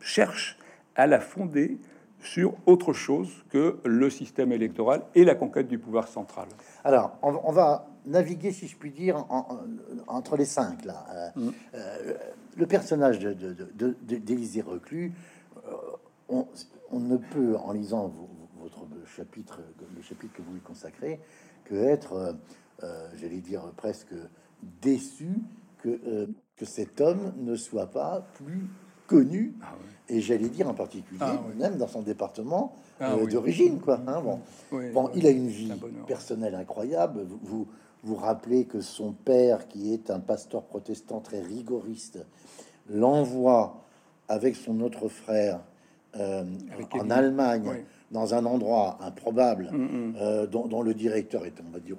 cherchent 0.00 0.56
à 0.94 1.06
la 1.06 1.20
fonder 1.20 1.78
sur 2.22 2.54
autre 2.66 2.92
chose 2.92 3.44
que 3.50 3.78
le 3.84 4.10
système 4.10 4.52
électoral 4.52 5.02
et 5.14 5.24
la 5.24 5.34
conquête 5.34 5.68
du 5.68 5.78
pouvoir 5.78 6.08
central. 6.08 6.46
Alors, 6.84 7.16
on, 7.22 7.52
va 7.52 7.86
naviguer, 8.06 8.52
si 8.52 8.66
je 8.66 8.76
puis 8.76 8.90
dire, 8.90 9.26
entre 10.06 10.36
les 10.36 10.44
cinq 10.44 10.84
là. 10.84 11.06
Euh, 11.10 11.28
mm. 11.36 11.52
euh, 11.74 12.14
le 12.56 12.66
personnage 12.66 13.18
d'Élisée 13.18 14.62
de, 14.62 14.66
de, 14.66 14.70
Reclus, 14.70 15.12
euh, 15.56 16.40
on, 16.90 17.00
ne 17.00 17.16
peut, 17.16 17.56
en 17.56 17.72
lisant 17.72 18.12
votre 18.58 18.86
chapitre, 19.16 19.60
le 19.96 20.02
chapitre 20.02 20.34
que 20.34 20.42
vous 20.42 20.54
lui 20.54 20.60
consacrez, 20.60 21.20
que 21.64 21.74
être, 21.74 22.36
j'allais 23.16 23.40
dire 23.40 23.62
presque 23.76 24.14
déçu 24.82 25.30
que, 25.78 26.28
que 26.56 26.64
cet 26.64 27.00
homme 27.00 27.32
ne 27.38 27.54
soit 27.54 27.90
pas 27.90 28.26
plus 28.34 28.68
connu, 29.10 29.54
ah 29.60 29.74
et 30.08 30.20
j'allais 30.20 30.48
dire 30.48 30.68
en 30.68 30.74
particulier, 30.74 31.18
ah 31.20 31.40
même 31.56 31.76
dans 31.76 31.88
son 31.88 32.02
département 32.02 32.76
ah 33.00 33.16
d'origine, 33.30 33.80
quoi. 33.80 34.00
Hein, 34.06 34.20
bon. 34.20 34.40
bon, 34.92 35.10
il 35.14 35.26
a 35.26 35.30
une 35.30 35.48
vie 35.48 35.72
personnelle 36.06 36.54
incroyable. 36.54 37.26
Vous, 37.42 37.66
vous 38.02 38.14
rappelez 38.14 38.64
que 38.66 38.80
son 38.80 39.12
père, 39.12 39.66
qui 39.68 39.92
est 39.92 40.10
un 40.10 40.20
pasteur 40.20 40.62
protestant 40.62 41.20
très 41.20 41.40
rigoriste, 41.40 42.24
l'envoie 42.88 43.82
avec 44.28 44.54
son 44.56 44.80
autre 44.80 45.08
frère 45.08 45.60
euh, 46.16 46.44
en 46.92 47.10
Allemagne, 47.10 47.84
dans 48.10 48.34
un 48.34 48.44
endroit 48.46 48.98
improbable, 49.00 49.70
mm, 49.72 49.76
mm. 49.76 50.14
Euh, 50.20 50.46
dont, 50.46 50.82
le 50.82 50.94
directeur 50.94 51.46
est, 51.46 51.54
on 51.66 51.72
va 51.72 51.80
dire, 51.80 51.96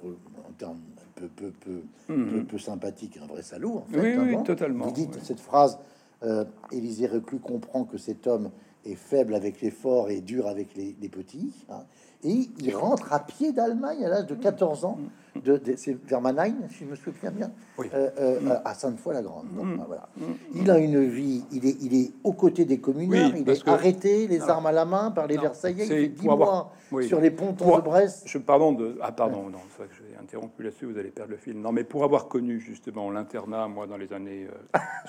en 0.48 0.52
termes 0.52 0.80
peu, 1.14 1.28
peu, 1.28 1.50
peu, 1.50 2.14
mm, 2.14 2.44
peu, 2.44 2.58
sympathique, 2.58 3.18
un 3.22 3.26
vrai 3.26 3.42
salaud. 3.42 3.78
En 3.78 3.84
fait, 3.90 4.18
oui, 4.18 4.34
hein, 4.34 4.42
totalement. 4.42 4.86
Vous 4.86 4.92
dites 4.92 5.18
cette 5.22 5.40
phrase 5.40 5.78
euh, 6.24 6.44
Élisée 6.70 7.06
Reclus 7.06 7.40
comprend 7.40 7.84
que 7.84 7.98
cet 7.98 8.26
homme 8.26 8.50
est 8.84 8.96
faible 8.96 9.34
avec 9.34 9.60
les 9.60 9.70
forts 9.70 10.10
et 10.10 10.20
dur 10.20 10.46
avec 10.46 10.74
les, 10.74 11.08
petits. 11.08 11.64
Hein. 11.68 11.84
et 12.24 12.48
il 12.58 12.74
rentre 12.74 13.12
à 13.12 13.20
pied 13.20 13.52
d'Allemagne 13.52 14.04
à 14.04 14.08
l'âge 14.08 14.26
de 14.26 14.34
14 14.34 14.84
ans 14.84 14.98
de, 15.36 15.60
c'est 15.76 15.96
vers 16.04 16.20
Mannheim, 16.20 16.56
si 16.68 16.84
je 16.84 16.90
me 16.90 16.96
souviens 16.96 17.30
bien, 17.30 17.50
euh, 17.78 18.10
euh, 18.18 18.40
mm. 18.40 18.60
à 18.64 18.74
Sainte-Foy-la-Grande. 18.74 19.46
Mm. 19.52 19.76
Ben, 19.76 19.84
voilà. 19.86 20.08
Mm. 20.16 20.22
Il 20.56 20.70
a 20.70 20.78
une 20.78 21.04
vie, 21.04 21.44
il 21.52 21.66
est, 21.66 21.76
il 21.80 21.94
est 21.94 22.12
aux 22.22 22.32
côtés 22.32 22.64
des 22.64 22.78
communards, 22.78 23.36
il 23.36 23.48
est 23.48 23.68
arrêté, 23.68 24.26
les 24.26 24.42
armes 24.42 24.66
à 24.66 24.72
la 24.72 24.84
main 24.84 25.10
par 25.10 25.26
les 25.26 25.38
Versaillais, 25.38 25.84
il 25.84 25.88
fait 25.88 26.08
10 26.08 26.26
mois 26.26 26.72
sur 27.02 27.20
les 27.20 27.30
pontons 27.30 27.76
de 27.76 27.82
Brest. 27.82 28.24
Je, 28.26 28.38
pardon, 28.38 28.72
de, 28.72 28.98
ah 29.00 29.12
pardon, 29.12 29.48
non, 29.48 29.58
c'est 29.76 29.88
que 29.88 29.94
j'ai 29.94 30.16
interrompu 30.20 30.62
là-dessus, 30.62 30.86
vous 30.86 30.98
allez 30.98 31.10
perdre 31.10 31.30
le 31.30 31.38
film. 31.38 31.60
Non, 31.60 31.72
mais 31.72 31.84
pour 31.84 32.04
avoir 32.04 32.28
connu 32.28 32.60
justement 32.60 33.10
l'internat, 33.10 33.68
moi, 33.68 33.86
dans 33.86 33.96
les 33.96 34.12
années 34.12 34.46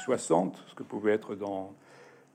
60, 0.04 0.56
euh, 0.56 0.60
ce 0.70 0.76
que 0.76 0.84
pouvait 0.84 1.14
être 1.14 1.36
dans 1.36 1.74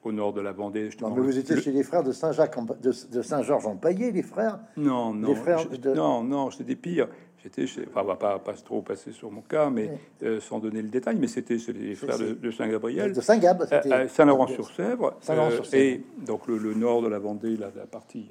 au 0.04 0.12
nord 0.12 0.32
de 0.32 0.40
la 0.40 0.52
Vendée. 0.52 0.88
Non, 1.00 1.10
mais 1.10 1.20
vous 1.20 1.38
étiez 1.38 1.60
chez 1.60 1.72
les 1.72 1.82
frères 1.82 2.02
de 2.02 2.12
Saint-Jacques, 2.12 2.56
de, 2.80 3.22
Saint-Georges 3.22 3.66
en 3.66 3.76
Paillé, 3.76 4.12
les 4.12 4.22
frères 4.22 4.58
Non, 4.76 5.12
non, 5.12 5.34
non, 5.94 6.22
non, 6.24 6.50
c'était 6.50 6.76
pire. 6.76 7.08
J'étais 7.42 7.66
chez, 7.66 7.86
enfin, 7.88 8.00
on 8.02 8.06
va 8.06 8.16
pas, 8.16 8.38
pas 8.40 8.52
trop 8.54 8.82
passer 8.82 9.12
sur 9.12 9.30
mon 9.30 9.42
cas, 9.42 9.70
mais 9.70 9.90
euh, 10.24 10.40
sans 10.40 10.58
donner 10.58 10.82
le 10.82 10.88
détail, 10.88 11.16
mais 11.20 11.28
c'était 11.28 11.58
chez 11.58 11.72
les 11.72 11.94
frères 11.94 12.18
de, 12.18 12.50
Saint-Gabriel, 12.50 13.12
de 13.12 13.20
Saint-Gab, 13.20 13.62
euh, 13.62 13.80
euh, 13.86 14.08
Saint-Laurent-sur-Sèvre, 14.08 15.14
et 15.72 16.02
donc 16.26 16.48
le, 16.48 16.74
nord 16.74 17.02
de 17.02 17.08
la 17.08 17.20
Vendée, 17.20 17.56
la, 17.56 17.70
la 17.76 17.86
partie. 17.86 18.26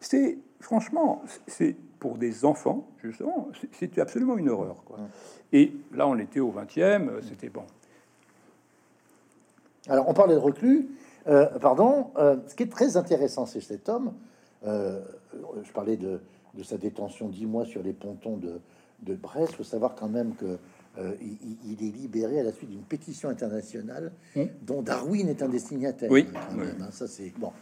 c'est 0.00 0.38
franchement, 0.60 1.22
c'est 1.46 1.76
pour 1.98 2.16
des 2.16 2.46
enfants, 2.46 2.88
justement, 3.02 3.48
c'était 3.72 4.00
absolument 4.00 4.38
une 4.38 4.48
horreur. 4.48 4.82
Quoi. 4.86 4.98
Et 5.52 5.72
là, 5.94 6.08
on 6.08 6.18
était 6.18 6.40
au 6.40 6.52
20e, 6.52 7.22
c'était 7.22 7.50
bon. 7.50 7.64
Alors, 9.88 10.08
on 10.08 10.14
parlait 10.14 10.34
de 10.34 10.40
reclus, 10.40 10.88
pardon. 11.60 12.12
ce 12.16 12.54
qui 12.54 12.62
est 12.62 12.72
très 12.72 12.96
intéressant, 12.96 13.44
c'est 13.44 13.60
cet 13.60 13.90
homme. 13.90 14.14
je 14.64 15.72
parlais 15.74 15.98
de 15.98 16.20
de 16.56 16.62
sa 16.62 16.76
détention 16.78 17.28
dix 17.28 17.46
mois 17.46 17.64
sur 17.66 17.82
les 17.82 17.92
pontons 17.92 18.36
de, 18.36 18.60
de 19.02 19.14
Brest. 19.14 19.50
Il 19.52 19.56
faut 19.56 19.64
savoir 19.64 19.94
quand 19.94 20.08
même 20.08 20.34
que 20.34 20.58
euh, 20.98 21.14
il, 21.20 21.36
il 21.66 21.86
est 21.88 21.92
libéré 21.92 22.40
à 22.40 22.42
la 22.42 22.52
suite 22.52 22.70
d'une 22.70 22.82
pétition 22.82 23.28
internationale 23.28 24.12
Mm. 24.34 24.42
dont 24.62 24.82
Darwin 24.82 25.28
est 25.28 25.42
un 25.42 25.48
destinataire. 25.48 26.10
Oui. 26.10 26.26
hein, 26.34 26.40
quand 26.50 26.56
même, 26.56 26.76
hein, 26.80 26.88
ça 26.90 27.06
c'est 27.06 27.32
bon. 27.38 27.52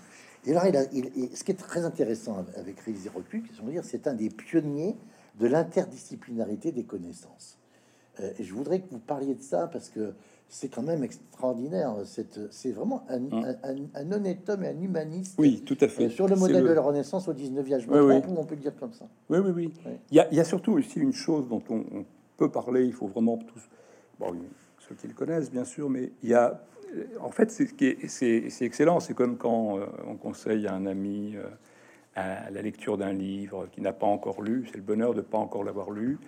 Et 0.47 0.53
là, 0.53 0.69
il 0.69 0.77
a, 0.77 0.85
il- 0.93 1.07
et 1.19 1.35
ce 1.35 1.43
qui 1.43 1.53
est 1.53 1.57
très 1.57 1.85
intéressant 1.85 2.45
avec 2.57 2.79
Réalisé 2.81 3.09
Recul, 3.09 3.43
c'est 3.83 4.07
un 4.07 4.15
des 4.15 4.29
pionniers 4.31 4.95
de 5.41 5.47
l'interdisciplinarité 5.49 6.71
des 6.73 6.85
connaissances. 6.85 7.59
Euh, 8.21 8.31
et 8.39 8.45
je 8.45 8.55
voudrais 8.55 8.81
que 8.81 8.89
vous 8.91 8.99
parliez 9.01 9.35
de 9.35 9.43
ça 9.43 9.67
parce 9.67 9.89
que 9.89 10.13
c'est 10.55 10.69
quand 10.69 10.83
même 10.83 11.03
extraordinaire. 11.03 11.97
C'est 12.05 12.71
vraiment 12.71 13.05
un, 13.09 13.25
un- 13.33 13.57
un- 13.65 13.89
un 13.93 14.13
honnête 14.13 14.49
homme 14.49 14.63
et 14.63 14.69
un 14.69 14.81
humaniste. 14.81 15.35
Oui, 15.37 15.63
tout 15.67 15.77
à 15.81 15.89
fait. 15.89 16.05
euh, 16.05 16.09
sur 16.11 16.29
le 16.29 16.37
modèle 16.37 16.63
le- 16.63 16.69
de 16.69 16.75
la 16.75 16.81
Renaissance 16.81 17.27
au 17.27 17.33
19e. 17.33 17.81
Je 17.81 17.89
me 17.89 18.01
Oui, 18.01 18.21
trompe 18.21 18.27
oui. 18.29 18.37
ou 18.37 18.41
on 18.41 18.45
peut 18.45 18.55
le 18.55 18.61
dire 18.61 18.77
comme 18.79 18.93
ça? 18.93 19.07
Oui, 19.31 19.39
oui, 19.39 19.51
oui. 19.51 19.73
Il, 20.13 20.17
y 20.17 20.21
a, 20.21 20.29
il 20.31 20.37
y 20.37 20.41
a 20.41 20.45
surtout 20.45 20.75
aussi 20.75 21.01
une 21.01 21.13
chose 21.13 21.49
dont 21.49 21.63
on, 21.71 21.79
on 21.93 22.05
peut 22.37 22.53
parler, 22.53 22.85
il 22.85 22.93
faut 22.93 23.09
vraiment 23.09 23.37
tous, 23.37 23.69
bon, 24.21 24.33
ceux 24.89 24.95
qui 24.95 25.09
le 25.09 25.15
connaissent, 25.15 25.51
bien 25.51 25.65
sûr, 25.65 25.91
mais 25.91 26.13
il 26.23 26.29
y 26.29 26.35
a, 26.35 26.63
en 27.21 27.31
fait, 27.33 27.51
c'est 27.51 28.47
excellent. 28.61 29.01
C'est 29.01 29.15
comme 29.15 29.37
quand 29.37 29.79
euh, 29.81 29.87
on 30.07 30.15
conseille 30.15 30.69
à 30.69 30.75
un 30.75 30.87
ami 30.87 31.35
euh, 31.35 31.43
à 32.17 32.51
la 32.51 32.63
lecture 32.63 32.97
d'un 32.97 33.13
livre 33.13 33.69
qu'il 33.73 33.83
n'a 33.83 33.93
pas 33.93 34.07
encore 34.07 34.43
lu, 34.43 34.67
c'est 34.71 34.77
le 34.77 34.83
bonheur 34.83 35.15
de 35.15 35.21
pas 35.21 35.39
encore 35.39 35.65
l'avoir 35.65 35.91
lu, 35.91 36.19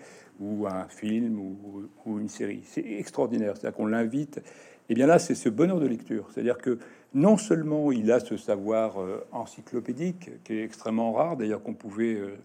ou 0.41 0.67
un 0.67 0.89
film 0.89 1.39
ou, 1.39 2.19
une 2.19 2.29
série. 2.29 2.63
C'est 2.65 2.85
extraordinaire, 2.85 3.57
c'est-à-dire 3.57 3.77
qu'on 3.77 3.87
l'invite. 3.87 4.41
Et 4.89 4.95
bien 4.95 5.07
là, 5.07 5.19
c'est 5.19 5.35
ce 5.35 5.49
bonheur 5.49 5.81
de 5.81 5.87
lecture, 5.87 6.29
c'est-à-dire 6.33 6.59
que 6.59 6.79
non 7.15 7.37
seulement 7.37 7.91
il 7.93 8.11
a 8.13 8.21
ce 8.21 8.37
savoir 8.37 9.01
euh, 9.01 9.27
encyclopédique 9.33 10.43
qui 10.45 10.55
est 10.55 10.63
extrêmement 10.63 11.13
rare, 11.13 11.37
d'ailleurs 11.37 11.63
qu'on 11.63 11.75
pouvait 11.75 12.15
euh, 12.15 12.37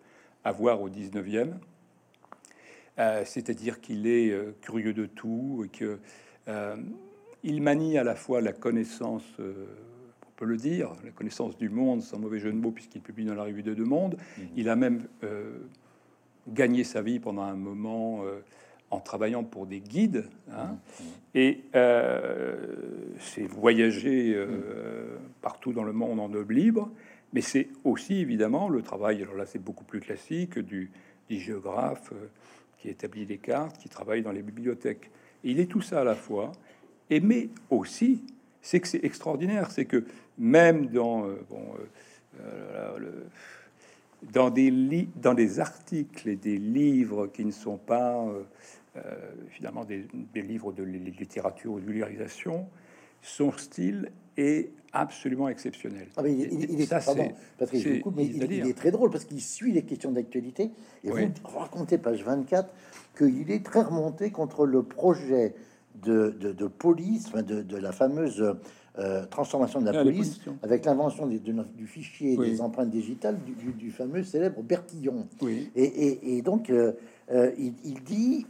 avoir 0.44 0.82
au 0.82 0.90
19e, 0.90 1.50
euh, 3.00 3.24
c'est-à-dire 3.26 3.82
qu'il 3.82 4.08
est 4.08 4.34
curieux 4.62 4.94
de 4.94 5.06
tout 5.06 5.64
et 5.66 5.70
que 5.70 6.00
il 7.44 7.62
manie 7.62 7.98
à 7.98 8.04
la 8.04 8.14
fois 8.14 8.42
la 8.42 8.54
connaissance, 8.54 9.24
on 9.40 9.44
peut 10.42 10.48
le 10.48 10.58
dire, 10.58 10.94
la 11.06 11.12
connaissance 11.12 11.56
du 11.56 11.70
monde, 11.70 12.02
sans 12.02 12.18
mauvais 12.18 12.40
jeu 12.40 12.52
de 12.52 12.58
mots, 12.58 12.72
puisqu'il 12.72 13.02
publie 13.02 13.26
dans 13.26 13.36
la 13.36 13.44
revue 13.44 13.62
de 13.62 13.76
Deux 13.76 13.86
Mondes. 13.86 14.18
Il 14.56 14.70
a 14.70 14.76
même 14.76 15.06
euh, 15.24 15.60
gagné 16.48 16.84
sa 16.84 17.04
vie 17.04 17.20
pendant 17.20 17.44
un 17.44 17.54
moment 17.54 18.24
euh, 18.26 18.40
en 18.90 19.00
travaillant 19.00 19.44
pour 19.44 19.68
des 19.68 19.82
guides. 19.82 20.26
hein. 20.52 20.78
Et 21.36 21.60
euh, 21.76 22.56
c'est 23.20 23.44
voyager 23.44 24.34
euh, 24.34 25.16
partout 25.44 25.74
dans 25.74 25.84
le 25.84 25.94
monde 25.94 26.20
en 26.20 26.34
œuvre 26.34 26.52
libre, 26.52 26.90
mais 27.34 27.42
c'est 27.42 27.68
aussi 27.84 28.16
évidemment 28.16 28.68
le 28.68 28.82
travail, 28.82 29.22
alors 29.22 29.36
là 29.36 29.46
c'est 29.46 29.64
beaucoup 29.64 29.84
plus 29.86 30.00
classique, 30.00 30.58
du, 30.58 30.90
du 31.30 31.40
géographe 31.40 32.14
qui 32.80 32.90
établit 32.90 33.28
des 33.28 33.38
cartes, 33.38 33.78
qui 33.78 33.90
travaille 33.90 34.24
dans 34.24 34.32
les 34.32 34.42
bibliothèques. 34.42 35.12
Et 35.44 35.52
il 35.52 35.60
est 35.60 35.68
tout 35.68 35.82
ça 35.82 36.02
à 36.02 36.04
la 36.04 36.16
fois, 36.16 36.52
et 37.12 37.20
mais 37.20 37.50
aussi, 37.70 38.24
c'est 38.62 38.80
que 38.80 38.88
c'est 38.88 39.04
extraordinaire, 39.04 39.72
c'est 39.72 39.86
que 39.86 40.06
même 40.38 40.88
dans, 40.88 41.26
euh, 41.26 41.36
bon, 41.50 41.64
euh, 42.40 42.42
euh, 42.44 42.98
le- 43.00 43.26
dans, 44.32 44.50
des 44.50 44.72
dans 45.16 45.34
des 45.34 45.60
articles 45.60 46.30
et 46.30 46.36
des 46.36 46.58
livres 46.58 47.28
qui 47.28 47.44
ne 47.44 47.52
sont 47.52 47.78
pas 47.78 48.24
euh, 48.98 49.02
finalement 49.50 49.84
des, 49.86 50.06
des 50.34 50.42
livres 50.42 50.72
de 50.74 50.84
li- 50.84 51.00
littérature 51.18 51.74
ou 51.74 51.80
de 51.80 51.86
vulgarisation, 51.86 52.68
son 53.22 53.52
style 53.52 54.12
est 54.38 54.70
absolument 54.94 55.48
exceptionnel. 55.50 56.08
Ah, 56.18 56.22
mais 56.24 56.34
il, 56.34 56.54
il- 56.54 56.72
il 56.72 56.82
est, 56.82 56.86
Ça, 56.86 57.00
pardon, 57.00 57.32
Patrick, 57.58 58.06
mais 58.16 58.26
il, 58.26 58.68
est 58.68 58.78
très 58.78 58.92
drôle 58.92 59.10
parce 59.10 59.26
qu'il 59.26 59.42
suit 59.42 59.72
les 59.72 59.84
questions 59.84 60.12
d'actualité. 60.12 60.70
Et 61.04 61.12
Oui. 61.12 61.28
vous 61.44 61.58
racontez, 61.60 61.98
page 61.98 62.24
24, 62.24 62.70
qu'il 63.18 63.50
est 63.52 63.66
très 63.66 63.82
remonté 63.82 64.30
contre 64.32 64.66
le 64.66 64.84
projet 64.84 65.54
de, 66.02 66.30
de- 66.40 66.52
de 66.54 66.68
police, 66.68 67.26
enfin, 67.28 67.44
de, 67.44 67.62
de 67.62 67.78
la 67.78 67.92
fameuse 67.92 68.56
euh, 69.00 69.26
transformation 69.28 69.80
de 69.82 69.86
la 69.90 70.00
Ah, 70.00 70.04
police, 70.04 70.40
avec 70.64 70.86
l'invention 70.86 71.26
du 71.28 71.88
fichier 71.88 72.36
Oui. 72.38 72.50
des 72.52 72.62
empreintes 72.62 72.90
digitales 72.90 73.38
du, 73.46 73.54
du- 73.54 73.72
du 73.74 73.92
fameux 73.92 74.24
célèbre 74.24 74.62
Bertillon. 74.62 75.28
Oui. 75.42 75.72
Et, 75.76 75.84
et- 75.84 76.38
et 76.38 76.42
donc, 76.42 76.70
euh, 76.70 76.94
euh, 77.32 77.52
il, 77.58 77.74
il 77.86 78.04
dit, 78.04 78.46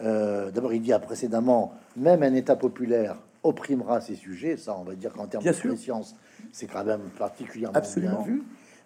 d'abord, 0.00 0.72
il 0.72 0.82
dit 0.82 0.92
ah, 0.92 0.98
précédemment, 0.98 1.72
même 1.96 2.22
un 2.22 2.34
État 2.34 2.56
populaire 2.56 3.16
opprimera 3.42 4.00
ces 4.00 4.14
sujets. 4.14 4.56
Ça, 4.56 4.76
on 4.78 4.84
va 4.84 4.94
dire 4.94 5.12
qu'en 5.12 5.26
termes 5.26 5.42
Bien 5.42 5.52
de 5.52 5.56
sûr. 5.56 5.76
science, 5.76 6.14
c'est 6.52 6.66
quand 6.66 6.84
même 6.84 7.10
particulièrement 7.18 7.76
Absolument. 7.76 8.22
bien 8.22 8.34
vu. 8.34 8.42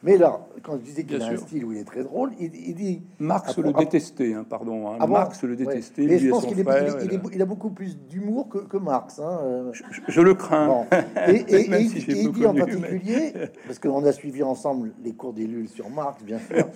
Mais 0.06 0.16
là, 0.16 0.46
quand 0.62 0.76
je 0.76 0.82
disais 0.82 1.02
qu'il 1.02 1.20
a 1.20 1.26
un 1.26 1.36
style 1.36 1.64
où 1.64 1.72
il 1.72 1.78
est 1.78 1.84
très 1.84 2.04
drôle, 2.04 2.30
il, 2.38 2.50
il 2.54 2.74
dit. 2.76 3.02
Marx 3.18 3.58
le 3.58 3.72
détestait, 3.72 4.34
hein, 4.34 4.46
pardon. 4.48 4.88
hein. 4.92 4.96
Ah 5.00 5.06
bon 5.06 5.14
Marx 5.14 5.42
le 5.42 5.50
Ouais. 5.50 5.56
détestait. 5.56 6.06
Mais 6.06 6.18
je 6.20 6.28
pense 6.30 6.46
qu'il 6.46 6.58
il, 6.60 7.20
il 7.34 7.42
a 7.42 7.44
beaucoup 7.44 7.70
plus 7.70 7.98
d'humour 7.98 8.48
que, 8.48 8.58
que 8.58 8.76
Marx. 8.76 9.18
hein, 9.18 9.40
euh. 9.42 9.70
je, 9.72 9.82
je 10.06 10.20
le 10.20 10.34
crains. 10.34 10.68
Bon. 10.68 10.86
Et, 11.28 11.44
et- 11.64 11.68
Même 11.68 11.80
et- 11.82 11.88
si 11.88 11.98
et 12.10 12.22
il 12.22 12.30
dit 12.32 12.46
en 12.46 12.50
connu, 12.54 12.62
mais- 12.76 12.80
particulier, 12.80 13.32
parce 13.66 13.78
qu'on 13.80 14.04
a 14.04 14.12
suivi 14.12 14.42
ensemble 14.44 14.92
les 15.02 15.12
cours 15.12 15.32
des 15.32 15.46
Lulles 15.46 15.68
sur 15.68 15.90
Marx, 15.90 16.22
bien 16.22 16.38
sûr, 16.38 16.68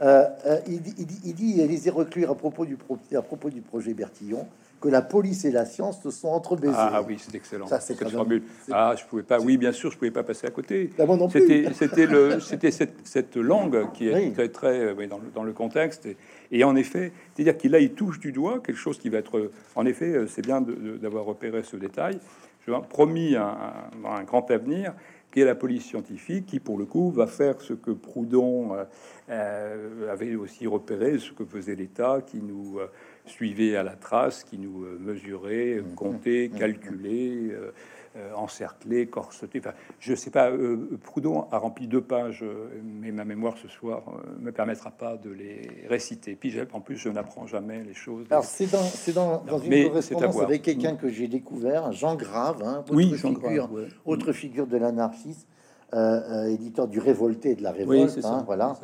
euh, 0.00 0.24
euh, 0.46 0.58
il, 0.66 0.80
dit, 0.80 0.94
il, 0.98 1.06
dit, 1.06 1.20
il 1.26 1.34
dit, 1.34 1.60
Élisée 1.60 1.90
Reclure 1.90 2.30
à 2.30 2.34
propos, 2.34 2.64
du 2.64 2.76
pro- 2.76 2.96
à 3.14 3.22
propos 3.22 3.50
du 3.50 3.60
projet 3.60 3.92
Bertillon, 3.92 4.46
que 4.80 4.88
la 4.88 5.02
police 5.02 5.44
et 5.44 5.50
la 5.50 5.64
science 5.64 6.02
se 6.02 6.10
sont 6.10 6.28
entrebaisées. 6.28 6.74
Ah 6.76 7.02
oui, 7.06 7.16
c'est 7.18 7.34
excellent. 7.34 7.66
Ça, 7.66 7.80
c'est 7.80 7.94
Cette 7.94 8.10
formule. 8.10 8.42
Ah, 8.70 8.94
je 8.96 9.04
pouvais 9.04 9.22
pas. 9.22 9.40
Oui, 9.40 9.56
bien 9.56 9.72
sûr, 9.72 9.90
je 9.90 9.98
pouvais 9.98 10.10
pas 10.10 10.22
passer 10.22 10.46
à 10.46 10.50
côté. 10.50 10.90
Bah. 10.96 11.04
C'était, 11.30 11.72
c'était 11.74 12.06
le, 12.06 12.40
c'était 12.40 12.70
cette, 12.70 12.94
cette 13.06 13.36
langue 13.36 13.90
qui 13.92 14.08
est 14.08 14.14
Oui. 14.14 14.32
très, 14.32 14.48
très, 14.48 14.78
euh, 14.80 14.94
oui, 14.96 15.08
dans 15.08 15.18
le, 15.18 15.30
dans 15.34 15.42
le 15.42 15.52
contexte. 15.52 16.06
Et, 16.06 16.16
et 16.52 16.64
en 16.64 16.76
effet, 16.76 17.12
c'est-à-dire 17.34 17.56
qu'il 17.56 17.72
là, 17.72 17.80
il 17.80 17.92
touche 17.92 18.20
du 18.20 18.32
doigt 18.32 18.60
quelque 18.60 18.76
chose 18.78 18.98
qui 18.98 19.08
va 19.08 19.18
être. 19.18 19.50
En 19.74 19.84
effet, 19.86 20.12
euh, 20.12 20.26
c'est 20.26 20.42
bien 20.42 20.60
d'avoir 20.60 21.24
repéré 21.24 21.62
ce 21.62 21.76
détail. 21.76 22.18
Je 22.66 22.72
promis 22.88 23.34
un, 23.34 23.56
un- 24.04 24.10
un 24.10 24.22
grand 24.24 24.50
avenir 24.50 24.92
qui 25.30 25.40
est 25.40 25.44
la 25.44 25.54
police 25.54 25.84
scientifique, 25.84 26.46
qui 26.46 26.58
pour 26.60 26.78
le 26.78 26.84
coup 26.86 27.10
va 27.10 27.26
faire 27.26 27.60
ce 27.60 27.72
que 27.74 27.90
Proudhon 27.90 28.74
euh, 28.74 28.84
euh, 29.30 30.12
avait 30.12 30.34
aussi 30.36 30.66
repéré, 30.66 31.18
ce 31.18 31.32
que 31.32 31.44
faisait 31.44 31.74
l'État, 31.74 32.20
qui 32.26 32.38
nous 32.38 32.78
euh, 32.78 32.86
suivait 33.26 33.76
à 33.76 33.82
la 33.82 33.94
trace, 33.96 34.44
qui 34.44 34.58
nous 34.58 34.84
euh, 34.84 34.98
mesurait, 35.00 35.78
euh, 35.78 35.82
comptait, 35.96 36.50
calculait, 36.56 37.50
euh, 37.52 37.70
euh, 38.16 38.32
encerclait, 38.34 39.06
corsetait. 39.06 39.58
Enfin, 39.60 39.74
je 40.00 40.14
sais 40.14 40.30
pas. 40.30 40.50
euh, 40.50 40.98
Proudhon 41.04 41.46
a 41.52 41.58
rempli 41.58 41.86
deux 41.86 42.00
pages, 42.00 42.42
euh, 42.42 42.68
mais 42.82 43.12
ma 43.12 43.24
mémoire 43.24 43.56
ce 43.58 43.68
soir 43.68 44.02
euh, 44.08 44.30
me 44.40 44.50
permettra 44.50 44.90
pas 44.90 45.16
de 45.16 45.30
les 45.30 45.60
réciter. 45.88 46.34
Puis 46.34 46.54
en 46.72 46.80
plus, 46.80 46.96
je 46.96 47.10
n'apprends 47.10 47.46
jamais 47.46 47.84
les 47.84 47.94
choses. 47.94 48.26
Alors, 48.30 48.44
c'est 48.44 48.66
dans, 48.66 48.82
dans, 49.14 49.44
dans 49.44 49.58
une 49.58 49.88
correspondance 49.88 50.40
avec 50.40 50.62
quelqu'un 50.62 50.96
que 50.96 51.08
j'ai 51.10 51.28
découvert, 51.28 51.92
Jean 51.92 52.16
Grave, 52.16 52.62
hein, 52.64 52.78
autre, 52.80 52.94
Oui, 52.94 53.12
Jean 53.14 53.34
figure, 53.34 53.68
Grave, 53.68 53.72
ouais. 53.74 53.88
autre 54.06 54.32
figure 54.32 54.66
de 54.66 54.78
l'anarchisme, 54.78 55.46
euh, 55.94 56.46
euh, 56.46 56.48
éditeur 56.50 56.88
du 56.88 56.98
Révolté 57.00 57.50
et 57.50 57.54
de 57.56 57.62
la 57.62 57.72
Oui, 57.72 57.78
Révolte. 57.80 58.10
c'est 58.10 58.24
hein, 58.24 58.42
voilà. 58.46 58.74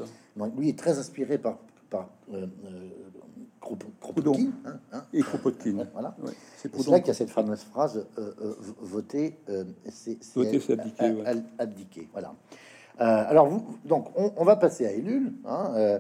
lui 0.57 0.69
est 0.69 0.79
très 0.79 0.99
inspiré 0.99 1.39
par, 1.39 1.59
euh, 1.95 2.07
euh. 2.35 2.47
Kropotkin. 4.01 4.51
hein, 4.67 4.79
hein. 4.93 5.05
Et 5.13 5.23
Kropotkin. 5.23 5.87
Voilà. 5.93 6.15
Ouais, 6.23 6.33
c'est. 6.57 6.75
C'est 6.77 6.91
là 6.91 6.99
qu'il 7.01 7.09
y 7.09 7.11
a 7.11 7.15
cette 7.15 7.31
fameuse 7.31 7.63
phrase 7.65 8.07
euh, 8.19 8.33
euh, 8.43 8.55
voter, 8.81 9.39
euh, 9.49 9.65
c'est 9.89 10.19
abdiquer, 10.71 11.11
ouais. 11.13 11.25
abdiquer, 11.59 12.09
Voilà. 12.13 12.35
Euh, 13.01 13.05
alors, 13.05 13.49
vous, 13.49 13.79
donc, 13.85 14.09
on, 14.17 14.33
on 14.37 14.45
va 14.45 14.57
passer 14.57 14.87
à 14.87 14.93
Ellul. 14.93 15.33
Hein, 15.45 15.73
euh, 15.75 15.99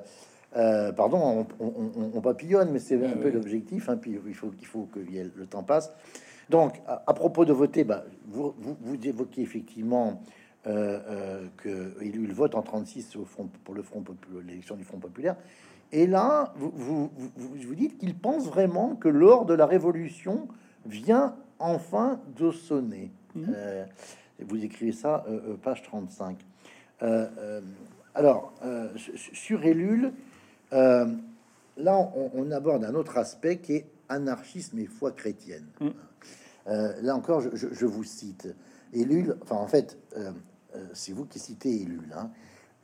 euh, 0.57 0.93
pardon, 0.93 1.19
on, 1.59 1.65
on- 1.65 1.91
on- 1.97 2.11
on 2.15 2.21
papillonne, 2.21 2.71
mais 2.71 2.79
c'est 2.79 2.95
un 3.05 3.11
Ah 3.13 3.17
peu 3.17 3.27
oui. 3.29 3.33
l'objectif. 3.33 3.89
hein, 3.89 3.97
puis 3.97 4.17
il 4.27 4.35
faut 4.35 4.51
qu'il 4.51 4.67
faut 4.69 4.85
que 4.93 5.01
le 5.01 5.47
temps 5.47 5.65
passe. 5.65 5.91
Donc, 6.51 6.81
à, 6.87 7.03
à 7.07 7.15
propos 7.15 7.45
de 7.45 7.53
voter, 7.53 7.83
bah, 7.85 8.05
vous, 8.29 8.55
vous, 8.59 8.77
vous 8.81 8.97
évoquez 9.07 9.41
effectivement 9.43 10.23
que 11.57 11.95
Ellul 12.01 12.33
vote 12.33 12.55
en 12.55 12.63
36 12.63 13.17
au 13.17 13.25
front, 13.25 13.49
pour 13.65 13.75
le 13.75 13.83
front 13.83 14.01
populaire, 14.03 14.43
l'élection 14.47 14.77
du 14.77 14.85
Front 14.85 14.99
populaire. 14.99 15.37
Et 15.97 16.09
là, 16.09 16.53
vous, 16.57 16.73
vous, 16.75 17.11
vous, 17.17 17.31
vous- 17.37 17.55
vous 17.69 17.75
dites 17.77 17.99
qu'il 17.99 18.19
pense 18.19 18.47
vraiment 18.49 18.97
que 18.97 19.09
l'or 19.09 19.47
de 19.47 19.55
la 19.55 19.65
Révolution 19.65 20.49
vient 20.87 21.37
enfin 21.61 22.21
de 22.37 22.51
sonner. 22.51 23.13
Mhm. 23.37 23.47
Euh, 23.55 23.85
vous 24.41 24.65
écrivez 24.65 24.91
ça, 24.91 25.25
euh, 25.29 25.53
euh, 25.53 25.57
page 25.57 25.85
35. 25.85 26.45
Euh, 27.03 27.29
euh, 27.39 27.61
alors, 28.17 28.53
sur- 29.07 29.65
Ellul, 29.65 30.13
là, 30.73 31.07
on, 32.17 32.31
on 32.35 32.51
aborde 32.51 32.85
un 32.85 32.95
autre 32.95 33.17
aspect 33.19 33.59
qui 33.59 33.75
est 33.75 33.87
anarchisme 34.09 34.79
et 34.81 34.87
foi 34.87 35.13
chrétienne. 35.13 35.67
Mhm. 35.81 35.93
Là 37.03 37.15
encore, 37.15 37.41
je, 37.41 37.51
je- 37.55 37.73
je 37.73 37.87
vous 37.87 38.05
cite. 38.05 38.53
Ellul, 38.93 39.37
enfin, 39.43 39.57
en 39.57 39.67
fait, 39.69 39.97
c'est 40.93 41.13
vous 41.13 41.25
qui 41.27 41.39
citez 41.39 41.83
Ellul. 41.83 42.13
Hein. 42.17 42.31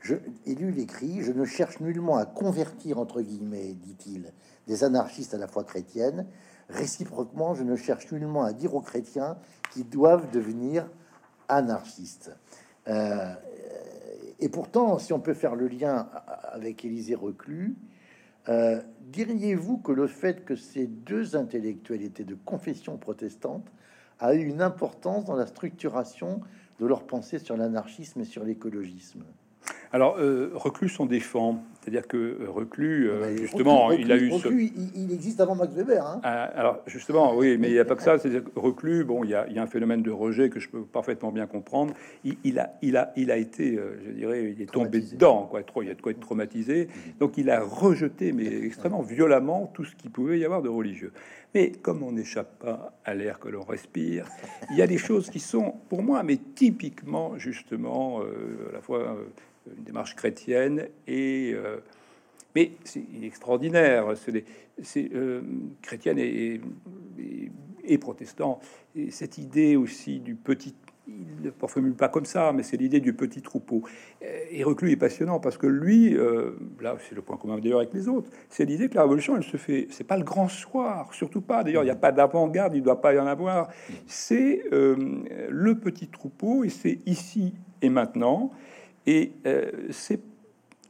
Je, 0.01 0.17
Ellul 0.47 0.79
écrit 0.79 1.23
Je 1.23 1.33
ne 1.33 1.45
cherche 1.45 1.81
nullement 1.81 2.17
à 2.17 2.27
convertir, 2.27 2.99
entre 2.99 3.23
guillemets, 3.23 3.75
dit-il, 3.75 4.33
des 4.67 4.85
anarchistes 4.85 5.35
à 5.35 5.39
la 5.39 5.47
foi 5.47 5.65
chrétienne. 5.65 6.27
Réciproquement, 6.69 7.55
je 7.55 7.65
ne 7.65 7.77
cherche 7.77 8.11
nullement 8.13 8.45
à 8.45 8.53
dire 8.53 8.75
aux 8.75 8.81
chrétiens 8.81 9.39
qu'ils 9.73 9.89
doivent 9.89 10.31
devenir 10.31 10.89
anarchistes. 11.49 12.31
Euh, 12.89 13.35
et 14.39 14.49
pourtant, 14.49 14.99
si 14.99 15.13
on 15.13 15.21
peut 15.21 15.35
faire 15.35 15.55
le 15.55 15.69
lien 15.69 16.09
avec 16.53 16.85
Élisée 16.85 17.15
Reclus, 17.15 17.77
Euh, 18.49 18.81
diriez-vous 19.01 19.79
que 19.79 19.93
le 19.93 20.07
fait 20.07 20.45
que 20.47 20.57
ces 20.57 20.87
deux 20.87 21.37
intellectuels 21.37 22.03
étaient 22.03 22.25
de 22.25 22.35
confession 22.35 22.97
protestante 22.97 23.71
a 24.19 24.35
eu 24.35 24.43
une 24.43 24.63
importance 24.63 25.27
dans 25.27 25.37
la 25.37 25.47
structuration 25.47 26.41
de 26.79 26.87
leur 26.87 27.07
pensée 27.07 27.39
sur 27.39 27.57
l'anarchisme 27.57 28.23
et 28.23 28.25
sur 28.25 28.43
l'écologisme? 28.43 29.25
Alors, 29.93 30.19
euh, 30.19 30.51
Reclus 30.55 30.89
s'en 30.89 31.07
défend. 31.07 31.65
C'est-à-dire 31.81 32.07
que 32.07 32.17
euh, 32.17 32.51
Reclus, 32.51 33.09
euh, 33.09 33.37
justement, 33.39 33.91
il 33.91 34.13
a 34.13 34.17
eu. 34.17 34.31
Reclus, 34.31 34.71
il, 34.95 35.13
existe 35.13 35.41
avant 35.41 35.57
Max 35.57 35.75
Weber. 35.75 36.07
Hein. 36.07 36.21
Ah, 36.23 36.45
alors, 36.45 36.81
justement, 36.87 37.35
oui, 37.35 37.57
mais 37.59 37.69
il 37.69 37.73
n'y 37.73 37.79
a 37.79 37.85
pas 37.85 37.97
que 37.97 38.03
ça. 38.03 38.19
C'est-à-dire 38.19 38.43
Reclus, 38.55 39.03
bon, 39.05 39.25
il 39.25 39.31
y, 39.31 39.35
a, 39.35 39.47
un 39.57 39.67
phénomène 39.67 40.03
de 40.03 40.11
rejet 40.11 40.49
que 40.49 40.61
je 40.61 40.69
peux 40.69 40.83
parfaitement 40.83 41.33
bien 41.33 41.47
comprendre. 41.47 41.95
Il, 42.23 42.59
a, 42.61 42.75
il, 42.83 42.97
a, 42.97 43.13
il 43.17 43.33
a 43.33 43.37
été, 43.37 43.81
je 44.05 44.11
dirais, 44.13 44.55
il 44.57 44.63
est 44.63 44.71
tombé 44.71 45.01
dedans, 45.01 45.49
quoi. 45.51 45.63
Trop, 45.65 45.83
il 45.83 45.89
y 45.89 45.91
a 45.91 45.95
de 45.95 46.01
quoi 46.01 46.13
être 46.13 46.21
traumatisé. 46.21 46.87
Mhm. 46.87 47.13
Donc, 47.19 47.37
il 47.37 47.51
a 47.51 47.61
rejeté, 47.61 48.33
mais 48.33 48.47
extrêmement 48.47 49.03
violemment, 49.03 49.73
tout 49.75 49.85
ce 49.85 49.97
qu'il 49.97 50.11
pouvait 50.11 50.39
y 50.39 50.45
avoir 50.45 50.63
de 50.63 50.69
religieux. 50.69 51.13
Mais 51.53 51.73
comme 51.73 52.05
on 52.05 52.13
n'échappe 52.13 52.61
pas 52.61 52.93
à 53.05 53.15
l'air 53.15 53.41
que 53.41 53.49
l'on 53.49 53.65
respire, 53.65 54.27
il 54.71 54.77
y 54.77 54.83
a 54.83 54.87
des 54.87 54.99
choses 54.99 55.31
qui 55.31 55.41
sont, 55.41 55.75
pour 55.89 56.03
moi, 56.03 56.23
mais 56.23 56.37
typiquement, 56.37 57.37
justement, 57.39 58.21
à 58.21 58.73
la 58.73 58.81
fois 58.81 59.17
une 59.67 59.85
démarche 59.85 60.17
chrétienne 60.17 60.89
et 61.07 61.53
euh, 61.55 61.79
mais 62.57 62.73
c'est 62.85 63.05
extraordinaire, 63.23 64.07
c'est 64.83 65.15
euh, 65.15 65.41
chrétienne 65.83 66.19
et, 66.19 66.61
et, 67.85 67.99
protestant. 67.99 68.59
Et 68.97 69.13
cette 69.13 69.39
idée 69.39 69.77
aussi 69.77 70.19
du 70.19 70.35
petit, 70.35 70.75
il 71.07 71.45
ne 71.45 71.51
formule 71.53 71.95
pas 71.95 72.09
comme 72.09 72.25
ça, 72.25 72.53
mais 72.53 72.65
c'est 72.65 72.77
l'idée 72.77 72.99
du 72.99 73.13
petit 73.13 73.41
troupeau. 73.41 73.85
Et 74.51 74.65
Reclus 74.65 74.91
est 74.91 74.97
passionnant 74.97 75.39
parce 75.39 75.59
que 75.59 75.69
lui, 75.69 76.17
euh, 76.17 76.57
là 76.81 76.97
c'est 77.09 77.15
le 77.15 77.23
point 77.23 77.37
commun 77.37 77.57
d'ailleurs 77.59 77.79
avec 77.79 77.95
les 77.95 78.09
autres, 78.09 78.31
c'est 78.49 78.65
l'idée 78.65 78.89
que 78.89 78.97
la 78.97 79.03
révolution, 79.03 79.37
elle 79.37 79.45
se 79.45 79.57
fait, 79.57 79.87
c'est 79.91 80.03
pas 80.03 80.17
le 80.17 80.25
grand 80.25 80.49
soir, 80.49 81.15
surtout 81.15 81.43
pas. 81.43 81.63
D'ailleurs, 81.63 81.85
il 81.85 81.87
n'y 81.87 81.93
a 81.93 81.97
pas 81.97 82.11
d'avant-garde, 82.11 82.75
il 82.75 82.81
ne 82.81 82.85
doit 82.85 83.01
pas 83.01 83.15
y 83.15 83.19
en 83.21 83.29
avoir. 83.29 83.69
C'est 84.09 84.65
le 84.73 85.75
petit 85.75 86.09
troupeau 86.09 86.65
et 86.65 86.69
c'est 86.69 86.99
ici 87.07 87.55
et 87.81 87.91
maintenant. 87.91 88.51
Et 89.11 89.33
euh, 89.45 89.73
ces 89.91 90.21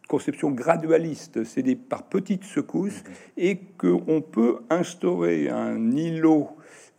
conceptions 0.06 0.50
gradualistes, 0.50 1.42
c'est 1.44 1.62
des 1.62 1.74
par 1.74 2.02
petites 2.02 2.44
secousses, 2.44 3.02
mhm. 3.02 3.14
et 3.38 3.56
qu'on 3.78 4.20
peut 4.20 4.58
instaurer 4.68 5.48
un 5.48 5.90
îlot, 5.92 6.50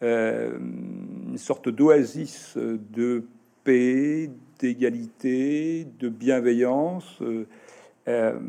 euh, 0.02 0.58
une 0.58 1.38
sorte 1.38 1.70
d'oasis 1.70 2.58
de 2.58 3.24
paix, 3.64 4.32
d'égalité, 4.58 5.86
de 6.00 6.10
bienveillance 6.10 7.20
euh, 8.08 8.40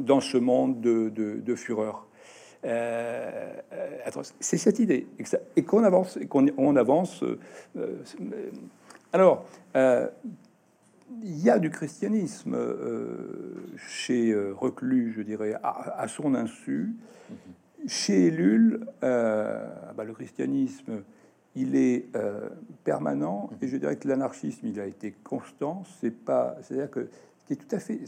dans 0.00 0.20
ce 0.20 0.38
monde 0.38 0.80
de, 0.80 1.54
fureur. 1.54 2.08
c'est 4.40 4.58
cette 4.58 4.80
idée 4.80 5.06
et 5.54 5.62
qu'on 5.62 5.84
avance 5.84 6.16
et 6.16 6.26
qu'on 6.26 6.46
on 6.56 6.74
avance. 6.74 7.22
alors, 9.12 9.46
il 11.22 11.42
y 11.42 11.50
a 11.50 11.58
du 11.58 11.70
christianisme 11.70 12.54
euh, 12.54 13.54
chez 13.76 14.32
euh, 14.32 14.52
Reclus, 14.54 15.12
je 15.16 15.22
dirais, 15.22 15.54
à, 15.62 16.06
son 16.08 16.34
insu. 16.34 16.94
Chez 17.86 18.28
Ellul, 18.28 18.86
euh, 19.02 19.66
bah, 19.96 20.04
le 20.04 20.12
christianisme, 20.12 21.02
il 21.54 21.74
est 21.74 22.10
permanent, 22.84 23.48
et 23.62 23.68
je 23.68 23.78
dirais 23.78 23.96
que 23.96 24.06
l'anarchisme, 24.08 24.66
il 24.66 24.78
a 24.78 24.84
été 24.84 25.12
constant. 25.24 25.84
C'est 26.00 26.10
pas, 26.10 26.56
c'est-à-dire 26.60 26.90
que 26.90 27.08
qui 27.46 27.54
est 27.54 27.56
tout 27.56 27.74
à 27.74 27.78
fait. 27.78 28.00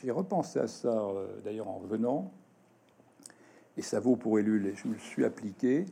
J'ai 0.00 0.10
repensé 0.12 0.60
à 0.60 0.68
ça 0.68 1.08
d'ailleurs 1.44 1.68
en 1.68 1.78
revenant, 1.78 2.30
et 3.76 3.82
ça 3.82 3.98
vaut 3.98 4.14
pour 4.14 4.38
Ellul, 4.38 4.66
et 4.66 4.74
je 4.76 4.86
me 4.86 4.96
suis 4.96 5.24
appliqué. 5.24 5.86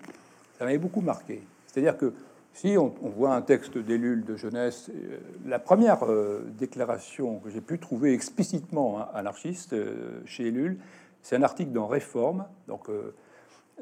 Ça 0.59 0.65
m'avait 0.65 0.79
beaucoup 0.79 1.01
marqué. 1.01 1.43
C'est-à-dire 1.67 1.97
que 1.97 2.13
si 2.57 2.79
on, 2.79 2.89
voit 3.03 3.35
un 3.35 3.43
texte 3.43 3.77
d'Ellul 3.77 4.25
de 4.25 4.35
jeunesse, 4.35 4.91
euh, 4.91 5.19
la 5.45 5.59
première 5.59 6.05
euh, 6.05 6.41
déclaration 6.59 7.39
que 7.41 7.51
j'ai 7.51 7.61
pu 7.61 7.79
trouver 7.79 8.15
explicitement 8.15 8.99
hein, 8.99 9.09
anarchiste 9.13 9.75
euh, 9.75 10.23
chez 10.25 10.49
Ellul, 10.49 10.79
c'est 11.21 11.37
un 11.37 11.43
article 11.43 11.73
dans 11.73 11.87
Réforme, 11.87 12.47
donc 12.67 12.89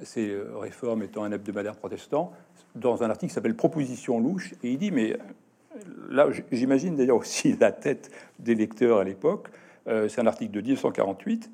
c'est 0.03 0.35
Réforme 0.55 1.03
étant 1.03 1.25
un 1.25 1.31
hebdomadaire 1.31 1.77
protestant, 1.77 2.33
dans 2.75 3.03
un 3.03 3.11
article 3.11 3.29
qui 3.29 3.35
s'appelle 3.35 3.55
Proposition 3.55 4.19
louche, 4.19 4.55
et 4.63 4.73
il 4.73 4.79
dit, 4.79 4.91
mais 4.91 5.19
là 6.09 6.29
j'imagine 6.51 6.97
d'ailleurs 6.97 7.19
aussi 7.19 7.55
la 7.61 7.71
tête 7.71 8.11
des 8.39 8.55
lecteurs 8.55 8.99
à 8.99 9.05
l'époque, 9.05 9.51
c'est 9.87 10.21
un 10.21 10.27
article 10.27 10.53
de 10.53 10.63
1948, 10.63 11.51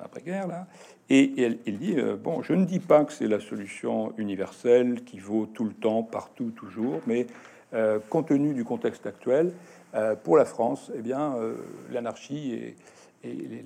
après-guerre, 0.00 0.46
là, 0.46 0.66
et, 1.08 1.58
il 1.66 1.78
dit, 1.78 1.94
euh, 1.96 2.16
bon, 2.16 2.42
je 2.42 2.52
ne 2.52 2.64
dis 2.64 2.80
pas 2.80 3.04
que 3.04 3.12
c'est 3.12 3.28
la 3.28 3.38
solution 3.38 4.12
universelle 4.18 5.04
qui 5.04 5.18
vaut 5.18 5.46
tout 5.46 5.64
le 5.64 5.72
temps, 5.72 6.02
partout, 6.02 6.50
toujours, 6.50 7.00
mais 7.06 7.26
euh, 7.74 7.98
compte 8.10 8.28
tenu 8.28 8.54
du 8.54 8.64
contexte 8.64 9.06
actuel, 9.06 9.52
euh, 9.94 10.16
pour 10.16 10.36
la 10.36 10.44
France, 10.44 10.90
eh 10.96 11.00
bien, 11.00 11.36
l'anarchie 11.90 12.52
est, 12.52 12.76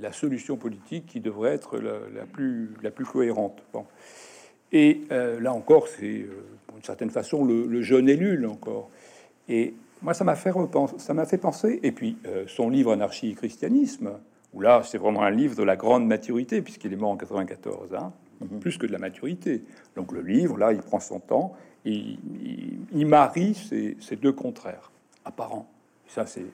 la 0.01 0.13
solution 0.13 0.57
politique 0.57 1.05
qui 1.07 1.21
devrait 1.21 1.51
être 1.51 1.79
la, 1.79 2.25
plus, 2.25 2.71
la 2.83 2.91
plus 2.91 3.05
cohérente. 3.05 3.63
Bon. 3.75 3.85
Et 4.73 5.03
là 5.11 5.53
encore, 5.53 5.87
c'est 5.89 6.27
d'une 6.73 6.83
certaine 6.83 7.11
façon 7.11 7.45
le, 7.45 7.83
jeune 7.83 8.09
élu, 8.09 8.47
encore. 8.47 8.89
Et 9.51 9.75
moi, 10.01 10.15
ça 10.15 10.25
m'a 10.25 10.35
fait 10.35 10.51
repenser, 10.51 10.95
ça 10.99 11.13
m'a 11.13 11.27
fait 11.27 11.37
penser, 11.37 11.79
et 11.83 11.93
puis 11.93 12.17
son 12.47 12.71
livre 12.71 12.93
Anarchie 12.93 13.33
et 13.33 13.35
christianisme, 13.35 14.13
où 14.53 14.61
là, 14.61 14.83
c'est 14.85 14.99
vraiment 14.99 15.23
un 15.23 15.31
livre 15.31 15.55
de 15.57 15.63
la 15.63 15.77
grande 15.77 16.07
maturité, 16.07 16.63
puisqu'il 16.63 16.93
est 16.93 16.97
mort 16.97 17.11
en 17.11 17.17
94, 17.17 17.95
hein, 17.95 18.13
mhm. 18.41 18.61
plus 18.61 18.79
que 18.79 18.87
de 18.87 18.93
la 18.93 18.99
maturité. 18.99 19.63
Donc 19.97 20.13
le 20.13 20.23
livre, 20.23 20.59
là, 20.59 20.73
il 20.73 20.81
prend 20.81 21.01
son 21.01 21.21
temps, 21.21 21.57
et 21.85 22.17
il, 22.93 23.07
marie 23.07 23.55
ces, 23.55 24.17
deux 24.17 24.33
contraires 24.33 24.91
apparents. 25.25 25.67
Ça, 26.09 26.27
c'est 26.27 26.45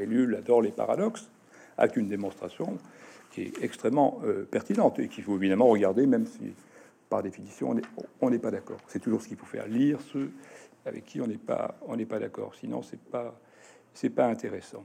Ellul 0.00 0.34
adore 0.34 0.62
les 0.62 0.72
paradoxes, 0.72 1.28
avec 1.78 1.96
une 1.96 2.08
démonstration 2.08 2.76
qui 3.30 3.42
est 3.42 3.62
extrêmement 3.62 4.20
euh, 4.24 4.46
pertinente 4.48 4.98
et 4.98 5.08
qu'il 5.08 5.24
faut 5.24 5.36
évidemment 5.36 5.66
regarder, 5.66 6.06
même 6.06 6.26
si 6.26 6.54
par 7.08 7.22
définition 7.22 7.76
on 8.20 8.30
n'est 8.30 8.38
pas 8.38 8.50
d'accord. 8.50 8.78
C'est 8.88 9.00
toujours 9.00 9.22
ce 9.22 9.28
qu'il 9.28 9.36
faut 9.36 9.46
faire, 9.46 9.66
lire 9.66 10.00
ceux 10.12 10.30
avec 10.86 11.04
qui 11.04 11.20
on 11.20 11.26
n'est 11.26 11.36
pas, 11.36 11.76
on 11.86 11.96
n'est 11.96 12.06
pas 12.06 12.18
d'accord. 12.18 12.54
Sinon, 12.54 12.82
c'est 12.82 13.00
pas, 13.00 13.34
c'est 13.92 14.10
pas 14.10 14.26
intéressant. 14.26 14.84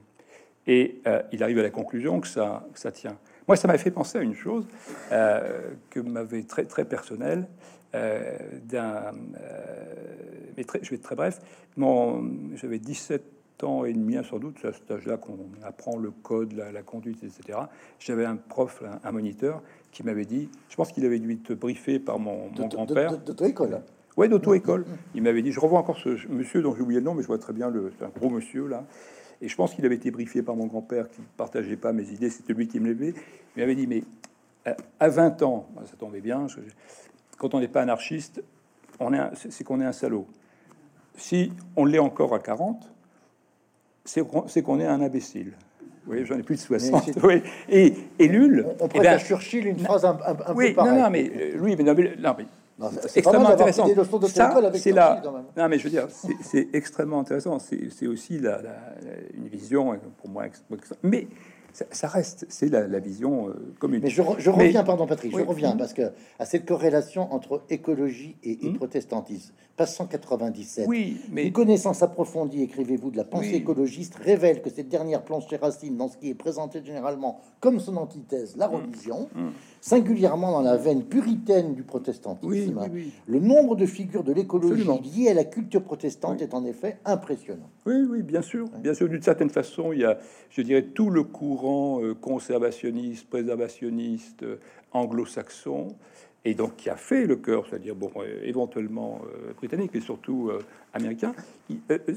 Et 0.70 1.01
euh, 1.07 1.24
il 1.32 1.41
arrive 1.41 1.57
à 1.57 1.63
la 1.63 1.72
conclusion 1.72 2.22
que 2.22 2.28
ça, 2.28 2.63
ça 2.76 2.91
tient. 2.91 3.17
Moi, 3.47 3.57
ça 3.57 3.67
m'a 3.67 3.80
fait 3.80 3.89
penser 3.89 4.20
à 4.20 4.22
une 4.22 4.36
chose 4.36 4.65
euh, 5.11 5.72
que 5.89 5.99
m'avait 5.99 6.43
très 6.43 6.65
très 6.65 6.86
personnelle. 6.86 7.47
Euh, 7.95 8.38
d'un, 8.65 9.13
mais 10.55 10.63
très, 10.63 10.80
je 10.84 10.91
vais 10.91 10.97
être 10.97 11.01
très 11.01 11.15
bref. 11.15 11.41
J'avais 12.53 12.78
17 12.78 13.63
ans 13.63 13.84
et 13.84 13.93
demi, 13.93 14.15
sans 14.24 14.38
doute, 14.38 14.63
à 14.63 14.72
cet 14.72 14.91
âge-là 14.91 15.17
qu'on 15.17 15.39
apprend 15.63 15.97
le 15.97 16.11
code, 16.11 16.53
la, 16.53 16.84
conduite, 16.84 17.24
etc. 17.24 17.57
J'avais 17.99 18.26
un 18.26 18.36
prof, 18.36 18.84
un, 19.03 19.11
moniteur, 19.11 19.63
qui 19.91 20.03
m'avait 20.03 20.26
dit, 20.26 20.49
je 20.70 20.76
pense 20.76 20.91
qu'il 20.91 21.03
avait 21.03 21.17
dû 21.17 21.34
être 21.34 21.55
briefé 21.55 21.97
par 21.97 22.20
mon, 22.20 22.51
grand-père. 22.51 23.17
D'auto-école 23.17 23.82
Oui, 24.17 24.30
d'auto-école. 24.30 24.86
Il 25.15 25.24
m'avait 25.24 25.41
dit, 25.41 25.51
je 25.51 25.59
revois 25.59 25.80
encore 25.80 25.97
ce 25.97 26.28
monsieur 26.28 26.61
dont 26.61 26.76
j'ai 26.76 26.84
oublié 26.84 26.99
le 26.99 27.05
nom, 27.07 27.15
mais 27.15 27.24
je 27.24 27.28
vois 27.28 27.39
très 27.39 27.53
bien 27.53 27.72
le, 27.72 27.91
un 28.01 28.09
gros 28.09 28.30
monsieur 28.30 28.67
là. 28.67 28.84
Et 29.42 29.48
je 29.48 29.56
pense 29.56 29.74
qu'il 29.74 29.86
avait 29.86 29.96
été 29.96 30.12
briefé 30.12 30.42
par 30.42 30.56
mon 30.56 30.66
grand-père 30.66 31.10
qui 31.10 31.22
ne 31.22 31.26
partageait 31.38 31.78
pas 31.78 31.94
mes 31.94 32.10
idées, 32.10 32.30
c'était 32.30 32.54
lui 32.54 32.68
qui 32.68 32.80
me 32.80 32.88
l'avait. 32.88 33.14
Il 33.56 33.60
m'avait 33.62 33.76
dit, 33.76 33.88
mais 33.88 34.04
à 35.00 35.10
20 35.10 35.42
ans, 35.44 35.68
ça 35.86 35.96
tombait 35.98 36.22
bien, 36.22 36.48
quand 37.38 37.54
on 37.54 37.60
n'est 37.60 37.70
pas 37.70 37.82
anarchiste, 37.82 38.44
c'est 39.34 39.64
qu'on 39.64 39.82
est 39.82 39.86
un 39.86 39.94
salaud. 39.94 40.28
Si 41.16 41.52
on 41.76 41.86
l'est 41.86 42.00
encore 42.00 42.34
à 42.36 42.40
40, 42.40 42.92
c'est 44.06 44.62
qu'on 44.62 44.80
est 44.80 44.86
un 44.86 45.02
imbécile. 45.02 45.54
Vous 46.10 46.14
voyez, 46.16 46.26
j'en 46.26 46.38
ai 46.38 46.44
plus 46.44 46.56
de 46.56 46.62
60. 46.62 47.20
Oui. 47.24 47.44
Et, 47.70 47.94
et 48.18 48.28
Lul... 48.28 48.66
On, 48.80 48.86
on 48.86 48.90
eh 48.96 49.00
ben, 49.00 49.20
Churchill 49.20 49.68
une 49.68 49.80
phrase 49.80 50.06
un, 50.06 50.18
un, 50.26 50.54
oui, 50.56 50.70
peu 50.70 50.76
pareille. 50.76 50.94
Non, 50.94 51.04
non, 51.04 51.10
mais 51.10 51.32
euh, 51.36 51.58
lui, 51.58 51.76
mais, 51.76 51.84
non, 51.84 51.94
mais, 51.96 52.16
non, 52.18 52.36
mais 52.38 52.46
c'est 53.08 53.20
extrêmement 53.20 53.50
intéressant. 53.50 53.88
c'est 54.74 54.92
là. 54.92 55.22
Non, 55.58 55.68
mais 55.70 55.78
je 55.78 55.84
veux 55.84 55.90
dire, 55.90 56.08
c'est 56.42 56.70
extrêmement 56.74 57.20
intéressant. 57.20 57.58
C'est 57.60 58.08
aussi 58.08 58.40
la, 58.40 58.62
une 59.34 59.48
vision 59.48 60.00
pour 60.18 60.30
moi. 60.30 60.46
Mais 61.04 61.28
ça, 61.74 62.08
reste, 62.08 62.46
c'est 62.50 62.70
la, 62.70 63.00
vision 63.00 63.50
euh, 63.50 63.74
commune. 63.80 64.02
Mais 64.04 64.10
je, 64.10 64.22
reviens, 64.22 64.84
pardon 64.84 65.06
Patrick, 65.06 65.36
je 65.36 65.44
reviens 65.44 65.76
parce 65.76 65.94
que 65.94 66.12
à 66.38 66.46
cette 66.46 66.66
corrélation 66.66 67.32
entre 67.34 67.64
écologie 67.70 68.38
et, 68.44 68.58
hmm. 68.62 68.76
protestantisme, 68.76 69.54
page 69.78 69.90
197. 69.90 70.86
Oui, 70.88 71.18
mais 71.32 71.48
Une 71.48 71.54
connaissance 71.54 72.02
approfondie, 72.04 72.64
écrivez-vous, 72.64 73.12
de 73.12 73.18
la 73.18 73.24
pensée 73.24 73.50
Oui. 73.52 73.56
écologiste 73.56 74.16
révèle 74.16 74.62
que 74.62 74.70
cette 74.70 74.90
dernière 74.90 75.24
plonge 75.24 75.48
ses 75.50 75.58
racines 75.58 75.98
dans 75.98 76.10
ce 76.10 76.18
qui 76.18 76.30
est 76.30 76.36
présenté 76.36 76.82
généralement 76.84 77.40
comme 77.60 77.80
son 77.80 77.98
antithèse, 77.98 78.56
la 78.58 78.68
religion, 78.68 79.30
singulièrement 79.82 80.52
dans 80.52 80.62
la 80.62 80.78
veine 80.78 81.04
puritaine 81.04 81.74
du 81.74 81.84
protestantisme. 81.84 82.50
oui, 82.50 82.74
oui, 82.76 82.90
oui. 82.94 83.12
Le 83.28 83.40
nombre 83.40 83.76
de 83.76 83.86
figures 83.86 84.24
de 84.24 84.34
l'écologie 84.34 84.86
liées 85.16 85.30
à 85.30 85.34
la 85.34 85.44
culture 85.46 85.84
protestante 85.84 86.42
est 86.42 86.54
en 86.54 86.66
effet 86.66 86.98
impressionnant. 87.06 87.70
Oui, 87.86 88.06
oui, 88.10 88.22
bien 88.22 88.42
sûr. 88.42 88.68
Bien 88.80 88.94
sûr, 88.94 89.08
d'une 89.08 89.22
certaine 89.22 89.50
façon, 89.50 89.94
il 89.94 90.00
y 90.00 90.06
a, 90.06 90.18
je 90.50 90.62
dirais, 90.62 90.84
tout 90.84 91.10
le 91.10 91.24
courant 91.24 92.02
euh, 92.02 92.14
conservationniste, 92.14 93.30
préservationniste, 93.30 94.44
euh, 94.44 94.58
anglo-saxon, 94.92 95.96
et 96.46 96.54
donc 96.54 96.78
qui 96.78 96.90
a 96.90 96.96
fait 96.96 97.26
le 97.26 97.36
cœur, 97.36 97.66
c'est-à-dire, 97.70 97.96
bon, 97.96 98.12
euh, 98.18 98.42
éventuellement 98.44 99.22
euh, 99.26 99.54
britannique, 99.54 99.92
et 99.96 100.00
surtout 100.00 100.50
euh, 100.50 100.60
américain. 100.94 101.34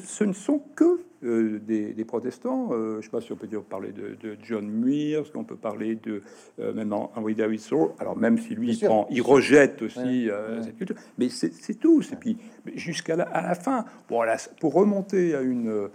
Ce 0.04 0.24
ne 0.24 0.32
sont 0.32 0.60
que 0.74 1.00
euh, 1.24 1.58
des, 1.58 1.92
des 1.92 2.04
protestants. 2.04 2.70
Euh, 2.72 2.92
je 2.92 2.96
ne 2.96 3.02
sais 3.02 3.10
pas 3.10 3.20
si 3.20 3.32
on 3.32 3.36
peut 3.36 3.46
dire 3.46 3.62
parler 3.62 3.92
de, 3.92 4.16
de 4.20 4.36
John 4.42 4.66
Muir, 4.66 5.30
qu'on 5.32 5.44
peut 5.44 5.56
parler 5.56 5.96
de 5.96 6.22
euh, 6.60 6.72
maintenant 6.72 7.10
Henry 7.14 7.34
David 7.34 7.60
Thoreau. 7.60 7.94
Alors 7.98 8.16
même 8.16 8.38
si 8.38 8.54
lui, 8.54 8.72
il, 8.72 8.86
prend, 8.86 9.06
il 9.10 9.22
rejette 9.22 9.82
aussi 9.82 9.98
Ouais, 9.98 10.30
euh, 10.30 10.56
ouais. 10.58 10.62
cette 10.64 10.76
culture, 10.76 10.96
mais 11.18 11.28
c'est 11.28 11.74
tout. 11.78 12.02
Et 12.02 12.16
puis 12.16 12.36
jusqu'à 12.74 13.16
la, 13.16 13.24
à 13.24 13.42
la 13.42 13.54
fin, 13.54 13.84
bon, 14.08 14.22
là, 14.22 14.36
pour 14.60 14.74
remonter 14.74 15.34
à 15.34 15.40
une, 15.42 15.88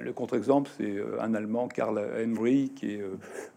le 0.00 0.12
contre-exemple, 0.12 0.70
c'est 0.76 0.96
un 1.20 1.34
Allemand, 1.34 1.68
Karl 1.68 1.98
Henry, 1.98 2.70
qui 2.74 2.94
est 2.94 3.02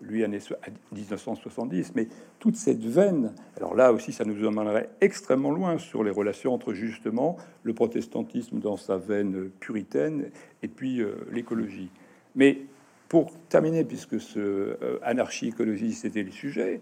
lui 0.01 0.23
année 0.23 0.39
à 0.63 0.95
1970. 0.95 1.93
Mais 1.95 2.07
toute 2.39 2.55
cette 2.55 2.83
veine, 2.83 3.33
alors 3.57 3.75
là 3.75 3.91
aussi, 3.91 4.11
ça 4.11 4.25
nous 4.25 4.45
emmènerait 4.45 4.89
extrêmement 5.01 5.51
loin 5.51 5.77
sur 5.77 6.03
les 6.03 6.11
relations 6.11 6.53
entre 6.53 6.73
justement 6.73 7.37
le 7.63 7.73
protestantisme 7.73 8.59
dans 8.59 8.77
sa 8.77 8.97
veine 8.97 9.49
puritaine 9.59 10.29
et 10.63 10.67
puis 10.67 11.01
euh, 11.01 11.15
l'écologie. 11.31 11.89
Mais 12.35 12.61
pour 13.07 13.31
terminer, 13.49 13.83
puisque 13.83 14.19
ce 14.19 14.39
euh, 14.39 14.99
anarchie 15.03 15.47
écologie 15.47 15.93
c'était 15.93 16.23
le 16.23 16.31
sujet, 16.31 16.81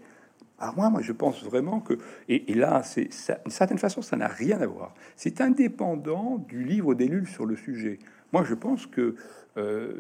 alors 0.60 0.76
moi, 0.76 0.90
moi, 0.90 1.02
je 1.02 1.12
pense 1.12 1.44
vraiment 1.44 1.82
que, 1.82 1.96
et, 2.30 2.54
là, 2.54 2.84
c'est 2.84 3.10
d'une 3.44 3.52
certaine 3.52 3.80
façon, 3.80 4.02
ça 4.02 4.16
n'a 4.16 4.28
rien 4.28 4.62
à 4.62 4.68
voir. 4.68 4.94
C'est 5.16 5.42
indépendant 5.42 6.38
du 6.48 6.64
livre 6.64 6.94
d'Ellul 6.94 7.28
sur 7.28 7.46
le 7.46 7.56
sujet. 7.56 8.00
Moi, 8.32 8.46
je 8.46 8.54
pense 8.54 8.86
que 8.86 9.16
euh, 9.58 9.94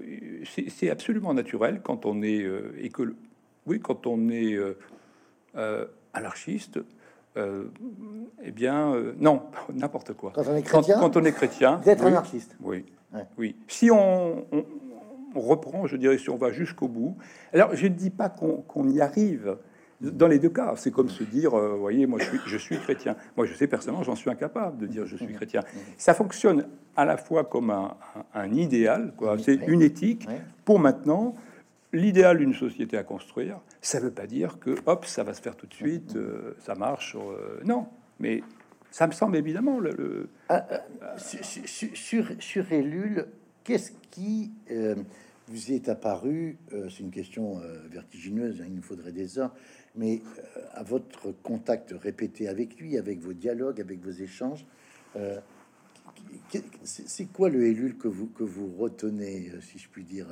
c'est 0.46 0.90
absolument 0.90 1.34
naturel 1.34 1.82
quand 1.84 2.06
on 2.06 2.22
est 2.22 2.48
écolo- 2.82 3.16
oui, 3.66 3.82
quand 3.82 4.08
on 4.08 4.30
est 4.30 4.58
anarchiste. 6.14 6.80
Euh, 7.38 7.66
eh 8.44 8.52
bien, 8.52 8.94
euh, 8.94 9.14
non, 9.20 9.44
n'importe 9.74 10.14
quoi. 10.14 10.32
Quand 10.36 10.44
on 10.48 10.56
est 10.56 10.62
Quand, 10.64 10.80
chrétien, 10.82 11.00
quand 11.00 11.18
on 11.18 11.24
est 11.24 11.32
chrétien, 11.32 11.80
d'être 11.84 12.02
oui, 12.02 12.08
anarchiste. 12.08 12.56
oui, 12.62 12.86
Ouais. 13.14 13.22
oui. 13.38 13.56
Si 13.68 13.92
on, 13.92 14.46
on- 14.52 14.66
on 15.36 15.40
reprend, 15.40 15.88
je 15.88 15.98
dirais, 15.98 16.20
si 16.20 16.30
on 16.30 16.36
va 16.38 16.52
jusqu'au 16.52 16.88
bout. 16.88 17.18
Alors, 17.54 17.76
je 17.76 17.88
ne 17.88 17.94
dis 17.94 18.12
pas 18.12 18.30
qu'on 18.30 18.88
y 18.88 19.02
arrive. 19.02 19.58
Dans 20.00 20.28
les 20.28 20.38
deux 20.38 20.50
cas, 20.50 20.74
c'est 20.76 20.92
comme 20.92 21.10
se 21.10 21.24
dire, 21.24 21.58
euh, 21.58 21.76
voyez, 21.76 22.06
moi 22.06 22.20
je 22.20 22.26
suis, 22.26 22.40
je 22.46 22.58
suis 22.58 22.78
chrétien. 22.78 23.16
Moi, 23.36 23.48
je 23.48 23.54
sais 23.56 23.66
personnellement, 23.66 24.04
j'en 24.04 24.16
suis 24.16 24.30
incapable 24.30 24.78
de 24.78 24.86
dire 24.86 25.08
je 25.08 25.16
suis 25.16 25.34
chrétien. 25.34 25.62
Ça 25.98 26.14
fonctionne 26.14 26.68
à 26.96 27.06
la 27.06 27.18
fois 27.18 27.46
comme 27.46 27.72
un, 27.72 27.96
un- 28.36 28.42
un 28.42 28.54
idéal. 28.54 29.14
C'est 29.40 29.56
une 29.68 29.82
éthique 29.82 30.28
pour 30.66 30.78
maintenant. 30.80 31.34
L'idéal 31.94 32.40
d'une 32.40 32.54
société 32.56 32.98
à 32.98 33.04
construire, 33.04 33.60
ça 33.82 34.00
veut 34.00 34.12
pas 34.12 34.26
dire 34.28 34.58
que 34.60 34.76
hop, 34.88 35.06
ça 35.06 35.24
va 35.24 35.34
se 35.34 35.42
faire 35.42 35.56
tout 35.56 35.68
de 35.68 35.74
suite, 35.74 36.16
euh, 36.16 36.56
ça 36.60 36.74
marche. 36.76 37.16
euh, 37.16 37.60
non, 37.64 37.86
mais 38.20 38.42
ça 38.92 39.06
me 39.08 39.12
semble 39.12 39.38
évidemment 39.38 39.80
le, 39.80 39.92
le- 39.92 40.30
Sur, 41.18 41.46
sur, 41.96 42.26
sur, 42.40 42.66
qu'est-ce 43.64 43.92
qui 44.12 44.52
euh, 44.72 44.96
vous 45.48 45.72
est 45.72 45.88
apparu 45.88 46.58
C'est 46.90 47.00
une 47.02 47.12
question 47.12 47.60
vertigineuse, 47.92 48.60
hein, 48.62 48.66
il 48.68 48.76
nous 48.76 48.82
faudrait 48.82 49.12
des 49.12 49.38
heures, 49.38 49.54
mais 49.96 50.22
à 50.74 50.84
votre 50.84 51.32
contact 51.44 51.94
répété 52.02 52.48
avec 52.48 52.78
lui, 52.80 52.98
avec 52.98 53.20
vos 53.20 53.34
dialogues, 53.34 53.80
avec 53.82 54.00
vos 54.04 54.12
échanges, 54.12 54.66
c'est 56.84 57.26
quoi 57.32 57.50
le 57.50 57.66
Ellul 57.66 57.98
que 57.98 58.08
vous, 58.08 58.28
que 58.28 58.44
vous 58.44 58.72
retenez, 58.78 59.50
euh, 59.54 59.62
si 59.62 59.80
je 59.80 59.90
puis 59.90 60.04
dire? 60.04 60.28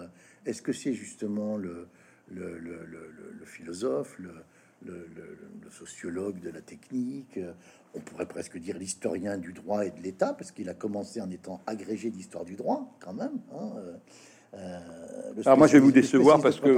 Est-ce 0.46 0.62
que 0.62 0.74
c'est 0.74 0.94
justement 0.94 1.58
le, 1.58 1.88
le, 2.30 2.58
le- 2.60 2.86
le- 2.86 3.46
philosophe, 3.46 4.18
le, 4.20 4.32
sociologue 5.72 6.40
de 6.40 6.50
la 6.50 6.62
technique? 6.62 7.38
Euh, 7.38 7.54
on 7.94 8.00
pourrait 8.00 8.28
presque 8.28 8.58
dire 8.58 8.78
l'historien 8.78 9.38
du 9.38 9.54
droit 9.54 9.86
et 9.86 9.92
de 9.92 10.02
l'État, 10.02 10.34
parce 10.34 10.52
qu'il 10.52 10.70
a 10.70 10.74
commencé 10.74 11.22
en 11.22 11.30
étant 11.30 11.62
agrégé 11.68 12.10
d'histoire 12.10 12.46
du 12.46 12.56
droit, 12.56 12.96
quand 13.00 13.14
même. 13.14 13.40
hein, 13.54 13.74
euh, 13.78 13.98
Alors 15.46 15.58
moi, 15.58 15.68
je 15.68 15.74
vais 15.74 15.80
vous 15.80 15.92
décevoir 15.92 16.42
parce 16.42 16.60
que 16.60 16.78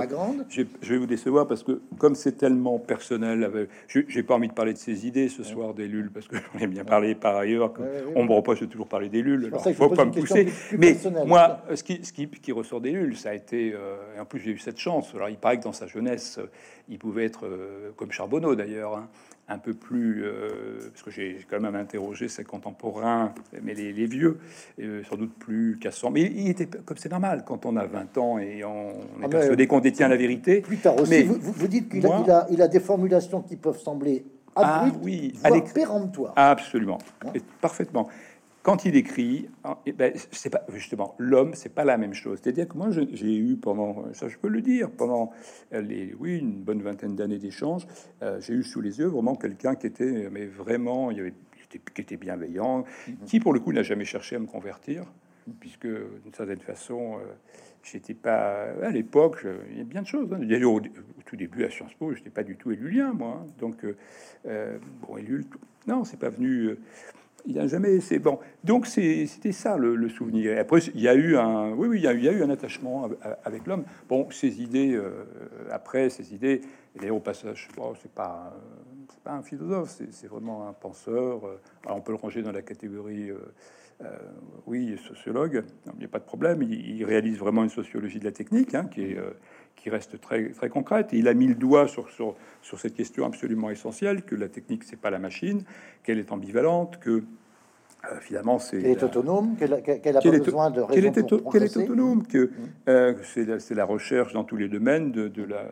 je, 0.49 0.63
vais 0.82 0.97
vous 0.97 1.07
décevoir 1.07 1.47
parce 1.47 1.63
que 1.63 1.82
comme 1.97 2.15
c'est 2.15 2.34
tellement 2.34 2.80
personnel, 2.80 3.67
j'ai 3.88 4.24
pas 4.24 4.36
envie 4.36 4.47
de 4.47 4.53
parler 4.53 4.74
de 4.74 4.78
ses 4.78 5.07
idées 5.07 5.30
ce 5.30 5.43
soir 5.43 5.74
des 5.74 5.88
Lules 5.88 6.11
parce 6.11 6.28
que 6.28 6.36
j'en 6.38 6.59
ai 6.59 6.67
bien 6.67 6.86
parlé 6.86 7.15
par 7.15 7.36
ailleurs. 7.36 7.74
On 8.15 8.26
me 8.26 8.32
reproche 8.32 8.61
de 8.61 8.65
toujours 8.65 8.88
parler 8.88 9.09
des 9.09 9.21
Lules. 9.21 9.51
Je 9.65 9.74
faut 9.74 9.89
pas 9.89 10.05
me 10.05 10.11
pousser. 10.11 10.47
Mais 10.78 10.95
moi, 11.26 11.61
ce 11.74 11.84
qui, 11.84 12.03
ce 12.03 12.11
qui, 12.11 12.51
ressort 12.51 12.82
des 12.82 12.91
Lules, 12.91 13.17
ça 13.17 13.30
a 13.30 13.34
été 13.34 13.74
euh, 13.74 14.15
et 14.15 14.19
en 14.19 14.26
plus 14.26 14.39
j'ai 14.39 14.51
eu 14.51 14.59
cette 14.59 14.78
chance. 14.78 15.11
Alors 15.15 15.30
il 15.30 15.38
paraît 15.38 15.57
que 15.57 15.63
dans 15.63 15.74
sa 15.74 15.88
jeunesse, 15.88 16.38
euh, 16.38 16.45
il 16.88 16.99
pouvait 16.99 17.26
être 17.26 17.47
euh, 17.47 17.91
comme 17.95 18.11
Charbonneau 18.11 18.55
d'ailleurs. 18.55 19.01
Un 19.53 19.57
peu 19.59 19.73
plus, 19.73 20.23
euh, 20.23 20.89
parce 20.91 21.03
que 21.03 21.11
j'ai 21.11 21.45
quand 21.49 21.59
même 21.59 21.75
interrogé 21.75 22.27
ses 22.27 22.43
contemporains, 22.43 23.33
mais 23.61 23.73
les, 23.73 23.93
les 23.93 24.05
vieux, 24.05 24.39
euh, 24.81 25.03
sans 25.09 25.15
doute 25.15 25.33
plus 25.37 25.77
cassants. 25.79 26.11
Mais 26.11 26.21
il 26.23 26.49
était 26.49 26.65
comme 26.67 26.97
c'est 26.97 27.11
normal 27.11 27.43
quand 27.45 27.65
on 27.65 27.75
a 27.77 27.85
20 27.85 28.17
ans 28.17 28.37
et 28.39 28.63
on, 28.63 28.89
on 28.89 29.21
est 29.21 29.25
Ah, 29.25 29.29
persuadé 29.29 29.67
qu'on 29.67 29.79
détient 29.79 30.07
la 30.07 30.17
vérité. 30.17 30.61
Plus 30.61 30.77
tard 30.77 30.99
aussi, 30.99 31.11
Mais 31.11 31.23
vous, 31.23 31.67
dites 31.67 31.89
qu'il 31.89 32.05
a, 32.05 32.21
il 32.25 32.31
a, 32.31 32.47
il 32.51 32.61
a 32.61 32.67
des 32.67 32.79
formulations 32.79 33.41
qui 33.41 33.55
peuvent 33.55 33.79
sembler 33.79 34.25
Ah 34.55 34.81
abruptes, 34.81 34.99
oui, 35.03 35.33
à 35.43 35.49
voire 35.49 35.63
péremptoires. 35.73 36.33
Absolument, 36.35 36.97
Hein 37.25 37.29
Et 37.35 37.41
parfaitement. 37.61 38.07
Quand 38.64 38.86
il 38.86 38.95
écrit, 38.95 39.49
hein, 39.66 39.78
eh 39.86 39.91
ben, 39.91 40.14
c'est 40.32 40.49
pas 40.49 40.64
justement 40.70 41.16
l'homme, 41.20 41.53
c'est 41.53 41.74
pas 41.76 41.84
la 41.84 41.97
même 41.97 42.14
chose. 42.14 42.39
C'est-à-dire 42.41 42.66
que 42.70 42.78
moi, 42.78 42.88
j'ai 42.91 43.36
eu 43.36 43.57
pendant, 43.57 44.05
ça 44.14 44.30
je 44.30 44.38
peux 44.38 44.47
le 44.47 44.61
dire, 44.61 44.89
pendant 44.89 45.32
euh, 45.74 45.82
les, 45.82 46.14
oui, 46.18 46.38
une 46.39 46.64
bonne 46.64 46.82
vingtaine 46.82 47.14
d'années 47.14 47.39
d'échanges, 47.39 47.86
euh, 48.22 48.39
j'ai 48.39 48.53
eu 48.53 48.64
sous 48.64 48.80
les 48.80 48.99
yeux 48.99 49.07
vraiment 49.07 49.36
quelqu'un 49.36 49.76
qui 49.76 49.88
était, 49.88 50.30
mais 50.32 50.45
vraiment, 50.45 51.11
il 51.11 51.18
y 51.18 51.20
avait, 51.20 51.34
qui 51.70 51.78
était, 51.78 51.82
qui 51.93 52.01
était 52.01 52.16
bienveillant, 52.16 52.86
qui 53.26 53.41
pour 53.41 53.51
le 53.53 53.59
coup 53.59 53.74
n'a 53.74 53.84
jamais 53.84 54.05
cherché 54.05 54.38
à 54.38 54.39
me 54.39 54.47
convertir, 54.47 55.03
puisque 55.59 55.86
d'une 55.88 56.34
certaine 56.34 56.61
façon, 56.61 57.18
euh, 57.18 57.34
j'étais 57.84 58.14
pas 58.14 58.68
à 58.82 58.91
l'époque, 58.91 59.45
il 59.72 59.78
y 59.78 59.82
a 59.82 59.84
bien 59.84 60.03
de 60.03 60.07
choses. 60.07 60.32
hein. 60.32 60.39
Au, 60.64 60.78
au 60.78 60.82
tout 61.26 61.36
début 61.36 61.66
à 61.66 61.70
Sciences 61.70 61.95
Po, 61.95 62.14
je 62.14 62.20
n'étais 62.20 62.30
pas 62.30 62.43
du 62.43 62.55
tout 62.55 62.72
élulien, 62.72 63.11
moi. 63.11 63.41
hein. 63.43 63.47
Donc 63.59 63.86
euh, 64.45 64.78
bon, 65.05 65.18
Ellul, 65.18 65.43
non, 65.86 66.05
c'est 66.05 66.16
pas 66.18 66.30
venu. 66.30 66.78
Il 67.45 67.55
n'a 67.55 67.67
jamais. 67.67 67.99
C'est 67.99 68.19
bon. 68.19 68.39
Donc 68.63 68.87
c'était 68.87 69.51
ça 69.51 69.77
le, 69.77 70.09
souvenir. 70.09 70.57
Après, 70.59 70.79
il 70.93 71.01
y 71.01 71.07
a 71.07 71.15
eu 71.15 71.35
un. 71.37 71.71
Oui, 71.73 71.87
oui, 71.87 71.97
il 71.99 72.03
y 72.03 72.07
a, 72.07 72.13
eu- 72.13 72.43
un 72.43 72.49
attachement 72.49 73.05
av- 73.05 73.17
avec 73.43 73.65
l'homme. 73.67 73.83
Bon, 74.09 74.29
ses 74.31 74.61
idées. 74.61 74.93
euh, 74.93 75.25
après, 75.71 76.09
ses 76.09 76.33
idées. 76.33 76.61
Et 77.01 77.09
au 77.09 77.19
passage, 77.19 77.67
c'est 78.01 78.11
pas. 78.11 78.53
pas 79.23 79.33
un 79.33 79.41
philosophe. 79.41 79.89
c'est- 80.11 80.27
vraiment 80.27 80.67
un 80.67 80.73
penseur. 80.73 81.45
euh, 81.45 81.59
alors, 81.85 81.97
on 81.97 82.01
peut 82.01 82.11
le 82.11 82.17
ranger 82.17 82.41
dans 82.43 82.51
la 82.51 82.61
catégorie. 82.61 83.29
euh, 83.31 83.37
oui, 84.65 84.97
sociologue, 84.97 85.63
il 85.93 85.99
n'y 85.99 86.05
a 86.05 86.07
pas 86.09 86.19
de 86.19 86.25
problème. 86.25 86.61
Il, 86.63 87.05
réalise 87.05 87.37
vraiment 87.37 87.63
une 87.63 87.69
sociologie 87.69 88.19
de 88.19 88.25
la 88.25 88.31
technique 88.31 88.73
hein, 88.75 88.85
qui, 88.91 89.01
est, 89.03 89.17
qui 89.76 89.89
reste 89.89 90.19
très, 90.21 90.49
très 90.49 90.69
concrète. 90.69 91.09
Il 91.11 91.28
a 91.28 91.34
mis 91.34 91.47
le 91.47 91.55
doigt 91.55 91.88
sur, 91.88 92.09
sur, 92.09 92.36
cette 92.80 92.93
question 92.93 93.26
absolument 93.26 93.69
essentielle 93.69 94.24
que 94.24 94.36
la 94.36 94.47
technique, 94.47 94.84
c'est 94.84 94.99
pas 94.99 95.09
la 95.09 95.19
machine, 95.19 95.63
qu'elle 96.03 96.19
est 96.19 96.32
ambivalente, 96.32 96.99
que 96.99 97.24
euh, 98.11 98.19
finalement, 98.21 98.59
c'est 98.59 98.82
qu'elle 98.82 98.91
est 98.91 99.03
autonome, 99.03 99.55
qu'elle 99.57 99.74
a 99.74 99.80
besoin 100.21 100.71
de 100.71 100.82
qu'elle 100.84 101.05
est, 101.05 101.11
qu'elle 101.11 101.63
est 101.63 101.78
autonome, 101.78 102.26
que 102.26 102.45
mmh. 102.45 102.51
euh, 102.89 103.13
c'est 103.24 103.76
la, 103.76 103.86
recherche 103.86 104.34
dans 104.34 104.43
tous 104.43 104.57
les 104.57 104.67
domaines 104.67 105.11
de, 105.11 105.28
de 105.28 105.43
la 105.43 105.65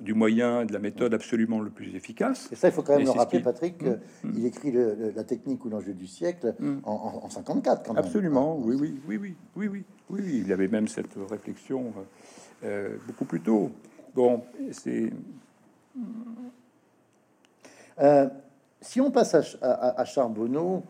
du 0.00 0.14
moyen, 0.14 0.64
de 0.64 0.72
la 0.72 0.78
méthode 0.78 1.12
absolument 1.12 1.60
le 1.60 1.70
plus 1.70 1.94
efficace. 1.94 2.48
Et 2.50 2.56
ça, 2.56 2.68
il 2.68 2.72
faut 2.72 2.82
quand 2.82 2.96
même 2.96 3.04
le 3.04 3.10
rappeler, 3.10 3.40
Patrick, 3.40 3.82
mmh. 3.82 4.32
qu'il 4.32 4.42
mmh. 4.42 4.46
écrit 4.46 4.72
la 5.14 5.24
technique 5.24 5.64
ou 5.64 5.68
l'enjeu 5.68 5.92
du 5.92 6.06
siècle 6.06 6.54
en, 6.84 7.20
en, 7.22 7.28
54, 7.28 7.82
quand 7.84 7.94
même. 7.94 8.04
Absolument, 8.04 8.58
oui, 8.58 8.76
oui, 8.80 8.94
oui, 9.06 9.18
oui, 9.18 9.34
oui, 9.56 9.68
oui, 9.68 9.84
oui, 10.10 10.42
Il 10.46 10.52
avait 10.52 10.68
même 10.68 10.88
cette 10.88 11.14
réflexion 11.28 11.92
euh, 11.96 12.02
euh, 12.64 12.96
beaucoup 13.06 13.24
plus 13.24 13.40
tôt. 13.40 13.70
Bon, 14.14 14.42
c'est 14.72 15.12
Euh, 18.00 18.28
si 18.80 19.00
on 19.00 19.10
passe 19.10 19.34
à, 19.34 19.42
Ch- 19.42 19.58
à- 19.60 19.72
à- 19.72 20.00
à 20.00 20.04
Charbonneau, 20.06 20.84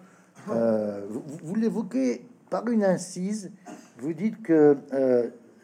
euh, 0.48 1.06
vous, 1.10 1.54
l'évoquez 1.56 2.24
par 2.50 2.68
une 2.68 2.84
incise. 2.84 3.50
Vous 3.98 4.12
dites 4.12 4.40
que 4.42 4.76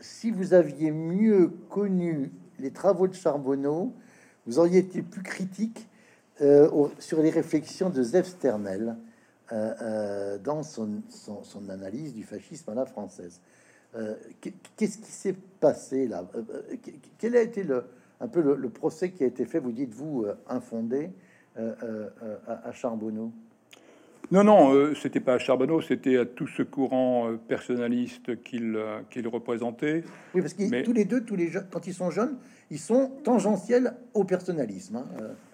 si 0.00 0.30
vous 0.30 0.54
aviez 0.54 0.90
mieux 0.90 1.52
connu 1.70 2.32
les 2.58 2.72
travaux 2.72 3.06
de 3.06 3.14
Charbonneau, 3.14 3.92
vous 4.46 4.58
auriez 4.58 4.78
été 4.80 5.02
plus 5.02 5.22
critique 5.22 5.88
sur 6.98 7.22
les 7.22 7.30
réflexions 7.30 7.90
de 7.90 8.02
Zef 8.02 8.26
Sternel. 8.26 8.96
dans 9.50 10.62
son, 10.64 11.00
analyse 11.70 12.12
du 12.12 12.24
fascisme 12.24 12.70
à 12.70 12.74
la 12.74 12.86
française. 12.86 13.40
Qu'est-ce 14.76 14.98
qui 14.98 15.10
s'est 15.10 15.36
passé 15.60 16.06
là? 16.06 16.24
Quel 17.18 17.36
a 17.36 17.40
été 17.40 17.62
le, 17.62 17.84
un 18.20 18.28
peu 18.28 18.42
le, 18.42 18.68
procès 18.68 19.10
qui 19.10 19.24
a 19.24 19.26
été 19.26 19.44
fait, 19.46 19.58
vous 19.58 19.72
dites, 19.72 19.94
vous, 19.94 20.26
infondé 20.48 21.10
à, 21.56 22.68
à 22.68 22.72
Charbonneau? 22.72 23.32
Non, 24.32 24.42
non, 24.42 24.74
euh, 24.74 24.94
c'était 24.94 25.20
pas 25.20 25.34
à 25.34 25.38
Charbonneau, 25.38 25.80
c'était 25.80 26.18
à 26.18 26.24
tout 26.24 26.48
ce 26.48 26.62
courant 26.62 27.28
euh, 27.28 27.36
personnaliste 27.36 28.42
qu'il 28.42 28.74
euh, 28.74 28.98
qu'il 29.08 29.28
représentait. 29.28 30.02
Oui, 30.34 30.40
parce 30.40 30.54
que 30.54 30.82
tous 30.82 30.92
les 30.92 31.04
deux, 31.04 31.22
tous 31.24 31.36
les 31.36 31.50
quand 31.70 31.86
ils 31.86 31.94
sont 31.94 32.10
jeunes, 32.10 32.36
ils 32.70 32.78
sont 32.78 33.12
tangentiels 33.22 33.94
au 34.14 34.24
personnalisme. 34.24 34.96
Hein, 34.96 35.04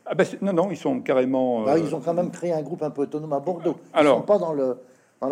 ah 0.06 0.14
ben, 0.14 0.26
non, 0.40 0.54
non, 0.54 0.70
ils 0.70 0.78
sont 0.78 1.00
carrément. 1.00 1.64
Bah, 1.64 1.78
ils 1.78 1.94
ont 1.94 2.00
quand 2.00 2.14
même 2.14 2.30
créé 2.30 2.52
un 2.52 2.62
groupe 2.62 2.82
un 2.82 2.90
peu 2.90 3.02
autonome 3.02 3.34
à 3.34 3.40
Bordeaux. 3.40 3.76
Ils 3.94 3.98
Alors, 3.98 4.20
sont 4.20 4.24
pas 4.24 4.38
dans 4.38 4.54
le 4.54 4.78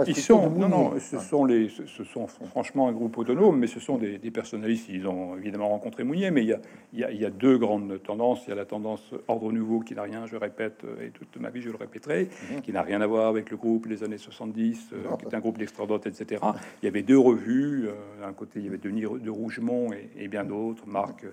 ils 0.06 0.16
sont, 0.16 0.50
non, 0.50 0.68
non, 0.68 0.92
ce 0.98 1.18
sont 1.18 1.44
les, 1.44 1.68
ce 1.68 2.04
sont 2.04 2.26
franchement 2.26 2.88
un 2.88 2.92
groupe 2.92 3.18
autonome, 3.18 3.58
mais 3.58 3.66
ce 3.66 3.80
sont 3.80 3.98
des, 3.98 4.18
personnalistes. 4.30 4.88
Ils 4.88 5.06
ont 5.06 5.36
évidemment 5.36 5.68
rencontré 5.68 6.04
Mounier, 6.04 6.30
mais 6.30 6.42
il 6.42 6.48
y, 6.48 6.52
a, 6.52 6.60
il, 6.92 6.98
y 7.00 7.04
a, 7.04 7.10
il 7.10 7.20
y, 7.20 7.24
a, 7.24 7.30
deux 7.30 7.58
grandes 7.58 8.00
tendances. 8.02 8.46
Il 8.46 8.50
y 8.50 8.52
a 8.52 8.56
la 8.56 8.64
tendance 8.64 9.02
ordre 9.28 9.52
nouveau 9.52 9.80
qui 9.80 9.94
n'a 9.94 10.02
rien, 10.02 10.26
je 10.26 10.36
répète, 10.36 10.84
et 11.02 11.10
toute 11.10 11.36
ma 11.40 11.50
vie 11.50 11.62
je 11.62 11.70
le 11.70 11.76
répéterai, 11.76 12.28
mhm. 12.52 12.60
qui 12.62 12.72
n'a 12.72 12.82
rien 12.82 13.00
à 13.00 13.06
voir 13.06 13.28
avec 13.28 13.50
le 13.50 13.56
groupe 13.56 13.86
les 13.86 14.04
années 14.04 14.18
70, 14.18 14.90
euh, 14.92 15.16
qui 15.16 15.26
est 15.26 15.34
un 15.34 15.40
groupe 15.40 15.58
d'extra 15.58 15.84
etc. 16.04 16.42
Il 16.82 16.86
y 16.86 16.88
avait 16.88 17.02
deux 17.02 17.18
revues. 17.18 17.88
Euh, 17.88 17.92
d'un 18.20 18.32
côté, 18.32 18.60
il 18.60 18.66
y 18.66 18.68
avait 18.68 18.78
Denis 18.78 19.02
de 19.02 19.30
Rougemont 19.30 19.92
et, 19.92 20.10
et 20.16 20.28
bien 20.28 20.44
d'autres, 20.44 20.86
Marc. 20.86 21.24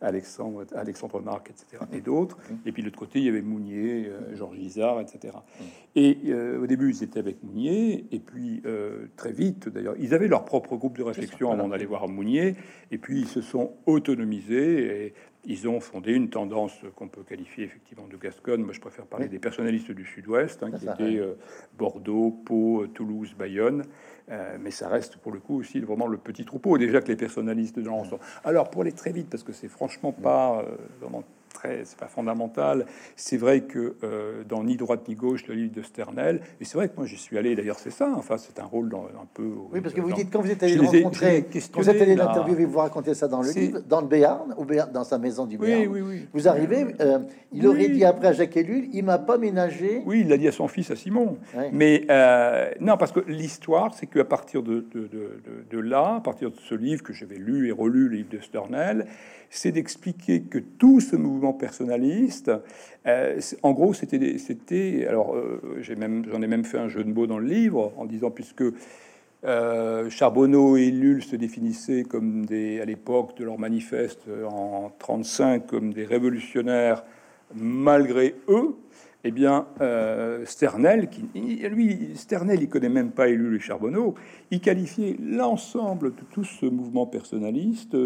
Alexandre, 0.00 0.64
Alexandre 0.74 1.20
Marc, 1.20 1.50
etc., 1.50 1.82
et 1.92 2.00
d'autres. 2.00 2.38
Et 2.66 2.72
puis 2.72 2.82
de 2.82 2.88
l'autre 2.88 2.98
côté, 2.98 3.18
il 3.18 3.24
y 3.24 3.28
avait 3.28 3.42
Mounier, 3.42 4.06
euh, 4.06 4.36
Georges 4.36 4.58
Isard, 4.58 5.00
etc. 5.00 5.34
Et 5.96 6.18
euh, 6.26 6.62
au 6.62 6.66
début, 6.66 6.90
ils 6.90 7.02
étaient 7.02 7.18
avec 7.18 7.42
Mounier, 7.42 8.06
et 8.12 8.18
puis 8.18 8.62
euh, 8.66 9.06
très 9.16 9.32
vite, 9.32 9.68
d'ailleurs, 9.68 9.94
ils 9.98 10.14
avaient 10.14 10.28
leur 10.28 10.44
propre 10.44 10.76
groupe 10.76 10.98
de 10.98 11.02
réflexion 11.02 11.50
avant 11.50 11.68
d'aller 11.68 11.86
voir 11.86 12.08
Mounier, 12.08 12.54
et 12.90 12.98
puis 12.98 13.20
ils 13.20 13.28
se 13.28 13.40
sont 13.40 13.72
autonomisés 13.86 15.06
et 15.06 15.14
ils 15.44 15.68
ont 15.68 15.80
fondé 15.80 16.12
une 16.12 16.30
tendance 16.30 16.72
qu'on 16.96 17.08
peut 17.08 17.22
qualifier 17.22 17.64
effectivement 17.64 18.06
de 18.06 18.16
Gasconne. 18.16 18.62
Moi, 18.62 18.72
je 18.72 18.80
préfère 18.80 19.06
parler 19.06 19.28
des 19.28 19.38
personnalistes 19.38 19.90
du 19.90 20.04
Sud-Ouest, 20.04 20.62
hein, 20.62 20.70
qui 20.72 20.86
étaient 20.86 21.22
Bordeaux, 21.76 22.30
Pau, 22.44 22.86
Toulouse, 22.88 23.34
Bayonne. 23.38 23.84
Euh, 24.30 24.58
mais 24.60 24.70
ça 24.70 24.88
reste 24.88 25.16
pour 25.16 25.32
le 25.32 25.40
coup 25.40 25.58
aussi 25.58 25.80
vraiment 25.80 26.06
le 26.06 26.18
petit 26.18 26.44
troupeau. 26.44 26.76
Déjà 26.76 27.00
que 27.00 27.08
les 27.08 27.16
personnalistes 27.16 27.78
de 27.78 27.84
sont. 27.84 28.18
Alors 28.44 28.70
pour 28.70 28.82
aller 28.82 28.92
très 28.92 29.12
vite, 29.12 29.30
parce 29.30 29.42
que 29.42 29.52
c'est 29.52 29.68
franchement 29.68 30.12
pas 30.12 30.60
euh, 30.60 30.76
vraiment 31.00 31.24
c'est 31.84 31.98
pas 31.98 32.06
fondamental. 32.06 32.86
C'est 33.16 33.36
vrai 33.36 33.62
que 33.62 33.96
euh, 34.02 34.44
dans 34.48 34.64
Ni 34.64 34.76
droite 34.76 35.08
ni 35.08 35.14
gauche, 35.14 35.46
le 35.46 35.54
livre 35.54 35.74
de 35.74 35.82
Sternel, 35.82 36.40
et 36.60 36.64
c'est 36.64 36.76
vrai 36.76 36.88
que 36.88 36.96
moi 36.96 37.06
j'y 37.06 37.16
suis 37.16 37.38
allé, 37.38 37.54
d'ailleurs 37.54 37.78
c'est 37.78 37.90
ça, 37.90 38.12
enfin 38.16 38.36
c'est 38.38 38.60
un 38.60 38.64
rôle 38.64 38.88
dans, 38.88 39.04
un 39.04 39.26
peu... 39.34 39.50
Oui, 39.72 39.80
parce 39.80 39.94
que 39.94 40.00
vous 40.00 40.12
dites, 40.12 40.30
quand 40.32 40.40
vous 40.40 40.50
êtes 40.50 40.62
allé 40.62 40.74
le 40.76 40.82
rencontrer, 40.82 41.46
quand 41.72 41.80
vous 41.80 41.90
êtes 41.90 42.02
allé 42.02 42.14
l'interviewer, 42.14 42.64
vous 42.64 42.78
racontez 42.78 43.14
ça 43.14 43.28
dans 43.28 43.42
le 43.42 43.50
livre, 43.50 43.80
dans 43.88 44.00
le 44.00 44.06
Béarn, 44.06 44.54
ou 44.56 44.64
Béarn, 44.64 44.92
dans 44.92 45.04
sa 45.04 45.18
maison 45.18 45.46
du 45.46 45.58
Béarn. 45.58 45.86
Oui, 45.88 46.00
oui, 46.00 46.26
Vous 46.32 46.48
arrivez, 46.48 46.86
euh, 47.00 47.18
il 47.52 47.66
aurait 47.66 47.88
dit 47.88 48.04
après 48.04 48.28
à 48.28 48.32
Jacques 48.32 48.56
Ellul, 48.56 48.88
il 48.92 49.04
m'a 49.04 49.18
pas 49.18 49.38
ménagé... 49.38 50.02
Oui, 50.06 50.20
il 50.20 50.28
l'a 50.28 50.36
dit 50.36 50.48
à 50.48 50.52
son 50.52 50.68
fils, 50.68 50.90
à 50.90 50.96
Simon. 50.96 51.38
Mais 51.72 52.04
euh, 52.10 52.70
non, 52.80 52.96
parce 52.96 53.12
que 53.12 53.20
l'histoire, 53.20 53.94
c'est 53.94 54.06
qu'à 54.06 54.24
partir 54.24 54.62
de, 54.62 54.86
de, 54.92 55.06
de, 55.06 55.40
de, 55.70 55.78
là, 55.78 56.16
à 56.16 56.20
partir 56.20 56.50
de 56.50 56.56
ce 56.56 56.74
livre 56.74 57.02
que 57.02 57.12
j'avais 57.12 57.36
lu 57.36 57.68
et 57.68 57.72
relu, 57.72 58.08
le 58.08 58.16
livre 58.16 58.30
de 58.30 58.40
Sternel, 58.40 59.06
c'est 59.50 59.72
d'expliquer 59.72 60.42
que 60.42 60.58
tout 60.58 61.00
ce 61.00 61.16
mouvement 61.16 61.52
personnaliste, 61.52 62.50
euh, 63.06 63.40
en 63.62 63.72
gros, 63.72 63.94
c'était, 63.94 64.38
c'était, 64.38 65.06
alors 65.08 65.34
euh, 65.34 65.60
j'en 65.80 66.42
ai 66.42 66.46
même 66.46 66.64
fait 66.64 66.78
un 66.78 66.88
jeu 66.88 67.04
de 67.04 67.12
mots 67.12 67.26
dans 67.26 67.38
le 67.38 67.46
livre 67.46 67.92
en 67.96 68.04
disant 68.04 68.30
puisque 68.30 68.64
euh, 69.44 70.10
Charbonneau 70.10 70.76
et 70.76 70.90
Lull 70.90 71.22
se 71.22 71.36
définissaient 71.36 72.02
comme 72.02 72.44
des, 72.44 72.80
à 72.80 72.84
l'époque 72.84 73.36
de 73.38 73.44
leur 73.44 73.58
manifeste 73.58 74.24
en 74.50 74.90
35 74.98 75.66
comme 75.66 75.92
des 75.92 76.04
révolutionnaires 76.04 77.04
malgré 77.54 78.34
eux. 78.48 78.74
Eh 79.24 79.32
bien, 79.32 79.66
Sternel, 80.44 81.08
qui, 81.08 81.22
lui, 81.34 82.12
Sternel, 82.14 82.62
il 82.62 82.68
connaît 82.68 82.88
même 82.88 83.10
pas 83.10 83.28
Ellul 83.28 83.56
et 83.56 83.58
Charbonneau, 83.58 84.14
il 84.50 84.60
qualifiait 84.60 85.16
l'ensemble 85.20 86.14
de 86.14 86.22
tout 86.30 86.44
ce 86.44 86.66
mouvement 86.66 87.04
personnaliste 87.04 87.96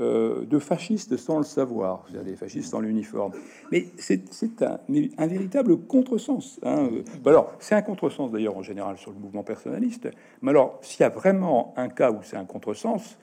euh, 0.00 0.44
de 0.44 0.58
fascistes 0.58 1.16
sans 1.16 1.38
le 1.38 1.44
savoir, 1.44 2.02
c'est-à-dire 2.04 2.32
des 2.32 2.36
fascistes 2.36 2.68
sans 2.68 2.80
l'uniforme. 2.80 3.30
Mais 3.70 3.86
c'est 3.96 4.24
un, 4.60 5.26
véritable 5.28 5.76
contresens. 5.86 6.58
Hein. 6.64 6.88
Alors, 7.24 7.52
c'est 7.60 7.76
un 7.76 7.82
contresens 7.82 8.32
d'ailleurs 8.32 8.56
en 8.56 8.62
général 8.62 8.98
sur 8.98 9.12
le 9.12 9.18
mouvement 9.20 9.44
personnaliste. 9.44 10.08
Mais 10.42 10.50
alors, 10.50 10.80
s'il 10.82 11.02
y 11.02 11.04
a 11.04 11.10
vraiment 11.10 11.74
un 11.76 11.88
cas 11.88 12.10
où 12.10 12.18
c'est 12.24 12.36
un 12.36 12.44
contresens, 12.44 13.16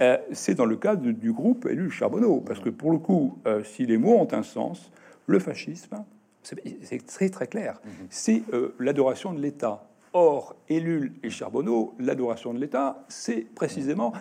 euh, 0.00 0.16
c'est 0.30 0.54
dans 0.54 0.64
le 0.64 0.76
cas 0.76 0.94
du 0.94 1.32
groupe 1.32 1.66
élu 1.66 1.90
Charbonneau, 1.90 2.40
parce 2.40 2.60
que 2.60 2.70
pour 2.70 2.92
le 2.92 2.98
coup, 2.98 3.38
euh, 3.48 3.64
si 3.64 3.84
les 3.84 3.98
mots 3.98 4.14
ont 4.14 4.28
un 4.32 4.44
sens, 4.44 4.92
le 5.26 5.40
fascisme, 5.40 6.04
c'est 6.42 7.06
très 7.06 7.28
très 7.28 7.46
clair, 7.46 7.80
c'est 8.10 8.42
l'adoration 8.78 9.32
de 9.32 9.40
l'État. 9.40 9.88
Or, 10.14 10.56
Ellul 10.68 11.12
et 11.22 11.30
Charbonneau, 11.30 11.94
l'adoration 11.98 12.52
de 12.52 12.58
l'État, 12.58 13.02
c'est 13.08 13.46
précisément 13.54 14.12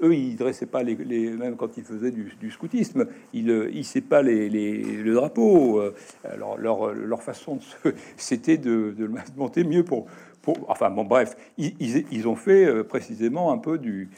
eux, 0.00 0.14
ils 0.14 0.36
dressaient 0.36 0.66
pas 0.66 0.84
les, 0.84 0.94
même 0.94 1.56
quand 1.56 1.76
ils 1.76 1.82
faisaient 1.82 2.12
du, 2.12 2.50
scoutisme, 2.52 3.08
ils 3.32 3.50
hissaient 3.74 4.00
pas 4.00 4.22
les, 4.22 4.48
le 4.48 5.12
drapeau. 5.12 5.82
Alors 6.24 6.56
leur, 6.56 6.94
leur 6.94 7.22
façon 7.22 7.56
de 7.56 7.94
c'était 8.16 8.58
de, 8.58 8.94
de, 8.96 9.06
le 9.06 9.14
monter 9.36 9.64
mieux 9.64 9.82
pour, 9.82 10.06
pour 10.42 10.56
enfin 10.68 10.90
bon 10.90 11.04
bref, 11.04 11.36
ils, 11.58 11.74
ils, 11.80 12.28
ont 12.28 12.36
fait 12.36 12.64
euh, 12.64 12.84
précisément 12.84 13.52
un 13.52 13.58
peu 13.58 13.78
du 13.78 14.08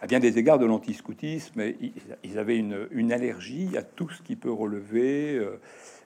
à 0.00 0.06
bien 0.06 0.20
des 0.20 0.38
égards 0.38 0.58
de 0.58 0.66
l'anti-scoutisme. 0.66 1.60
Ils, 1.80 1.92
ils, 2.24 2.38
avaient 2.38 2.56
une, 2.56 2.88
une, 2.90 3.12
allergie 3.12 3.76
à 3.76 3.82
tout 3.82 4.10
ce 4.10 4.22
qui 4.22 4.36
peut 4.36 4.52
relever. 4.52 5.36
Euh, 5.36 5.58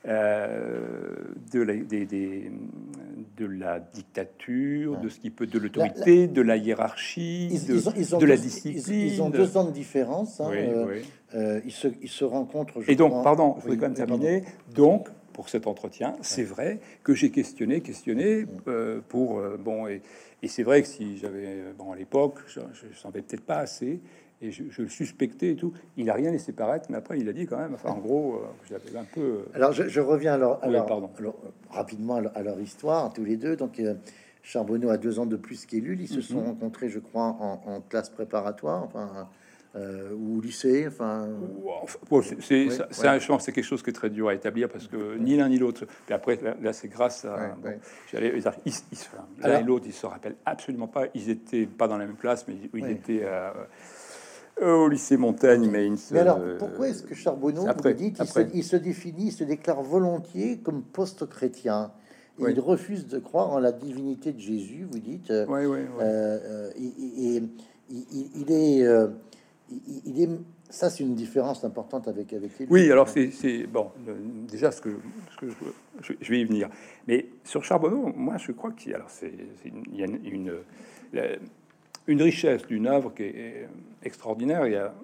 euh, 0.08 1.14
de, 1.52 1.60
la, 1.60 1.74
de 1.76 3.46
la 3.46 3.78
dictature, 3.78 4.98
de 4.98 5.08
ce 5.08 5.20
qui 5.20 5.30
peut 5.30 5.46
de 5.46 5.60
l'autorité, 5.60 6.26
de 6.26 6.42
la 6.42 6.56
hiérarchie, 6.56 7.50
de, 7.68 8.26
la 8.26 8.36
discipline. 8.36 8.82
Ils, 8.88 9.22
ont 9.22 9.30
deux 9.30 9.56
ans 9.56 9.62
de 9.62 9.70
différence. 9.70 10.40
Hein, 10.40 10.50
euh, 10.54 11.00
euh, 11.36 11.60
ils, 11.64 11.70
se, 11.70 11.86
ils, 12.02 12.08
se, 12.08 12.24
rencontrent. 12.24 12.80
Et 12.88 12.96
donc, 12.96 13.22
pardon, 13.22 13.54
je 13.58 13.62
voudrais 13.62 13.76
quand 13.76 13.86
même 13.86 13.94
terminer. 13.94 14.42
Donc, 14.74 15.08
pour 15.32 15.48
cet 15.48 15.66
entretien, 15.66 16.16
c'est 16.20 16.44
vrai 16.44 16.80
que 17.02 17.14
j'ai 17.14 17.30
questionné, 17.30 17.80
questionné 17.80 18.46
pour 19.08 19.42
bon 19.58 19.86
et, 19.86 20.02
et 20.42 20.48
c'est 20.48 20.62
vrai 20.62 20.82
que 20.82 20.88
si 20.88 21.18
j'avais 21.18 21.72
bon 21.76 21.92
à 21.92 21.96
l'époque, 21.96 22.38
je, 22.46 22.60
je 22.72 22.98
savais 22.98 23.22
peut-être 23.22 23.44
pas 23.44 23.58
assez 23.58 24.00
et 24.42 24.50
je, 24.50 24.82
le 24.82 24.88
suspectais 24.88 25.52
et 25.52 25.56
tout. 25.56 25.72
Il 25.96 26.06
n'a 26.06 26.14
rien 26.14 26.32
laissé 26.32 26.52
paraître, 26.52 26.86
mais 26.90 26.96
après 26.96 27.18
il 27.18 27.28
a 27.28 27.32
dit 27.32 27.46
quand 27.46 27.58
même, 27.58 27.74
enfin 27.74 27.90
en 27.90 27.98
gros, 27.98 28.34
euh, 28.34 28.38
j'avais 28.68 28.98
un 28.98 29.04
peu. 29.04 29.20
Euh, 29.20 29.44
alors 29.54 29.72
je, 29.72 30.00
reviens 30.00 30.34
alors, 30.34 30.58
alors, 30.62 30.84
pardon. 30.84 31.10
alors, 31.18 31.36
rapidement 31.70 32.16
à 32.16 32.42
leur 32.42 32.60
histoire, 32.60 33.12
tous 33.12 33.24
les 33.24 33.36
deux. 33.36 33.56
Donc 33.56 33.78
euh, 33.78 33.94
Charbonneau 34.42 34.90
a 34.90 34.98
deux 34.98 35.20
ans 35.20 35.26
de 35.26 35.36
plus 35.36 35.64
qu'Ellul. 35.64 36.00
Ils 36.00 36.08
se 36.08 36.16
mhm. 36.16 36.22
sont 36.22 36.40
rencontrés, 36.40 36.88
je 36.88 36.98
crois, 36.98 37.24
en, 37.24 37.80
classe 37.88 38.10
préparatoire, 38.10 38.82
enfin. 38.82 39.28
Ou 39.74 40.38
au 40.38 40.40
lycée, 40.40 40.86
enfin. 40.86 41.28
c'est, 42.40 42.68
je 42.70 43.26
pense, 43.26 43.44
c'est 43.44 43.52
quelque 43.52 43.64
chose 43.64 43.82
qui 43.82 43.90
est 43.90 43.94
très 43.94 44.10
dur 44.10 44.28
à 44.28 44.34
établir 44.34 44.68
parce 44.68 44.86
que 44.86 45.16
ni 45.18 45.36
l'un 45.36 45.48
ni 45.48 45.58
l'autre. 45.58 45.86
Puis 46.06 46.14
après, 46.14 46.38
là, 46.60 46.72
c'est 46.72 46.88
grâce 46.88 47.24
à. 47.24 47.56
J'allais, 48.10 48.34
l'un 49.42 49.60
et 49.60 49.62
l'autre, 49.62 49.86
ils 49.86 49.92
se 49.92 50.06
rappellent 50.06 50.36
absolument 50.44 50.88
pas. 50.88 51.06
Ils 51.14 51.30
étaient 51.30 51.66
pas 51.66 51.88
dans 51.88 51.96
la 51.96 52.06
même 52.06 52.16
classe, 52.16 52.46
mais 52.48 52.54
ils 52.74 52.90
étaient 52.90 53.26
au 54.60 54.88
lycée 54.88 55.16
Montaigne, 55.16 55.68
mais, 55.70 55.88
mais 56.10 56.18
alors, 56.20 56.40
pourquoi 56.58 56.88
est-ce 56.88 57.02
que 57.02 57.14
Charbonneau, 57.14 57.66
après, 57.68 57.94
dit 57.94 58.12
qu'il 58.12 58.26
se, 58.26 58.40
il 58.52 58.62
se 58.62 58.76
définit, 58.76 59.28
il 59.28 59.32
se 59.32 59.44
déclare 59.44 59.82
volontiers 59.82 60.58
comme 60.58 60.82
post-chrétien 60.82 61.90
il 62.38 62.60
refuse 62.60 63.06
de 63.06 63.18
croire 63.18 63.50
en 63.52 63.58
la 63.58 63.72
divinité 63.72 64.32
de 64.32 64.40
Jésus, 64.40 64.86
vous 64.90 64.98
dites. 64.98 65.32
Oui, 65.48 65.66
oui, 65.66 65.80
il, 66.76 67.48
il, 67.90 68.50
est, 68.50 68.84
euh, 68.84 69.08
il, 70.06 70.22
est, 70.22 70.28
ça, 70.70 70.90
c'est 70.90 71.04
une 71.04 71.14
différence 71.14 71.64
importante 71.64 72.08
avec 72.08 72.32
avec 72.32 72.58
lui. 72.58 72.66
Oui, 72.70 72.90
alors 72.90 73.08
c'est 73.08 73.66
bon. 73.66 73.90
Déjà, 74.50 74.70
ce 74.70 74.80
que, 74.80 74.90
ce 75.30 75.36
que 75.46 75.52
je, 76.20 76.30
vais 76.30 76.40
y 76.40 76.44
venir. 76.44 76.68
Mais 77.06 77.26
sur 77.44 77.64
Charbonneau, 77.64 78.12
moi, 78.16 78.36
je 78.38 78.52
crois 78.52 78.72
qu'il 78.72 78.94
alors 78.94 79.10
c'est 79.10 79.32
il 79.64 79.96
y 79.96 80.02
a 80.02 80.06
une, 80.06 80.52
une 82.06 82.22
richesse 82.22 82.66
d'une 82.66 82.86
œuvre 82.86 83.12
qui 83.14 83.24
est 83.24 83.68
extraordinaire. 84.02 84.66
Il 84.66 84.72
y 84.72 84.76
a 84.76 84.94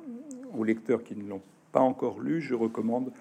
aux 0.57 0.64
lecteurs 0.64 1.03
qui 1.03 1.16
ne 1.16 1.29
l'ont 1.29 1.43
pas 1.73 1.81
encore 1.81 2.21
lu, 2.21 2.41
je 2.41 2.55
recommande 2.55 3.12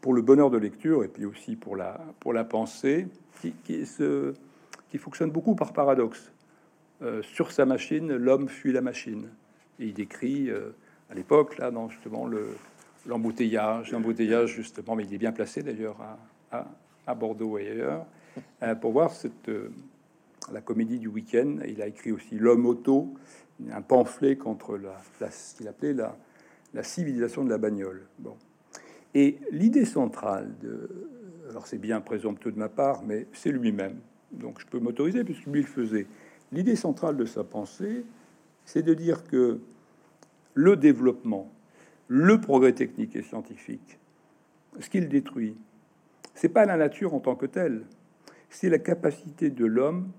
pour 0.00 0.14
le 0.14 0.22
bonheur 0.22 0.50
de 0.50 0.58
lecture 0.58 1.04
et 1.04 1.08
puis 1.08 1.24
aussi 1.24 1.56
pour 1.56 1.76
la, 1.76 2.00
pour 2.20 2.32
la 2.32 2.44
pensée, 2.44 3.06
qui, 3.40 3.52
qui, 3.64 3.84
qui 4.90 4.98
fonctionne 4.98 5.30
beaucoup 5.30 5.54
par 5.54 5.72
paradoxe. 5.72 6.32
Euh, 7.02 7.22
sur 7.22 7.50
sa 7.50 7.64
machine, 7.64 8.14
l'homme 8.14 8.48
fuit 8.48 8.72
la 8.72 8.82
machine. 8.82 9.28
Il 9.80 9.94
décrit 9.94 10.50
euh, 10.50 10.70
à 11.10 11.14
l'époque, 11.14 11.58
là, 11.58 11.70
dans 11.70 11.88
justement 11.88 12.26
le, 12.26 12.56
l'embouteillage, 13.06 13.90
l'embouteillage 13.90 14.54
justement, 14.54 14.94
mais 14.94 15.04
il 15.04 15.14
est 15.14 15.18
bien 15.18 15.32
placé 15.32 15.62
d'ailleurs 15.62 15.96
à, 16.52 16.66
à, 17.06 17.14
Bordeaux 17.14 17.58
et 17.58 17.68
ailleurs, 17.68 18.06
euh, 18.62 18.74
pour 18.76 18.92
voir 18.92 19.10
cette 19.10 19.50
la 20.52 20.60
comédie 20.60 20.98
du 20.98 21.08
week-end. 21.08 21.58
Il 21.66 21.82
a 21.82 21.86
écrit 21.86 22.12
aussi 22.12 22.36
L'homme 22.36 22.66
auto, 22.66 23.14
un 23.70 23.82
pamphlet 23.82 24.36
contre 24.36 24.76
la, 24.76 25.30
ce 25.30 25.56
qu'il 25.56 25.68
appelait 25.68 25.92
la, 25.92 26.16
la 26.74 26.82
civilisation 26.82 27.44
de 27.44 27.50
la 27.50 27.58
bagnole. 27.58 28.06
Bon. 28.18 28.36
Et 29.14 29.38
l'idée 29.50 29.84
centrale 29.84 30.52
de, 30.60 30.88
alors 31.50 31.66
c'est 31.66 31.78
bien 31.78 32.00
présomptueux 32.00 32.52
de 32.52 32.58
ma 32.58 32.68
part, 32.68 33.02
mais 33.02 33.26
c'est 33.32 33.50
lui-même. 33.50 33.98
Donc 34.32 34.60
je 34.60 34.66
peux 34.66 34.78
m'autoriser 34.78 35.24
puisque 35.24 35.46
lui 35.46 35.62
le 35.62 35.66
faisait. 35.66 36.06
L'idée 36.52 36.76
centrale 36.76 37.16
de 37.16 37.24
sa 37.24 37.44
pensée, 37.44 38.04
c'est 38.72 38.82
de 38.82 38.94
dire 38.94 39.24
que 39.24 39.58
le 40.54 40.76
développement, 40.76 41.50
le 42.06 42.40
progrès 42.40 42.72
technique 42.72 43.16
et 43.16 43.22
scientifique, 43.22 43.98
ce 44.78 44.88
qu'il 44.88 45.08
détruit, 45.08 45.56
c'est 46.34 46.48
pas 46.48 46.66
la 46.66 46.76
nature 46.76 47.12
en 47.14 47.18
tant 47.18 47.34
que 47.34 47.46
telle, 47.46 47.82
c'est 48.48 48.68
la 48.68 48.78
capacité 48.78 49.50
de 49.50 49.66
l'homme 49.66 50.10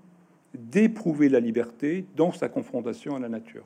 d'éprouver 0.54 1.30
la 1.30 1.40
liberté 1.40 2.04
dans 2.14 2.30
sa 2.30 2.50
confrontation 2.50 3.16
à 3.16 3.18
la 3.18 3.30
nature. 3.30 3.64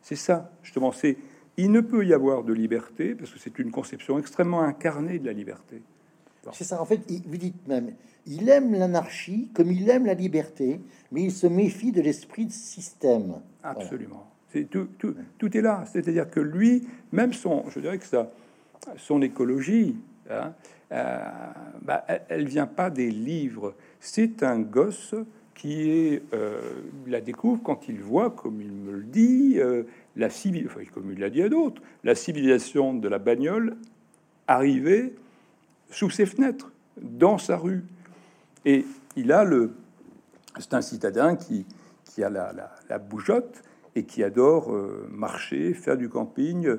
C'est 0.00 0.16
ça, 0.16 0.50
justement. 0.62 0.90
C'est 0.90 1.18
il 1.58 1.70
ne 1.70 1.80
peut 1.80 2.06
y 2.06 2.14
avoir 2.14 2.44
de 2.44 2.54
liberté 2.54 3.14
parce 3.14 3.32
que 3.32 3.38
c'est 3.38 3.58
une 3.58 3.70
conception 3.70 4.18
extrêmement 4.18 4.62
incarnée 4.62 5.18
de 5.18 5.26
la 5.26 5.32
liberté. 5.32 5.82
C'est 6.52 6.64
ça. 6.64 6.80
En 6.80 6.84
fait, 6.84 7.00
vous 7.26 7.36
dites 7.36 7.66
même, 7.66 7.92
il 8.26 8.48
aime 8.48 8.72
l'anarchie 8.72 9.50
comme 9.54 9.70
il 9.70 9.88
aime 9.88 10.06
la 10.06 10.14
liberté, 10.14 10.80
mais 11.12 11.22
il 11.24 11.32
se 11.32 11.46
méfie 11.46 11.92
de 11.92 12.00
l'esprit 12.00 12.46
de 12.46 12.52
système. 12.52 13.40
Absolument. 13.62 14.26
C'est 14.52 14.64
tout, 14.64 14.88
tout, 14.98 15.14
tout, 15.36 15.56
est 15.56 15.60
là. 15.60 15.84
C'est-à-dire 15.92 16.30
que 16.30 16.40
lui, 16.40 16.86
même 17.12 17.32
son, 17.32 17.64
je 17.68 17.80
dirais 17.80 17.98
que 17.98 18.06
ça, 18.06 18.30
son 18.96 19.20
écologie, 19.20 19.96
hein, 20.30 20.52
euh, 20.92 21.18
bah, 21.82 22.04
elle, 22.28 22.46
vient 22.46 22.66
pas 22.66 22.90
des 22.90 23.10
livres. 23.10 23.74
C'est 24.00 24.42
un 24.42 24.58
gosse 24.60 25.14
qui 25.54 25.90
est, 25.90 26.22
euh, 26.32 26.60
la 27.06 27.20
découvre 27.20 27.62
quand 27.62 27.88
il 27.88 28.00
voit, 28.00 28.30
comme 28.30 28.60
il 28.60 28.72
me 28.72 28.92
le 28.92 29.02
dit, 29.02 29.56
euh, 29.56 29.82
la 30.16 30.30
civilisation, 30.30 30.80
enfin, 30.80 30.90
comme 30.94 31.12
il 31.12 31.18
l'a 31.18 31.30
dit 31.30 31.42
à 31.42 31.48
d'autres, 31.48 31.82
la 32.04 32.14
civilisation 32.14 32.94
de 32.94 33.08
la 33.08 33.18
bagnole 33.18 33.76
arriver 34.46 35.14
sous 35.90 36.10
ses 36.10 36.26
fenêtres, 36.26 36.72
dans 37.00 37.38
sa 37.38 37.56
rue. 37.56 37.84
Et 38.64 38.84
il 39.16 39.32
a 39.32 39.44
le, 39.44 39.72
c'est 40.58 40.74
un 40.74 40.82
citadin 40.82 41.36
qui, 41.36 41.64
a 42.22 42.30
la, 42.30 42.52
la, 42.52 43.00
et 43.94 44.04
qui 44.04 44.22
adore 44.22 44.72
marcher, 45.10 45.74
faire 45.74 45.96
du 45.96 46.08
camping, 46.08 46.76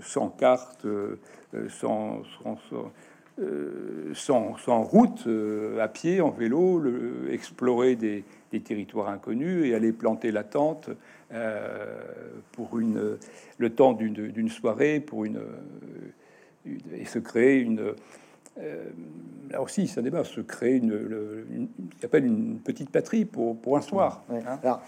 sans 0.00 0.28
carte, 0.28 0.86
sans, 1.68 2.22
sans, 2.42 2.58
euh, 3.40 4.12
sans, 4.14 4.82
route, 4.82 5.24
euh, 5.28 5.78
à 5.78 5.86
pied, 5.86 6.20
en 6.20 6.30
vélo, 6.30 6.82
explorer 7.30 7.94
des, 7.94 8.24
territoires 8.64 9.08
inconnus 9.10 9.66
et 9.66 9.74
aller 9.74 9.92
planter 9.92 10.32
la 10.32 10.42
tente 10.42 10.90
euh, 11.32 12.00
pour 12.52 12.80
une, 12.80 13.16
le 13.58 13.70
temps 13.70 13.92
d'une 13.92 14.48
soirée, 14.48 14.98
pour 14.98 15.24
une, 15.24 15.40
et 16.66 17.04
se 17.04 17.18
créer 17.18 17.60
une. 17.60 17.94
là 19.50 19.62
aussi, 19.62 19.86
ça 19.86 20.02
débat, 20.02 20.24
se 20.24 20.40
créer 20.40 20.76
une, 20.76 21.46
une, 21.50 21.68
appelle 22.02 22.26
une 22.26 22.58
petite 22.58 22.90
patrie 22.90 23.24
pour, 23.24 23.56
pour 23.56 23.76
un 23.76 23.80
soir. 23.80 24.24
Hein. 24.30 24.58
Alors, 24.62 24.80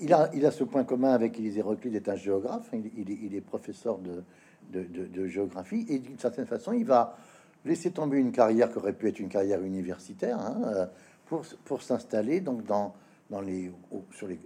il 0.00 0.12
a, 0.12 0.30
il 0.34 0.44
a 0.44 0.50
ce 0.50 0.64
point 0.64 0.84
commun 0.84 1.12
avec 1.12 1.38
Élisée 1.38 1.62
Reclus, 1.62 1.90
il 1.90 1.96
est 1.96 2.08
un 2.08 2.16
géographe, 2.16 2.68
il, 2.72 2.90
il, 2.96 3.10
il 3.10 3.34
est 3.34 3.40
professeur 3.40 3.98
de, 3.98 4.22
de, 4.72 4.82
de, 4.82 5.06
de 5.06 5.26
géographie, 5.26 5.86
et 5.88 5.98
d'une 5.98 6.18
certaine 6.18 6.46
façon, 6.46 6.72
il 6.72 6.84
va 6.84 7.16
laisser 7.64 7.90
tomber 7.90 8.18
une 8.18 8.32
carrière 8.32 8.70
qui 8.70 8.78
aurait 8.78 8.92
pu 8.92 9.08
être 9.08 9.20
une 9.20 9.28
carrière 9.28 9.62
universitaire 9.62 10.38
hein, 10.38 10.60
euh, 10.66 10.86
pour, 11.26 11.44
pour 11.64 11.82
s'installer 11.82 12.40
donc 12.40 12.64
dans, 12.64 12.94
dans 13.30 13.40
les, 13.40 13.70
sur 14.12 14.28
les, 14.28 14.38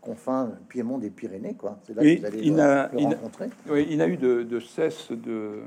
confins 0.00 0.52
Piémont 0.68 0.98
des 0.98 1.10
Pyrénées. 1.10 1.54
Quoi. 1.54 1.78
C'est 1.86 1.94
là 1.94 2.02
que 2.02 2.18
vous 2.18 2.26
allez 2.26 2.40
il 2.42 2.60
a, 2.60 2.90
le, 2.92 2.98
rencontrer. 2.98 3.48
oui, 3.68 3.86
il 3.90 4.02
a 4.02 4.08
eu 4.08 4.16
de, 4.16 4.42
de 4.42 4.60
cesse 4.60 5.10
de, 5.10 5.30
euh, 5.30 5.62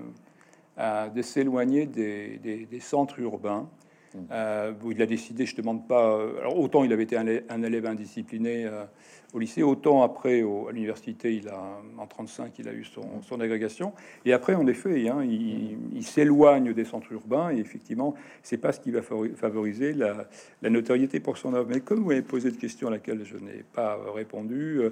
de 0.79 1.21
s'éloigner 1.21 1.85
des, 1.85 2.37
des, 2.37 2.65
des, 2.65 2.79
centres 2.79 3.19
urbains. 3.19 3.69
Hum. 4.15 4.25
Euh, 4.31 4.73
où 4.83 4.91
il 4.91 4.99
a 5.03 5.05
décidé 5.05 5.45
justement 5.45 5.75
de 5.75 5.85
pas. 5.87 6.15
Alors 6.39 6.57
autant 6.57 6.83
il 6.83 6.91
avait 6.91 7.03
été 7.03 7.15
un, 7.15 7.27
un 7.47 7.61
élève 7.61 7.85
indiscipliné 7.85 8.65
euh, 8.65 8.85
au 9.33 9.39
lycée. 9.39 9.63
Autant 9.63 10.03
après, 10.03 10.41
à 10.41 10.71
l'université, 10.71 11.35
il 11.35 11.47
a 11.49 11.81
en 11.97 12.07
35, 12.07 12.57
il 12.59 12.67
a 12.67 12.73
eu 12.73 12.83
son, 12.83 13.41
agrégation. 13.41 13.93
Et 14.25 14.33
après, 14.33 14.55
en 14.55 14.67
effet, 14.67 15.07
hein, 15.09 15.23
il, 15.23 16.03
s'éloigne 16.03 16.73
des 16.73 16.85
centres 16.85 17.11
urbains. 17.11 17.51
Et 17.51 17.59
effectivement, 17.59 18.15
c'est 18.43 18.57
pas 18.57 18.71
ce 18.71 18.79
qui 18.79 18.91
va 18.91 19.01
favoriser 19.01 19.93
la, 19.93 20.27
notoriété 20.69 21.19
pour 21.19 21.37
son 21.37 21.53
œuvre. 21.53 21.69
Mais 21.69 21.81
comme 21.81 21.99
vous 21.99 22.11
avez 22.11 22.21
posé 22.21 22.51
de 22.51 22.57
question 22.57 22.87
à 22.87 22.91
laquelle 22.91 23.23
je 23.23 23.37
n'ai 23.37 23.63
pas 23.73 23.99
répondu, 24.13 24.79
euh, 24.79 24.89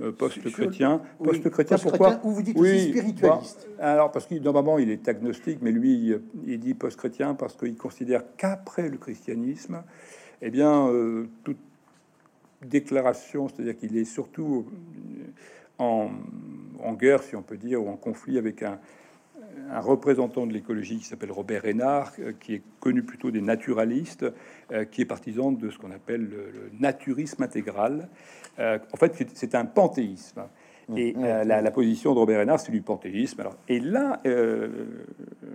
euh, 0.00 0.12
post-chrétien, 0.12 1.02
post-chrétien, 1.22 1.76
pourquoi 1.78 2.20
Ou 2.22 2.30
vous 2.30 2.42
dites 2.42 2.56
oui, 2.56 2.90
spiritualiste 2.90 3.68
Alors 3.80 4.12
parce 4.12 4.26
qu'il 4.26 4.40
normalement 4.42 4.78
il 4.78 4.90
est 4.90 5.08
agnostique, 5.08 5.58
mais 5.60 5.72
lui 5.72 6.14
il 6.46 6.60
dit 6.60 6.74
post-chrétien 6.74 7.34
parce 7.34 7.56
qu'il 7.56 7.76
considère 7.76 8.22
qu'après 8.36 8.88
le 8.88 8.96
christianisme, 8.96 9.82
eh 10.40 10.50
bien, 10.50 10.88
euh, 10.88 11.26
toute 11.42 11.58
déclaration, 12.62 13.48
c'est-à-dire 13.48 13.76
qu'il 13.76 13.96
est 13.96 14.04
surtout 14.04 14.66
en, 15.78 16.10
guerre, 16.94 17.22
si 17.22 17.36
on 17.36 17.42
peut 17.42 17.56
dire, 17.56 17.82
ou 17.82 17.88
en 17.88 17.96
conflit 17.96 18.38
avec 18.38 18.62
un, 18.62 18.78
représentant 19.80 20.46
de 20.46 20.52
l'écologie 20.52 20.98
qui 20.98 21.04
s'appelle 21.04 21.32
Robert 21.32 21.62
Renard, 21.62 22.12
euh, 22.20 22.32
qui 22.38 22.54
est 22.54 22.62
connu 22.80 23.02
plutôt 23.02 23.30
des 23.30 23.42
naturalistes, 23.42 24.24
euh, 24.72 24.84
qui 24.84 25.02
est 25.02 25.04
partisan 25.04 25.52
de 25.52 25.68
ce 25.68 25.78
qu'on 25.78 25.90
appelle 25.90 26.22
le, 26.22 26.70
naturisme 26.80 27.42
intégral. 27.42 28.08
Euh, 28.58 28.78
en 28.92 28.96
fait, 28.96 29.26
c'est 29.34 29.54
un 29.54 29.64
panthéisme. 29.64 30.44
Et 30.96 31.12
la, 31.12 31.70
position 31.70 32.14
de 32.14 32.18
Robert 32.18 32.40
Renard, 32.40 32.60
c'est 32.60 32.72
du 32.72 32.80
panthéisme. 32.80 33.38
Alors, 33.42 33.56
et 33.68 33.78
là, 33.78 34.22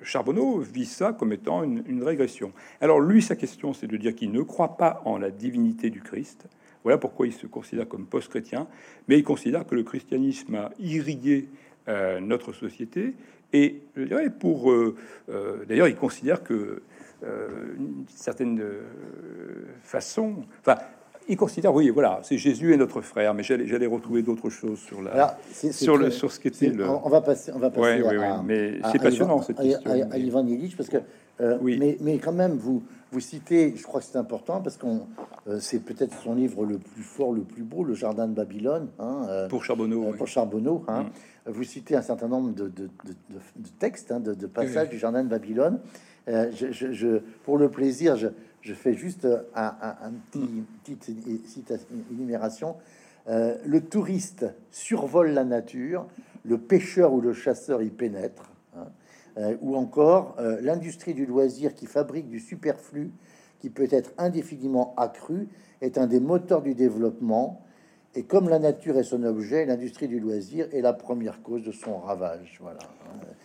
Charbonneau 0.04 0.60
vit 0.60 0.86
ça 0.86 1.12
comme 1.12 1.34
étant 1.34 1.64
une, 1.64 1.84
une 1.88 2.04
régression. 2.04 2.51
Alors 2.82 2.99
lui, 2.99 3.24
sa 3.24 3.36
question, 3.36 3.74
c'est 3.74 3.88
de 3.88 3.97
dire 3.97 4.14
qu'il 4.14 4.32
ne 4.32 4.43
croit 4.43 4.78
pas 4.78 5.01
en 5.06 5.18
la 5.18 5.32
divinité 5.32 5.89
du 5.89 6.01
Christ, 6.01 6.47
voilà 6.84 6.98
pourquoi 6.98 7.28
il 7.28 7.34
se 7.34 7.48
considère 7.48 7.88
comme 7.88 8.06
post-chrétien, 8.06 8.68
mais 9.08 9.18
il 9.18 9.24
considère 9.24 9.66
que 9.66 9.76
le 9.76 9.84
christianisme 9.84 10.56
a 10.56 10.72
irrigué 10.80 11.48
euh, 11.88 12.20
notre 12.20 12.54
société. 12.54 13.14
Et 13.52 13.82
je 13.96 14.04
dirais 14.04 14.30
pour, 14.30 14.72
euh, 14.72 14.96
euh, 15.30 15.66
d'ailleurs, 15.66 15.88
il 15.88 15.96
considère 15.96 16.44
que 16.44 16.82
une 17.78 18.04
certaine 18.10 18.62
façon, 19.82 20.44
enfin, 20.60 20.76
il 21.30 21.38
considère, 21.38 21.74
oui, 21.74 21.90
voilà, 21.90 22.20
c'est 22.22 22.38
Jésus 22.38 22.74
est 22.74 22.78
notre 22.78 23.00
frère, 23.00 23.34
mais 23.34 23.44
j'allais, 23.44 23.66
j'allais 23.66 23.86
retrouver 23.86 24.24
d'autres 24.24 24.50
choses 24.50 24.80
sur 24.80 25.02
la, 25.02 25.38
sur 25.54 25.96
le, 25.96 26.12
sur 26.12 26.32
ce 26.34 26.40
qui 26.40 26.50
était 26.50 26.68
le. 26.68 26.86
On 26.86 27.08
va 27.08 27.22
passer, 27.22 27.54
on 27.56 27.60
va 27.60 27.70
passer 27.70 28.04
à, 28.04 28.42
mais 28.44 28.80
c'est 28.92 29.02
passionnant 29.02 29.42
cette 29.42 29.58
question. 29.58 29.90
À, 29.90 30.18
parce 30.76 30.90
que, 30.90 30.98
oui. 31.40 31.78
mais, 31.80 31.98
mais 32.02 32.20
quand 32.20 32.32
même, 32.32 32.54
vous, 32.54 32.84
vous 33.14 33.20
citez, 33.20 33.76
je 33.78 33.84
crois 33.84 34.00
que 34.00 34.08
c'est 34.08 34.18
important 34.18 34.60
parce 34.60 34.76
qu'on, 34.76 35.08
euh, 35.48 35.60
c'est 35.60 35.80
peut-être 35.80 36.20
son 36.24 36.34
livre 36.34 36.66
le 36.66 36.80
plus 36.80 37.04
fort, 37.04 37.32
le 37.32 37.44
plus 37.44 37.62
beau, 37.62 37.84
Le 37.84 37.94
Jardin 37.94 38.28
de 38.28 38.34
Babylone. 38.34 38.90
Hein, 38.98 39.28
euh, 39.30 39.48
pour 39.48 39.64
Charbonneau. 39.64 40.06
Euh, 40.06 40.14
pour 40.14 40.28
Charbonneau. 40.28 40.84
Hein. 40.88 41.04
Mm. 41.04 41.52
Vous 41.52 41.64
citez 41.64 41.96
un 41.96 42.02
certain 42.02 42.28
nombre 42.28 42.54
de, 42.56 42.68
de, 42.70 42.90
de, 43.06 43.70
textes, 43.78 44.12
hein, 44.12 44.20
de, 44.20 44.34
passages 44.48 44.90
du 44.90 44.98
Jardin 44.98 45.24
de 45.24 45.30
Babylone. 45.30 45.80
Je, 46.28 46.72
je, 46.72 47.20
pour 47.44 47.60
le 47.60 47.70
plaisir, 47.70 48.16
je, 48.16 48.74
fais 48.74 48.94
juste 48.94 49.28
un, 49.54 49.74
un, 49.82 50.12
petit, 50.32 50.64
petite 50.84 51.74
énumération. 52.12 52.78
le 53.28 53.80
touriste 53.80 54.46
survole 54.72 55.32
la 55.32 55.44
nature, 55.44 56.08
le 56.46 56.58
pêcheur 56.58 57.14
ou 57.14 57.20
le 57.20 57.34
chasseur 57.34 57.82
y 57.82 57.90
pénètre. 57.90 58.53
Euh, 59.38 59.58
ou 59.62 59.76
encore 59.76 60.36
euh, 60.40 60.60
l'industrie 60.62 61.16
du 61.16 61.26
loisir 61.26 61.74
qui 61.74 61.88
fabrique 61.88 62.30
du 62.30 62.40
superflu 62.40 63.12
qui 63.60 63.72
peut 63.72 63.88
être 63.90 64.12
indéfiniment 64.18 64.94
accru 64.96 65.48
est 65.82 65.98
un 65.98 66.06
des 66.06 66.20
moteurs 66.20 66.62
du 66.62 66.76
développement. 66.76 67.66
Et 68.14 68.24
comme 68.24 68.48
la 68.48 68.60
nature 68.60 68.98
est 68.98 69.04
son 69.04 69.24
objet, 69.24 69.66
l'industrie 69.66 70.08
du 70.08 70.20
loisir 70.20 70.68
est 70.72 70.82
la 70.82 70.94
première 70.94 71.42
cause 71.42 71.64
de 71.64 71.72
son 71.72 71.98
ravage. 71.98 72.60
Voilà. 72.62 72.80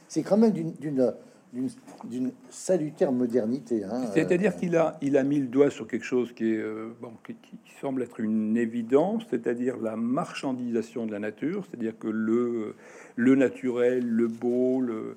C'est 0.08 0.22
quand 0.22 0.36
même 0.36 0.52
d'une 0.52 2.32
salutaire 2.50 3.12
modernité. 3.12 3.84
Hein, 3.84 4.02
c'est-à-dire 4.12 4.56
qu'il 4.56 4.76
a, 4.76 4.98
il 5.00 5.16
a 5.16 5.22
mis 5.22 5.38
le 5.38 5.46
doigt 5.46 5.70
sur 5.70 5.86
quelque 5.86 6.04
chose 6.04 6.32
qui, 6.32 6.52
est, 6.52 6.58
euh, 6.58 6.88
bon, 7.00 7.12
qui, 7.24 7.58
semble 7.80 8.02
être 8.02 8.18
une 8.20 8.56
évidence, 8.56 9.22
c'est-à-dire 9.30 9.76
la 9.78 9.94
marchandisation 9.94 11.06
de 11.06 11.12
la 11.12 11.20
nature, 11.20 11.64
c'est-à-dire 11.64 11.96
que 11.96 12.08
le, 12.08 12.74
le 13.14 13.36
naturel, 13.36 14.04
le 14.04 14.26
beau, 14.26 14.80
le, 14.80 14.94
euh, 14.94 15.16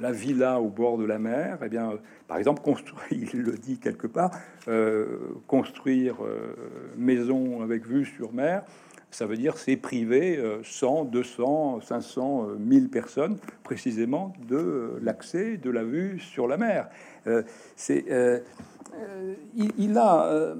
la 0.00 0.12
villa 0.12 0.60
au 0.60 0.68
bord 0.68 0.98
de 0.98 1.04
la 1.04 1.18
mer, 1.18 1.58
eh 1.64 1.68
bien, 1.68 1.92
par 2.28 2.38
exemple, 2.38 2.62
construire, 2.62 3.04
il 3.34 3.42
le 3.42 3.52
dit 3.52 3.78
quelque 3.78 4.06
part, 4.06 4.30
euh, 4.68 5.18
construire 5.46 6.16
euh, 6.24 6.54
maison 6.96 7.62
avec 7.62 7.86
vue 7.86 8.04
sur 8.04 8.32
mer, 8.32 8.64
ça 9.10 9.24
veut 9.24 9.36
dire 9.36 9.56
c'est 9.56 9.76
privé 9.76 10.38
100, 10.62 11.04
200, 11.06 11.80
500, 11.80 12.48
1000 12.58 12.90
personnes 12.90 13.38
précisément 13.62 14.34
de 14.46 14.98
l'accès, 15.00 15.56
de 15.56 15.70
la 15.70 15.84
vue 15.84 16.18
sur 16.18 16.46
la 16.46 16.58
mer. 16.58 16.90
c'est 17.76 18.04
il, 19.54 19.96
a 19.96 20.54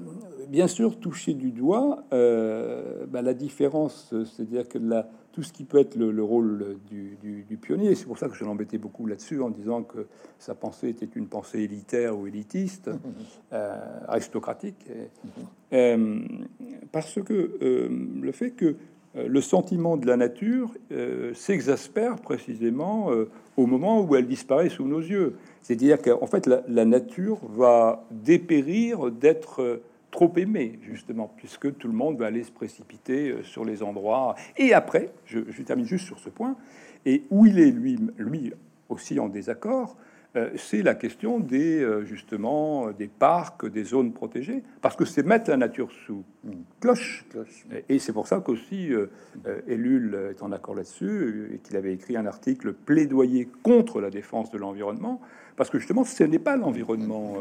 bien 0.47 0.67
sûr 0.67 0.97
touché 0.97 1.33
du 1.33 1.51
doigt 1.51 2.05
bah, 2.09 3.21
la 3.21 3.33
différence, 3.33 4.15
c'est-à-dire 4.25 4.67
que 4.67 4.79
la, 4.79 5.07
tout 5.37 5.43
ce 5.43 5.53
qui 5.53 5.65
peut 5.65 5.77
être 5.77 5.95
le, 5.95 6.23
rôle 6.23 6.79
du, 6.89 7.59
pionnier. 7.61 7.93
C'est 7.93 8.07
pour 8.07 8.17
ça 8.17 8.27
que 8.27 8.33
je 8.33 8.43
l'embêtais 8.43 8.79
beaucoup 8.79 9.05
là-dessus 9.05 9.39
en 9.39 9.51
disant 9.51 9.83
que 9.83 10.07
sa 10.39 10.55
pensée 10.55 10.89
était 10.89 11.05
une 11.15 11.27
pensée 11.27 11.59
élitaire 11.59 12.17
ou 12.17 12.25
élitiste, 12.25 12.89
euh, 13.53 13.99
aristocratique, 14.07 14.87
euh, 15.73 16.19
parce 16.91 17.21
que 17.21 17.51
euh, 17.61 17.87
le 18.19 18.31
fait 18.31 18.49
que 18.49 18.77
le 19.13 19.41
sentiment 19.41 19.95
de 19.95 20.07
la 20.07 20.17
nature 20.17 20.73
s'exaspère 21.33 22.15
précisément 22.15 23.09
au 23.55 23.65
moment 23.65 24.01
où 24.01 24.15
elle 24.15 24.27
disparaît 24.27 24.69
sous 24.69 24.85
nos 24.85 24.99
yeux. 24.99 25.37
C'est-à-dire 25.61 26.01
qu'en 26.01 26.27
fait, 26.27 26.47
la, 26.47 26.85
nature 26.85 27.39
va 27.49 28.05
dépérir 28.11 29.11
d'être 29.11 29.81
trop 30.11 30.31
aimé, 30.37 30.79
justement, 30.83 31.33
puisque 31.37 31.77
tout 31.77 31.87
le 31.87 31.93
monde 31.93 32.17
va 32.17 32.27
aller 32.27 32.43
se 32.43 32.51
précipiter 32.51 33.29
euh, 33.29 33.43
sur 33.43 33.65
les 33.65 33.83
endroits. 33.83 34.35
Et 34.57 34.73
après, 34.73 35.11
je, 35.25 35.39
termine 35.63 35.85
juste 35.85 36.05
sur 36.05 36.19
ce 36.19 36.29
point, 36.29 36.55
et 37.05 37.23
où 37.29 37.45
il 37.45 37.59
est 37.59 37.71
lui, 37.71 37.99
lui 38.17 38.53
aussi 38.89 39.19
en 39.19 39.27
désaccord, 39.27 39.97
euh, 40.37 40.49
c'est 40.55 40.81
la 40.81 40.93
question 40.93 41.39
des 41.39 41.81
euh, 41.81 42.03
justement 42.03 42.91
des 42.91 43.07
parcs, 43.07 43.65
des 43.65 43.83
zones 43.83 44.11
protégées, 44.11 44.61
parce 44.81 44.95
que 44.95 45.05
c'est 45.05 45.23
mettre 45.23 45.49
la 45.49 45.57
nature 45.57 45.89
sous 46.05 46.23
cloche. 46.79 47.25
Et, 47.89 47.97
c'est 47.99 48.13
pour 48.13 48.27
ça 48.27 48.41
qu'aussi 48.41 48.93
euh, 48.93 49.07
Ellul 49.67 50.17
est 50.31 50.43
en 50.43 50.51
accord 50.51 50.75
là-dessus 50.75 51.51
et 51.53 51.57
qu'il 51.59 51.75
avait 51.75 51.93
écrit 51.93 52.17
un 52.17 52.25
article 52.25 52.73
plaidoyer 52.73 53.47
contre 53.63 54.01
la 54.01 54.09
défense 54.09 54.51
de 54.51 54.57
l'environnement, 54.57 55.21
parce 55.55 55.69
que 55.69 55.79
justement 55.79 56.03
ce 56.03 56.23
n'est 56.23 56.39
pas 56.39 56.55
l'environnement 56.55 57.37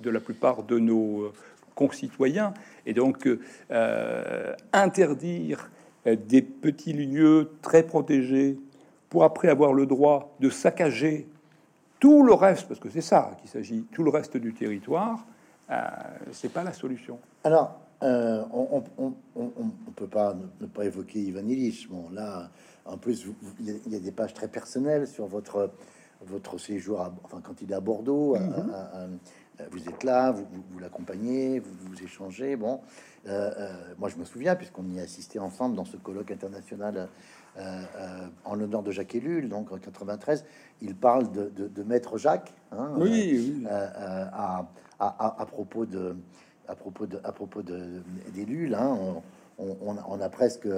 de 0.00 0.10
la 0.10 0.20
plupart 0.20 0.62
de 0.62 0.78
nos 0.78 1.32
concitoyens. 1.78 2.52
Et 2.86 2.92
donc, 2.92 3.28
euh, 3.70 4.54
interdire 4.72 5.70
des 6.04 6.42
petits 6.42 6.92
lieux 6.92 7.52
très 7.62 7.84
protégés 7.84 8.58
pour 9.08 9.22
après 9.22 9.48
avoir 9.48 9.72
le 9.72 9.86
droit 9.86 10.34
de 10.40 10.50
saccager 10.50 11.28
tout 12.00 12.22
le 12.22 12.34
reste, 12.34 12.66
parce 12.68 12.80
que 12.80 12.90
c'est 12.90 13.00
ça 13.00 13.32
qu'il 13.40 13.48
s'agit, 13.48 13.84
tout 13.92 14.02
le 14.02 14.10
reste 14.10 14.36
du 14.36 14.52
territoire, 14.54 15.24
euh, 15.70 15.74
c'est 16.32 16.52
pas 16.52 16.64
la 16.64 16.72
solution. 16.72 17.18
Alors, 17.44 17.78
euh, 18.02 18.42
on, 18.52 18.82
ne 19.36 19.92
peut 19.96 20.06
pas 20.06 20.34
ne, 20.60 20.66
pas 20.66 20.84
évoquer 20.84 21.20
Ivan 21.20 21.46
Illich. 21.48 21.88
Bon, 21.90 22.08
là, 22.12 22.50
en 22.84 22.96
plus, 22.96 23.26
il 23.60 23.92
y, 23.92 23.96
a 23.96 24.00
des 24.00 24.12
pages 24.12 24.34
très 24.34 24.48
personnelles 24.48 25.06
sur 25.06 25.26
votre 25.26 25.70
votre 26.26 26.58
séjour, 26.58 27.00
enfin 27.24 27.40
quand 27.42 27.62
il 27.62 27.70
est 27.70 27.74
à 27.74 27.80
Bordeaux. 27.80 28.36
Euh, 28.36 29.06
vous 29.70 29.88
êtes 29.88 30.04
là, 30.04 30.30
vous, 30.30 30.46
vous, 30.70 30.78
l'accompagnez, 30.78 31.58
vous, 31.58 31.70
vous, 31.80 32.02
échangez. 32.02 32.56
Bon, 32.56 32.80
euh, 33.26 33.50
euh, 33.58 33.72
moi 33.98 34.08
je 34.08 34.16
me 34.16 34.24
souviens, 34.24 34.56
puisqu'on 34.56 34.88
y 34.88 35.00
a 35.00 35.02
assisté 35.02 35.38
ensemble 35.38 35.76
dans 35.76 35.84
ce 35.84 35.96
colloque 35.96 36.30
international 36.30 37.08
en 38.44 38.54
l'honneur 38.54 38.84
de 38.84 38.92
Jacques 38.92 39.16
Ellul, 39.16 39.48
donc 39.48 39.72
en 39.72 39.78
93, 39.78 40.44
il 40.80 40.94
parle 40.94 41.28
de, 41.32 41.82
Maître 41.82 42.16
Jacques, 42.16 42.54
hein, 42.70 42.92
oui, 42.96 43.66
à, 43.68 44.68
à, 45.00 45.46
propos 45.46 45.84
de 45.84 46.14
à 46.68 46.76
propos 46.76 47.06
de 47.06 47.18
à 47.24 47.32
propos 47.32 47.62
de 47.62 48.00
d'Ellul. 48.32 48.76
Hein, 48.76 48.96
on, 49.58 50.20
a 50.20 50.28
presque 50.28 50.68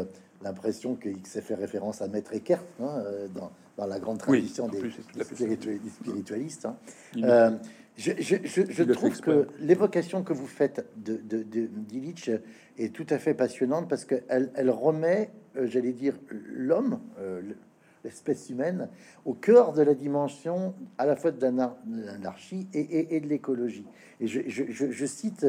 l'impression 0.40 0.94
qu'il 0.94 1.26
s'est 1.26 1.42
fait 1.42 1.54
référence 1.54 2.00
à 2.00 2.08
Maître 2.08 2.32
Eckert 2.32 2.64
hein, 2.82 3.02
dans, 3.34 3.50
dans, 3.76 3.86
la 3.86 3.98
grande 3.98 4.16
tradition 4.16 4.66
des, 4.66 4.90
spiritualistes. 5.22 6.64
Hein. 6.64 7.58
Je, 8.00 8.82
trouve 8.92 9.20
que 9.20 9.46
l'évocation 9.58 10.22
que 10.22 10.32
vous 10.32 10.46
faites 10.46 10.86
de, 10.96 11.20
de, 11.22 11.68
est 12.78 12.94
tout 12.94 13.06
à 13.10 13.18
fait 13.18 13.34
passionnante 13.34 13.90
parce 13.90 14.06
qu'elle 14.06 14.50
elle 14.54 14.70
remet, 14.70 15.30
euh, 15.56 15.66
j'allais 15.66 15.92
dire, 15.92 16.14
l'homme, 16.30 17.00
euh, 17.18 17.42
l'espèce 18.02 18.48
humaine, 18.48 18.88
au 19.26 19.34
cœur 19.34 19.74
de 19.74 19.82
la 19.82 19.92
dimension 19.92 20.74
à 20.96 21.04
la 21.04 21.14
fois 21.14 21.30
de 21.30 21.44
l'anarchie 21.44 22.68
et, 22.72 23.20
de 23.20 23.26
l'écologie. 23.26 23.86
Et 24.18 24.26
je, 24.26 25.06
cite 25.06 25.44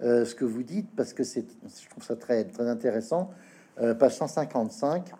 euh, 0.00 0.24
ce 0.24 0.34
que 0.36 0.44
vous 0.44 0.62
dites 0.62 0.88
parce 0.94 1.12
que 1.12 1.24
c'est, 1.24 1.44
je 1.64 1.88
trouve 1.88 2.04
ça 2.04 2.14
très, 2.14 2.44
très 2.44 2.68
intéressant. 2.68 3.30
page 3.98 4.14
155 4.14 5.10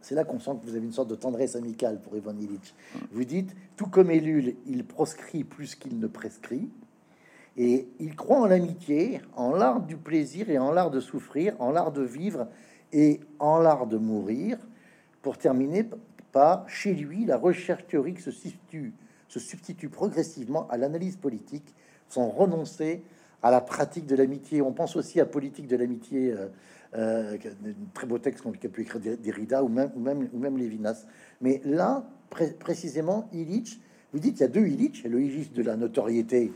c'est 0.00 0.14
là 0.14 0.24
qu'on 0.24 0.40
sent 0.40 0.52
que 0.60 0.68
vous 0.68 0.76
avez 0.76 0.84
une 0.84 0.92
sorte 0.92 1.10
de 1.10 1.14
tendresse 1.14 1.56
amicale 1.56 2.00
pour 2.00 2.16
Ivan 2.16 2.36
Illich. 2.38 2.74
Vous 3.12 3.24
dites, 3.24 3.54
tout 3.76 3.86
comme 3.86 4.10
Ellul, 4.10 4.56
il 4.66 4.84
proscrit 4.84 5.44
plus 5.44 5.74
qu'il 5.74 5.98
ne 5.98 6.06
prescrit, 6.06 6.68
et 7.56 7.88
il 7.98 8.16
croit 8.16 8.40
en 8.40 8.46
l'amitié, 8.46 9.20
en 9.36 9.54
l'art 9.54 9.80
du 9.80 9.96
plaisir 9.96 10.50
et 10.50 10.58
en 10.58 10.70
l'art 10.70 10.90
de 10.90 11.00
souffrir, 11.00 11.54
en 11.58 11.70
l'art 11.70 11.92
de 11.92 12.02
vivre 12.02 12.46
et 12.92 13.20
en 13.38 13.58
l'art 13.58 13.86
de 13.86 13.98
mourir. 13.98 14.58
Pour 15.22 15.36
terminer 15.36 15.84
par, 16.32 16.68
chez 16.68 16.94
lui, 16.94 17.24
la 17.24 17.36
recherche 17.36 17.86
théorique 17.86 18.20
se 18.20 18.30
substitue, 18.30 18.94
se 19.28 19.40
substitue 19.40 19.88
progressivement 19.88 20.66
à 20.68 20.76
l'analyse 20.76 21.16
politique, 21.16 21.74
sans 22.08 22.28
renoncer 22.28 23.02
à 23.42 23.50
la 23.50 23.60
pratique 23.60 24.06
de 24.06 24.16
l'amitié. 24.16 24.62
On 24.62 24.72
pense 24.72 24.96
aussi 24.96 25.20
à 25.20 25.26
politique 25.26 25.66
de 25.66 25.76
l'amitié. 25.76 26.32
Euh, 26.32 26.48
euh, 26.94 27.36
un 27.36 27.72
très 27.94 28.06
beau 28.06 28.18
texte 28.18 28.42
qu'on 28.42 28.50
a 28.50 28.54
pu 28.54 28.82
écrire 28.82 29.00
Derrida 29.00 29.62
ou 29.62 29.68
même, 29.68 29.92
ou 29.94 30.00
même, 30.00 30.28
ou 30.32 30.38
même 30.38 30.58
Lévinas. 30.58 31.06
Mais 31.40 31.60
là, 31.64 32.04
précisément, 32.58 33.28
Illich, 33.32 33.80
vous 34.12 34.18
dites 34.18 34.38
il 34.38 34.40
y 34.40 34.44
a 34.44 34.48
deux 34.48 34.66
Illich, 34.66 35.04
le 35.04 35.20
Illich 35.20 35.52
de 35.52 35.62
la 35.62 35.76
notoriété 35.76 36.52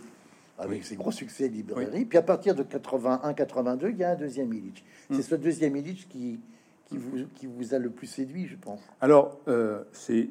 avec 0.59 0.85
ses 0.85 0.97
gros 0.97 1.13
succès 1.13 1.49
de 1.49 1.55
librairie, 1.55 2.05
puis 2.05 2.19
à 2.19 2.23
partir 2.23 2.55
de 2.55 2.63
81-82, 2.63 3.91
il 3.91 3.97
y 3.97 4.05
a 4.05 4.11
un 4.13 4.17
deuxième 4.17 4.53
Illich. 4.53 4.85
C'est 5.11 5.19
hmm. 5.19 5.23
ce 5.23 5.35
deuxième 5.37 5.77
Illich 5.77 6.09
qui, 6.09 6.41
qui, 6.87 6.97
vous, 6.97 7.27
qui 7.35 7.47
vous 7.47 7.75
a 7.75 7.79
le 7.79 7.91
plus 7.91 8.07
séduit, 8.07 8.47
je 8.47 8.57
pense. 8.57 8.81
Alors, 9.01 9.39
euh, 9.47 9.85
c'est 9.93 10.29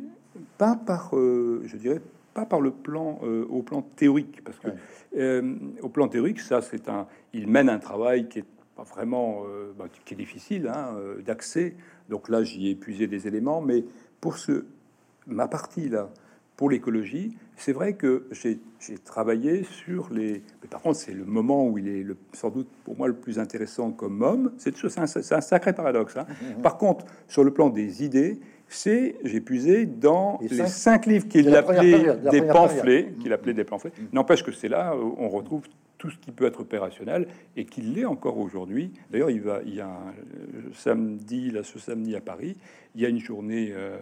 pas 0.57 0.75
par, 0.75 1.15
euh, 1.15 1.61
je 1.65 1.77
dirais, 1.77 2.01
pas 2.33 2.45
par 2.45 2.61
le 2.61 2.71
plan, 2.71 3.19
au 3.21 3.61
plan 3.61 3.83
théorique, 3.83 4.43
parce 4.43 4.57
que 4.57 4.69
au 5.83 5.89
plan 5.89 6.07
théorique, 6.07 6.39
ça, 6.39 6.61
c'est 6.63 6.89
un, 6.89 7.05
il 7.31 7.47
mène 7.47 7.69
un 7.69 7.77
travail 7.77 8.27
qui 8.27 8.39
est 8.39 8.45
pas 8.75 8.83
vraiment, 8.83 9.43
euh, 9.45 9.71
bah, 9.77 9.85
qui 10.05 10.13
est 10.13 10.17
difficile 10.17 10.67
hein, 10.67 10.95
euh, 10.97 11.21
d'accès. 11.21 11.75
Donc 12.09 12.29
là, 12.29 12.43
j'y 12.43 12.67
ai 12.67 12.71
épuisé 12.71 13.07
des 13.07 13.27
éléments, 13.27 13.61
mais 13.61 13.85
pour 14.19 14.37
ce, 14.37 14.65
ma 15.27 15.47
partie 15.47 15.89
là, 15.89 16.09
pour 16.55 16.69
l'écologie, 16.69 17.35
c'est 17.55 17.73
vrai 17.73 17.93
que 17.93 18.27
j'ai 18.31 18.59
travaillé 19.03 19.63
sur 19.63 20.09
les. 20.11 20.43
Mais 20.61 20.67
par 20.69 20.81
contre, 20.81 20.97
c'est 20.99 21.13
le 21.13 21.25
moment 21.25 21.67
où 21.67 21.77
il 21.77 21.87
est 21.87 22.03
le, 22.03 22.15
sans 22.33 22.49
doute 22.49 22.67
pour 22.83 22.95
moi 22.95 23.07
le 23.07 23.15
plus 23.15 23.39
intéressant 23.39 23.91
comme 23.91 24.21
homme. 24.21 24.51
C'est 24.57 24.75
un, 24.97 25.03
un, 25.03 25.41
sacré 25.41 25.73
paradoxe. 25.73 26.15
Hein. 26.17 26.25
Mmh, 26.27 26.59
mmh. 26.59 26.61
Par 26.61 26.77
contre, 26.77 27.05
sur 27.27 27.43
le 27.43 27.51
plan 27.51 27.69
des 27.69 28.03
idées, 28.03 28.39
c'est 28.67 29.15
j'ai 29.23 29.41
puisé 29.41 29.85
dans 29.85 30.39
les, 30.41 30.67
cinq, 30.67 31.05
livres 31.05 31.27
qu'il 31.27 31.55
appelait 31.55 32.17
des 32.31 32.41
pamphlets, 32.41 33.13
qu'il 33.19 33.33
appelait 33.33 33.53
des 33.53 33.63
pamphlets. 33.63 33.91
N'empêche 34.11 34.43
que 34.43 34.51
c'est 34.51 34.69
là 34.69 34.95
où 34.95 35.15
on 35.17 35.29
retrouve 35.29 35.63
tout 36.03 36.11
ce 36.11 36.17
qui 36.17 36.33
peut 36.33 36.45
être 36.45 36.59
opérationnel 36.59 37.29
et 37.55 37.63
qu'il 37.63 37.93
l'est 37.93 38.03
encore 38.03 38.37
aujourd'hui. 38.37 38.91
D'ailleurs, 39.09 39.29
il, 39.29 39.39
va, 39.39 39.61
il 39.65 39.75
y 39.75 39.79
a 39.79 39.87
un 39.87 40.09
euh, 40.09 40.69
samedi, 40.73 41.49
là, 41.49 41.63
ce 41.63 41.79
samedi 41.79 42.13
à 42.13 42.19
Paris, 42.19 42.57
il 42.93 42.99
y 42.99 43.05
a 43.05 43.07
une 43.07 43.21
journée 43.21 43.69
euh, 43.71 43.97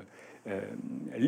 euh, 0.48 0.62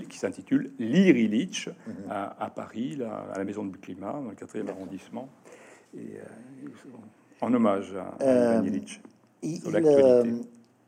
qui 0.09 0.17
s'intitule 0.17 0.71
Lire 0.79 1.15
Illich 1.15 1.67
mhm. 1.67 1.93
à, 2.09 2.51
Paris, 2.55 2.95
là, 2.95 3.27
à 3.35 3.37
la 3.37 3.43
Maison 3.43 3.65
du 3.65 3.77
Climat, 3.77 4.13
dans 4.13 4.31
le 4.31 4.35
4e 4.35 4.67
arrondissement, 4.67 5.29
et, 5.95 6.17
en 7.39 7.53
hommage 7.53 7.93
à, 8.19 8.55
à 8.55 8.63
Illich. 8.63 8.99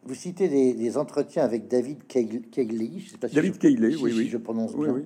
vous 0.03 0.15
citez 0.15 0.47
des, 0.73 0.97
entretiens 0.97 1.43
avec 1.43 1.67
David 1.67 2.07
Kegley. 2.07 3.03
David 3.31 3.59
Kegley, 3.59 3.95
oui, 3.97 4.13
oui. 4.17 4.29
je 4.29 4.37
prononce 4.37 4.75
bien. 4.75 5.03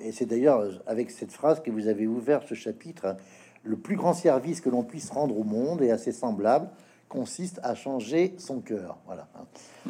et 0.00 0.12
c'est 0.12 0.24
d'ailleurs 0.24 0.82
avec 0.86 1.10
cette 1.10 1.32
phrase 1.32 1.60
que 1.60 1.70
vous 1.70 1.86
avez 1.86 2.06
ouvert 2.06 2.42
ce 2.44 2.54
chapitre 2.54 3.14
le 3.64 3.76
plus 3.76 3.96
grand 3.96 4.14
service 4.14 4.60
que 4.60 4.70
l'on 4.70 4.82
puisse 4.82 5.10
rendre 5.10 5.38
au 5.38 5.44
monde 5.44 5.82
et 5.82 5.90
à 5.90 5.98
ses 5.98 6.12
semblables 6.12 6.68
consiste 7.08 7.60
à 7.62 7.74
changer 7.74 8.34
son 8.38 8.60
cœur. 8.60 8.96
Voilà. 9.06 9.28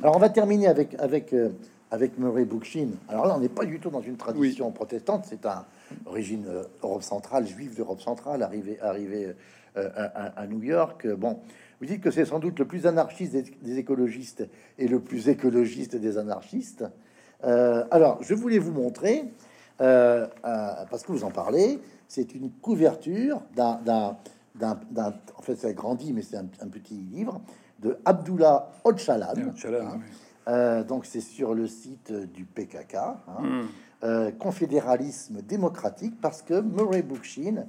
Alors 0.03 0.16
on 0.16 0.18
va 0.18 0.29
terminer 0.29 0.66
avec 0.66 0.95
avec 0.99 1.33
euh, 1.33 1.51
avec 1.91 2.18
Murray 2.18 2.45
Bookchin. 2.45 2.89
Alors 3.09 3.27
là, 3.27 3.37
on 3.37 3.41
n'est 3.41 3.49
pas 3.49 3.64
du 3.64 3.79
tout 3.79 3.91
dans 3.91 4.01
une 4.01 4.16
tradition 4.16 4.70
protestante. 4.73 5.27
C'est 5.29 5.47
un 5.47 5.64
origine 6.07 6.47
euh, 6.49 6.64
Europe 6.83 7.03
centrale, 7.03 7.47
juif 7.47 7.77
d'Europe 7.77 8.01
centrale, 8.01 8.43
arrivé 8.43 8.79
arrivé 8.81 9.35
euh, 9.77 9.89
à, 9.95 10.47
New 10.49 10.62
York. 10.62 11.07
Bon, 11.07 11.39
vous 11.81 11.87
dites 11.87 12.03
que 12.03 12.11
c'est 12.11 12.25
sans 12.25 12.41
doute 12.41 12.59
le 12.59 12.66
plus 12.66 12.87
anarchiste 12.87 13.33
des, 13.62 13.79
écologistes 13.79 14.47
et 14.79 14.89
le 14.89 15.01
plus 15.01 15.29
écologiste 15.29 15.97
des 15.97 16.18
anarchistes. 16.18 16.85
alors, 17.43 18.18
je 18.23 18.35
voulais 18.35 18.59
vous 18.59 18.73
montrer 18.73 19.25
parce 19.79 21.03
que 21.05 21.12
vous 21.12 21.25
en 21.25 21.31
parlez 21.31 21.81
c'est 22.13 22.35
une 22.35 22.51
couverture 22.51 23.41
d'un 23.57 23.81
d'un, 24.55 24.79
en 25.35 25.41
fait, 25.41 25.57
ça 25.57 25.73
grandit, 25.73 26.13
mais 26.13 26.21
c'est 26.21 26.37
un, 26.37 26.45
petit 26.45 26.93
livre 26.93 27.41
de 27.81 27.97
Abdullah 28.05 28.71
Ocalan. 28.85 29.33
Hein. 29.35 30.01
Euh, 30.47 30.85
donc, 30.85 31.07
c'est 31.07 31.23
sur 31.23 31.55
le 31.55 31.67
site 31.67 32.13
du 32.13 32.45
PKK, 32.45 32.95
hein. 32.97 33.17
hmm. 33.41 33.63
euh, 34.05 34.31
Confédéralisme 34.33 35.41
démocratique, 35.41 36.21
parce 36.21 36.43
que 36.43 36.61
Murray 36.61 37.01
Bookchin 37.01 37.65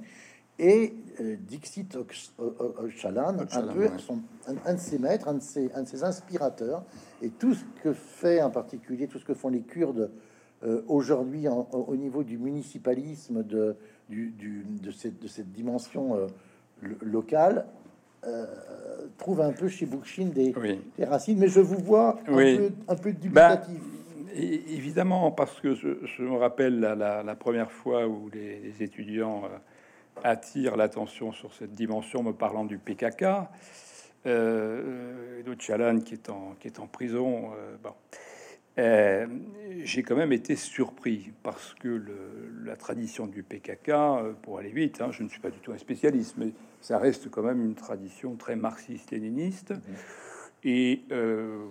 et 0.58 0.94
euh, 1.22 1.36
Dixit 1.40 1.96
Ocalan, 1.96 3.38
un, 3.38 3.46
peu, 3.46 3.88
sont 3.96 4.20
un, 4.66 4.74
de 4.74 4.78
ses 4.78 4.98
maîtres, 4.98 5.28
un 5.28 5.34
de 5.34 5.42
ses, 5.42 5.72
un 5.72 5.84
de 5.84 5.88
ses 5.88 6.04
inspirateurs, 6.04 6.84
et 7.22 7.30
tout 7.30 7.54
ce 7.54 7.64
que 7.82 7.94
fait 7.94 8.42
en 8.42 8.50
particulier, 8.50 9.08
tout 9.08 9.18
ce 9.18 9.24
que 9.24 9.34
font 9.34 9.48
les 9.48 9.62
Kurdes 9.62 10.10
aujourd'hui 10.88 11.46
au 11.46 11.94
niveau 11.94 12.22
du 12.24 12.38
municipalisme, 12.38 13.42
de, 13.42 13.76
du, 14.08 14.32
de, 14.38 14.90
cette, 14.90 15.20
de 15.20 15.28
cette 15.28 15.52
dimension 15.52 16.28
local 17.02 17.66
euh, 18.26 18.46
trouve 19.18 19.40
un 19.42 19.52
peu 19.52 19.68
chez 19.68 19.86
Bookchin 19.86 20.26
des, 20.26 20.54
racines, 21.04 21.38
mais 21.38 21.48
je 21.48 21.60
vous 21.60 21.78
vois 21.78 22.18
un 22.26 22.34
peu, 22.34 22.70
un 22.88 22.96
peu 22.96 23.12
dubitatif. 23.12 23.78
Ben, 23.78 24.34
évidemment, 24.34 25.30
parce 25.30 25.60
que 25.60 25.74
je, 25.74 26.22
me 26.22 26.36
rappelle 26.36 26.80
la, 26.80 27.36
première 27.36 27.70
fois 27.70 28.06
où 28.06 28.30
les, 28.32 28.82
étudiants 28.82 29.44
euh, 29.44 29.48
attirent 30.24 30.76
l'attention 30.76 31.32
sur 31.32 31.52
cette 31.54 31.72
dimension, 31.72 32.22
me 32.22 32.32
parlant 32.32 32.64
du 32.64 32.78
PKK, 32.78 33.24
euh, 34.26 35.42
Chalan 35.58 36.00
qui 36.00 36.14
est 36.14 36.30
en 36.30 36.54
qui 36.58 36.68
est 36.68 36.80
en 36.80 36.86
prison. 36.86 37.50
Euh, 37.52 37.76
bon. 37.82 37.92
Euh, 38.78 39.26
j'ai 39.84 40.02
quand 40.02 40.16
même 40.16 40.32
été 40.32 40.56
surpris 40.56 41.30
parce 41.42 41.74
que 41.74 42.02
la 42.64 42.76
tradition 42.76 43.26
du 43.26 43.42
PKK, 43.42 43.88
euh, 43.88 44.32
pour 44.42 44.58
aller 44.58 44.70
vite, 44.70 45.00
hein, 45.00 45.10
je 45.12 45.22
ne 45.22 45.28
suis 45.28 45.40
pas 45.40 45.50
du 45.50 45.58
tout 45.58 45.72
un 45.72 45.78
spécialiste, 45.78 46.36
mais 46.38 46.52
ça 46.80 46.98
reste 46.98 47.30
quand 47.30 47.42
même 47.42 47.64
une 47.64 47.74
tradition 47.74 48.34
très 48.34 48.56
marxiste-léniniste 48.56 49.70
mhm. 49.70 49.78
et 50.64 51.02
euh, 51.12 51.66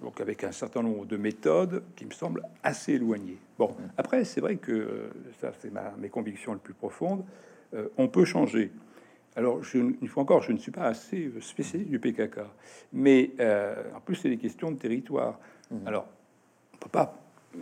donc 0.00 0.20
avec 0.20 0.44
un 0.44 0.52
certain 0.52 0.82
nombre 0.82 1.04
de 1.04 1.16
méthodes 1.16 1.82
qui 1.96 2.06
me 2.06 2.12
semblent 2.12 2.42
assez 2.62 2.94
éloignées. 2.94 3.38
Bon, 3.58 3.68
mhm. 3.68 3.90
après, 3.98 4.24
c'est 4.24 4.40
vrai 4.40 4.56
que 4.56 5.10
ça, 5.40 5.52
c'est 5.58 5.70
mes 5.98 6.08
convictions 6.08 6.54
les 6.54 6.60
plus 6.60 6.74
profondes. 6.74 7.24
on 7.98 8.08
peut 8.08 8.24
changer. 8.24 8.72
Alors, 9.36 9.62
je, 9.62 9.78
une 9.78 10.08
fois 10.08 10.22
encore, 10.22 10.42
je 10.42 10.52
ne 10.52 10.58
suis 10.58 10.72
pas 10.72 10.84
assez 10.84 11.30
spécialiste 11.40 11.90
du 11.90 11.98
PKK, 11.98 12.40
mais 12.92 13.32
en 13.94 14.00
plus, 14.00 14.14
c'est 14.14 14.30
des 14.30 14.38
questions 14.38 14.70
de 14.70 14.78
territoire. 14.78 15.38
Mhm. 15.70 15.86
Alors, 15.86 16.08
on 16.78 16.84
peut 16.84 16.90
pas 16.90 17.18
euh, 17.56 17.58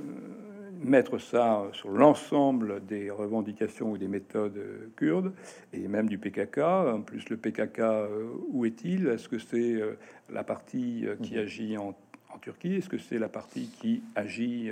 mettre 0.82 1.18
ça 1.18 1.64
sur 1.72 1.88
l'ensemble 1.88 2.84
des 2.84 3.10
revendications 3.10 3.92
ou 3.92 3.98
des 3.98 4.08
méthodes 4.08 4.60
kurdes 4.96 5.32
et 5.72 5.88
même 5.88 6.08
du 6.08 6.18
PKK. 6.18 6.58
En 6.58 7.00
plus, 7.00 7.28
le 7.30 7.38
PKK, 7.38 7.78
euh, 7.80 8.28
où 8.50 8.66
est-il? 8.66 9.06
Est-ce 9.08 9.28
que 9.28 9.38
c'est 9.38 9.74
euh, 9.74 9.98
la 10.30 10.44
partie 10.44 11.06
qui 11.22 11.34
mhm. 11.34 11.40
agit 11.40 11.78
en, 11.78 11.94
Turquie? 12.42 12.74
Est-ce 12.74 12.90
que 12.90 12.98
c'est 12.98 13.18
la 13.18 13.30
partie 13.30 13.70
qui 13.80 14.02
agit 14.14 14.70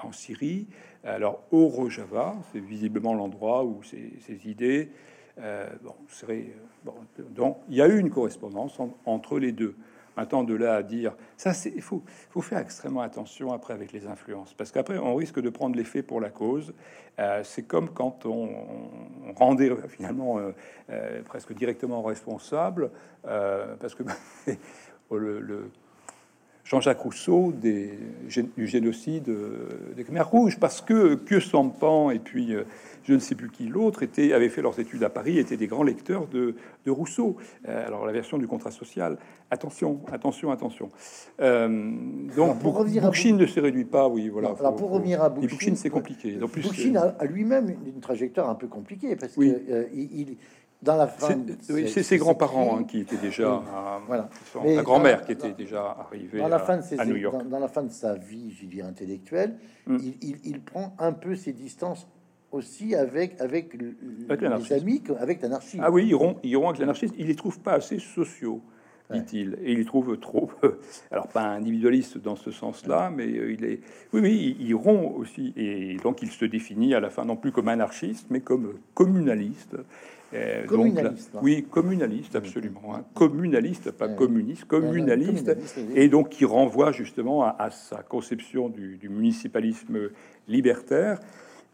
en 0.00 0.12
Syrie? 0.12 0.68
Alors, 1.02 1.42
au 1.50 1.66
Rojava, 1.66 2.36
c'est 2.52 2.60
visiblement 2.60 3.14
l'endroit 3.14 3.64
où 3.64 3.82
ces, 3.82 4.12
ces 4.20 4.48
idées 4.48 4.88
bon, 5.82 5.96
seraient. 6.06 6.54
Bon, 6.84 6.94
donc, 7.30 7.58
il 7.68 7.74
y 7.74 7.82
a 7.82 7.88
eu 7.88 7.98
une 7.98 8.10
correspondance 8.10 8.78
entre 9.04 9.40
les 9.40 9.50
deux. 9.50 9.74
Maintenant, 10.18 10.42
de 10.42 10.54
là 10.54 10.74
à 10.74 10.82
dire 10.82 11.14
ça, 11.36 11.52
il 11.72 11.80
faut, 11.80 12.02
faut 12.30 12.40
faire 12.40 12.58
extrêmement 12.58 13.02
attention 13.02 13.52
après 13.52 13.72
avec 13.72 13.92
les 13.92 14.08
influences, 14.08 14.52
parce 14.52 14.72
qu'après 14.72 14.98
on 14.98 15.14
risque 15.14 15.40
de 15.40 15.48
prendre 15.48 15.76
l'effet 15.76 16.02
pour 16.02 16.20
la 16.20 16.28
cause. 16.28 16.74
Euh, 17.20 17.42
c'est 17.44 17.62
comme 17.62 17.90
quand 17.90 18.26
on, 18.26 18.48
rendait 19.36 19.70
finalement 19.86 20.40
euh, 20.40 20.50
euh, 20.90 21.22
presque 21.22 21.52
directement 21.52 22.02
responsable, 22.02 22.90
parce 23.22 23.94
que 23.94 24.02
le 25.12 25.70
Jean-Jacques 26.68 27.00
Rousseau 27.00 27.52
des, 27.52 27.98
du 28.56 28.66
génocide 28.66 29.30
euh, 29.30 29.94
des 29.96 30.04
Khmers 30.04 30.28
rouges, 30.28 30.58
parce 30.60 30.82
que 30.82 31.14
que 31.14 31.40
Sampan 31.40 32.10
et 32.10 32.18
puis 32.18 32.54
euh, 32.54 32.64
je 33.04 33.14
ne 33.14 33.20
sais 33.20 33.34
plus 33.34 33.48
qui 33.48 33.68
l'autre 33.68 34.02
était 34.02 34.34
avaient 34.34 34.50
fait 34.50 34.60
leurs 34.60 34.78
études 34.78 35.02
à 35.02 35.08
Paris, 35.08 35.38
étaient 35.38 35.56
des 35.56 35.66
grands 35.66 35.82
lecteurs 35.82 36.26
de, 36.26 36.56
de 36.84 36.90
Rousseau. 36.90 37.36
Euh, 37.66 37.86
alors 37.86 38.04
la 38.04 38.12
version 38.12 38.36
du 38.36 38.46
contrat 38.46 38.70
social, 38.70 39.16
attention, 39.50 40.00
attention, 40.12 40.50
attention. 40.50 40.90
donc 41.38 42.58
pour 42.60 42.76
ne 43.38 43.46
se 43.46 43.60
réduit 43.60 43.86
pas, 43.86 44.06
oui, 44.06 44.28
voilà. 44.28 44.54
alors 44.60 44.76
pour 44.76 44.90
revenir 44.90 45.22
à 45.22 45.34
c'est 45.74 45.88
compliqué. 45.88 46.38
En 46.42 46.48
plus, 46.48 46.68
a, 46.98 47.24
lui-même 47.24 47.74
une 47.86 48.00
trajectoire 48.00 48.50
un 48.50 48.54
peu 48.54 48.66
compliquée 48.66 49.16
parce 49.16 49.32
que 49.32 49.88
il 49.94 50.36
dans 50.80 50.96
la 50.96 51.08
fin, 51.08 51.36
c'est 51.60 52.02
ses 52.02 52.18
grands-parents 52.18 52.78
hein, 52.78 52.84
qui 52.84 53.00
étaient 53.00 53.16
déjà, 53.16 53.62
voilà. 54.06 54.28
la 54.64 54.82
grand-mère 54.82 55.24
qui 55.24 55.32
était 55.32 55.52
déjà 55.52 55.96
arrivée 55.98 56.38
dans 56.38 56.48
la 56.48 56.60
fin 56.60 56.78
de 56.78 57.00
à, 57.00 57.04
New 57.04 57.16
York. 57.16 57.48
Dans, 57.48 57.58
la 57.58 57.68
fin 57.68 57.82
de 57.82 57.90
sa 57.90 58.14
vie, 58.14 58.52
je 58.52 58.66
dirais 58.66 58.88
intellectuelle, 58.88 59.56
mm. 59.86 59.96
il, 60.22 60.36
il, 60.44 60.60
prend 60.60 60.94
un 60.98 61.12
peu 61.12 61.34
ses 61.34 61.52
distances 61.52 62.06
aussi 62.52 62.94
avec 62.94 63.40
avec, 63.40 63.74
les 63.74 64.72
amis, 64.72 65.02
avec 65.18 65.42
l'anarchie. 65.42 65.78
Ah 65.82 65.90
oui, 65.90 66.06
ils 66.06 66.14
rompt, 66.14 66.38
ils 66.44 66.56
avec 66.56 66.78
l'anarchiste. 66.78 67.14
Il 67.18 67.26
les 67.26 67.36
trouve 67.36 67.58
pas 67.58 67.74
assez 67.74 67.98
sociaux 67.98 68.62
dit-il, 69.10 69.58
et 69.62 69.72
il 69.72 69.84
trouve 69.84 70.18
trop, 70.18 70.50
alors 71.10 71.28
pas 71.28 71.42
individualiste 71.42 72.18
dans 72.18 72.36
ce 72.36 72.50
sens-là, 72.50 73.10
mais 73.14 73.26
euh, 73.26 73.52
il 73.52 73.64
est, 73.64 73.80
oui, 74.12 74.20
oui, 74.20 74.56
il, 74.60 74.74
rompt 74.74 75.16
aussi, 75.16 75.52
et 75.56 75.96
donc 76.02 76.22
il 76.22 76.30
se 76.30 76.44
définit 76.44 76.94
à 76.94 77.00
la 77.00 77.10
fin 77.10 77.24
non 77.24 77.36
plus 77.36 77.52
comme 77.52 77.68
anarchiste, 77.68 78.26
mais 78.30 78.40
comme 78.40 78.74
communaliste. 78.94 79.76
Euh, 80.34 80.66
communaliste. 80.66 81.30
Hein. 81.34 81.40
oui, 81.42 81.66
communaliste, 81.70 82.36
absolument. 82.36 82.94
Hein. 82.94 83.04
Communaliste, 83.14 83.92
pas 83.92 84.08
communiste, 84.08 84.66
communaliste, 84.66 85.56
et 85.94 86.08
donc 86.08 86.28
qui 86.30 86.44
renvoie 86.44 86.92
justement 86.92 87.44
à, 87.44 87.70
sa 87.70 88.02
conception 88.02 88.68
du, 88.68 89.08
municipalisme 89.08 90.10
libertaire 90.46 91.18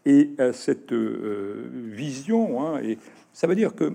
et 0.05 0.31
à 0.37 0.53
cette 0.53 0.93
euh, 0.93 1.69
vision. 1.91 2.65
Hein, 2.65 2.79
et 2.81 2.97
ça 3.33 3.47
veut 3.47 3.55
dire 3.55 3.75
que 3.75 3.93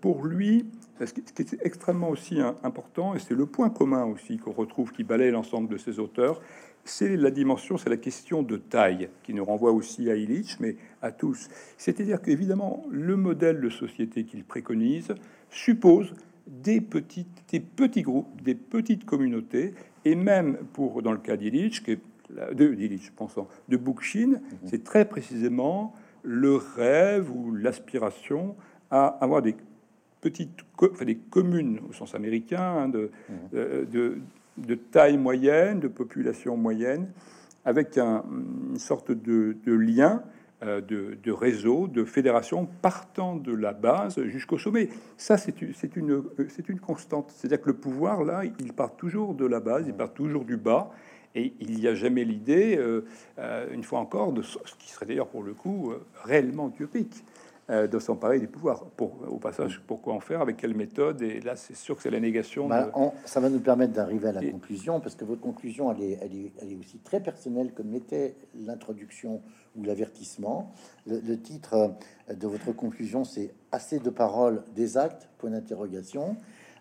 pour 0.00 0.24
lui, 0.24 0.64
ce 1.06 1.12
qui 1.12 1.42
est 1.42 1.56
extrêmement 1.62 2.10
aussi 2.10 2.40
important, 2.62 3.14
et 3.14 3.18
c'est 3.18 3.34
le 3.34 3.46
point 3.46 3.70
commun 3.70 4.04
aussi 4.04 4.38
qu'on 4.38 4.52
retrouve 4.52 4.92
qui 4.92 5.04
balaye 5.04 5.30
l'ensemble 5.30 5.68
de 5.68 5.78
ces 5.78 5.98
auteurs, 5.98 6.40
c'est 6.84 7.16
la 7.16 7.30
dimension, 7.30 7.76
c'est 7.76 7.90
la 7.90 7.96
question 7.96 8.42
de 8.42 8.56
taille, 8.56 9.08
qui 9.22 9.34
nous 9.34 9.44
renvoie 9.44 9.72
aussi 9.72 10.10
à 10.10 10.16
Illich, 10.16 10.58
mais 10.60 10.76
à 11.02 11.12
tous. 11.12 11.48
C'est-à-dire 11.76 12.22
qu'évidemment, 12.22 12.84
le 12.90 13.16
modèle 13.16 13.60
de 13.60 13.68
société 13.68 14.24
qu'il 14.24 14.44
préconise 14.44 15.14
suppose 15.50 16.14
des, 16.46 16.80
petites, 16.80 17.44
des 17.50 17.60
petits 17.60 18.02
groupes, 18.02 18.40
des 18.42 18.54
petites 18.54 19.04
communautés, 19.04 19.74
et 20.04 20.14
même 20.14 20.58
pour, 20.72 21.02
dans 21.02 21.12
le 21.12 21.18
cas 21.18 21.36
d'Illich, 21.36 21.82
de 21.84 22.74
Illich, 22.74 23.10
pensant, 23.14 23.48
de 23.68 23.76
Bookchin, 23.76 24.28
mhm. 24.28 24.40
c'est 24.64 24.84
très 24.84 25.06
précisément 25.06 25.94
le 26.22 26.56
rêve 26.56 27.30
ou 27.30 27.54
l'aspiration 27.54 28.56
à 28.90 29.06
avoir 29.06 29.42
des 29.42 29.54
petites, 30.20 30.64
enfin 30.80 31.04
des 31.04 31.16
communes 31.16 31.80
au 31.88 31.92
sens 31.92 32.14
américain, 32.14 32.62
hein, 32.62 32.88
de, 32.88 33.10
mmh. 33.28 33.32
euh, 33.54 33.84
de, 33.84 34.18
de, 34.56 34.74
taille 34.74 35.16
moyenne, 35.16 35.80
de 35.80 35.88
population 35.88 36.56
moyenne, 36.56 37.08
avec 37.64 37.98
un, 37.98 38.24
une 38.70 38.78
sorte 38.78 39.12
de, 39.12 39.56
de 39.64 39.72
lien, 39.72 40.22
euh, 40.64 40.80
de, 40.80 41.16
de, 41.22 41.30
réseau, 41.30 41.86
de 41.86 42.04
fédération 42.04 42.66
partant 42.82 43.36
de 43.36 43.54
la 43.54 43.72
base 43.72 44.20
jusqu'au 44.24 44.58
sommet. 44.58 44.88
Ça, 45.16 45.38
c'est 45.38 45.62
une, 45.62 45.72
c'est 45.72 46.68
une 46.68 46.80
constante. 46.80 47.32
C'est-à-dire 47.36 47.60
que 47.60 47.68
le 47.68 47.76
pouvoir, 47.76 48.24
là, 48.24 48.42
il 48.44 48.72
part 48.72 48.96
toujours 48.96 49.34
de 49.34 49.46
la 49.46 49.60
base, 49.60 49.86
il 49.86 49.94
part 49.94 50.12
toujours 50.12 50.44
du 50.44 50.56
bas. 50.56 50.90
Et 51.36 51.52
il 51.60 51.78
n'y 51.78 51.86
a 51.86 51.94
jamais 51.94 52.24
l'idée, 52.24 52.76
euh, 52.76 53.02
une 53.72 53.84
fois 53.84 54.00
encore, 54.00 54.32
de 54.32 54.42
ce 54.42 54.58
qui 54.78 54.90
serait 54.90 55.06
d'ailleurs 55.06 55.28
pour 55.28 55.44
le 55.44 55.52
coup 55.52 55.92
réellement 56.24 56.70
utopique, 56.70 57.22
euh, 57.22 57.37
de 57.68 57.98
s'emparer 57.98 58.38
du 58.38 58.48
pouvoir. 58.48 58.86
Pour, 58.96 59.18
au 59.28 59.36
passage, 59.36 59.82
pourquoi 59.86 60.14
en 60.14 60.20
faire 60.20 60.40
Avec 60.40 60.56
quelle 60.56 60.74
méthode 60.74 61.20
Et 61.20 61.40
là, 61.40 61.54
c'est 61.54 61.76
sûr 61.76 61.96
que 61.96 62.02
c'est 62.02 62.10
la 62.10 62.20
négation. 62.20 62.66
Bah, 62.66 62.90
ça 63.24 63.40
va 63.40 63.50
nous 63.50 63.60
permettre 63.60 63.92
d'arriver 63.92 64.28
à 64.28 64.32
la 64.32 64.50
conclusion, 64.50 65.00
parce 65.00 65.14
que 65.14 65.24
votre 65.24 65.42
conclusion, 65.42 65.92
elle 65.92 66.02
est, 66.02 66.18
elle 66.22 66.34
est, 66.34 66.52
elle 66.62 66.72
est 66.72 66.76
aussi 66.76 66.98
très 66.98 67.20
personnelle, 67.20 67.72
comme 67.74 67.92
l'était 67.92 68.36
l'introduction 68.54 69.42
ou 69.76 69.84
l'avertissement. 69.84 70.72
Le, 71.06 71.36
titre 71.36 71.74
euh, 71.74 72.34
de 72.34 72.46
votre 72.46 72.72
conclusion, 72.72 73.24
c'est 73.24 73.52
Assez 73.70 73.98
de 73.98 74.08
paroles, 74.08 74.62
des 74.74 74.96
actes 74.96 75.28
Point 75.36 75.50
d'interrogation. 75.50 76.36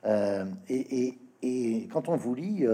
Euh, 0.06 0.46
et, 0.70 1.20
et, 1.42 1.88
quand 1.92 2.08
on 2.08 2.16
vous 2.16 2.34
lit, 2.34 2.66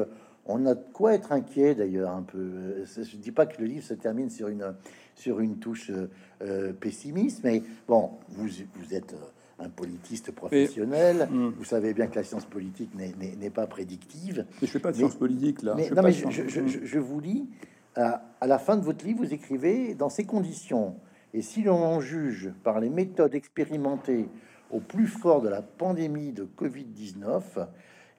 on 0.45 0.65
a 0.65 0.75
de 0.75 0.83
quoi 0.93 1.13
être 1.13 1.31
inquiet 1.31 1.73
d'ailleurs 1.75 2.11
un 2.11 2.21
peu. 2.21 2.83
Je 2.85 3.17
dis 3.17 3.31
pas 3.31 3.45
que 3.45 3.61
le 3.61 3.67
livre 3.67 3.83
se 3.83 3.93
termine 3.93 4.29
sur 4.29 4.49
une 4.49 4.75
sur 5.15 5.39
une 5.39 5.57
touche 5.57 5.89
euh, 5.89 6.09
euh, 6.41 6.73
pessimiste, 6.73 7.41
mais 7.43 7.63
bon, 7.87 8.11
vous, 8.29 8.47
vous 8.75 8.93
êtes 8.93 9.13
euh, 9.13 9.65
un 9.65 9.69
politiste 9.69 10.31
professionnel, 10.31 11.27
hmm. 11.31 11.53
vous 11.57 11.63
savez 11.63 11.93
bien 11.93 12.07
que 12.07 12.15
la 12.15 12.23
science 12.23 12.45
politique 12.45 12.91
n'est 12.95 13.49
pas 13.49 13.67
prédictive. 13.67 14.45
Mais 14.61 14.67
je 14.67 14.71
fais 14.71 14.79
pas 14.79 14.91
de 14.91 14.97
science 14.97 15.15
politique 15.15 15.61
là. 15.61 15.73
Mais, 15.75 15.87
je, 15.89 15.93
non, 15.93 16.01
mais 16.01 16.11
je, 16.11 16.67
je, 16.83 16.99
vous 16.99 17.19
lis, 17.19 17.47
à, 17.95 18.23
à, 18.41 18.47
la 18.47 18.59
fin 18.59 18.77
de 18.77 18.83
votre 18.83 19.05
livre, 19.05 19.23
vous 19.23 19.33
écrivez 19.33 19.95
dans 19.95 20.09
ces 20.09 20.25
conditions, 20.25 20.95
et 21.33 21.41
si 21.41 21.63
l'on 21.63 21.83
en 21.83 21.99
juge 21.99 22.51
par 22.63 22.79
les 22.79 22.89
méthodes 22.89 23.35
expérimentées 23.35 24.27
au 24.71 24.79
plus 24.79 25.07
fort 25.07 25.41
de 25.41 25.49
la 25.49 25.61
pandémie 25.61 26.31
de 26.31 26.47
Covid-19, 26.57 27.41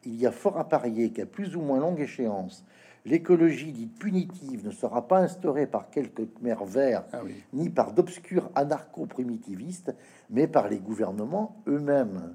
il 0.05 0.15
y 0.17 0.27
a 0.27 0.33
fort 0.33 0.59
à 0.59 0.69
parier 0.69 1.11
qu'à 1.11 1.27
plus 1.27 1.57
ou 1.57 1.61
moins 1.61 1.81
longue 1.81 2.01
échéance, 2.01 2.65
l'écologie 3.07 3.73
dite 3.73 3.99
punitive 3.99 4.65
ne 4.65 4.71
sera 4.71 5.07
pas 5.07 5.19
instaurée 5.21 5.67
par 5.67 5.91
quelques 5.91 6.23
mers 6.43 6.65
verts, 6.65 7.05
Ah 7.13 7.21
oui. 7.25 7.35
ni 7.53 7.69
par 7.71 7.93
d'obscurs 7.93 8.51
anarcho-primitivistes, 8.55 9.95
mais 10.31 10.47
par 10.47 10.69
les 10.69 10.79
gouvernements 10.79 11.57
eux-mêmes. 11.69 12.35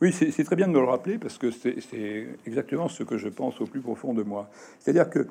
Oui, 0.00 0.12
c'est 0.12 0.44
très 0.44 0.56
bien 0.56 0.66
de 0.66 0.72
me 0.72 0.78
le 0.80 0.86
rappeler 0.86 1.18
parce 1.18 1.36
que 1.36 1.50
c'est 1.50 2.26
exactement 2.46 2.88
ce 2.88 3.02
que 3.02 3.18
je 3.18 3.28
pense 3.28 3.60
au 3.60 3.66
plus 3.66 3.80
profond 3.82 4.14
de 4.14 4.22
moi. 4.22 4.48
C'est-à-dire 4.78 5.10
que, 5.10 5.26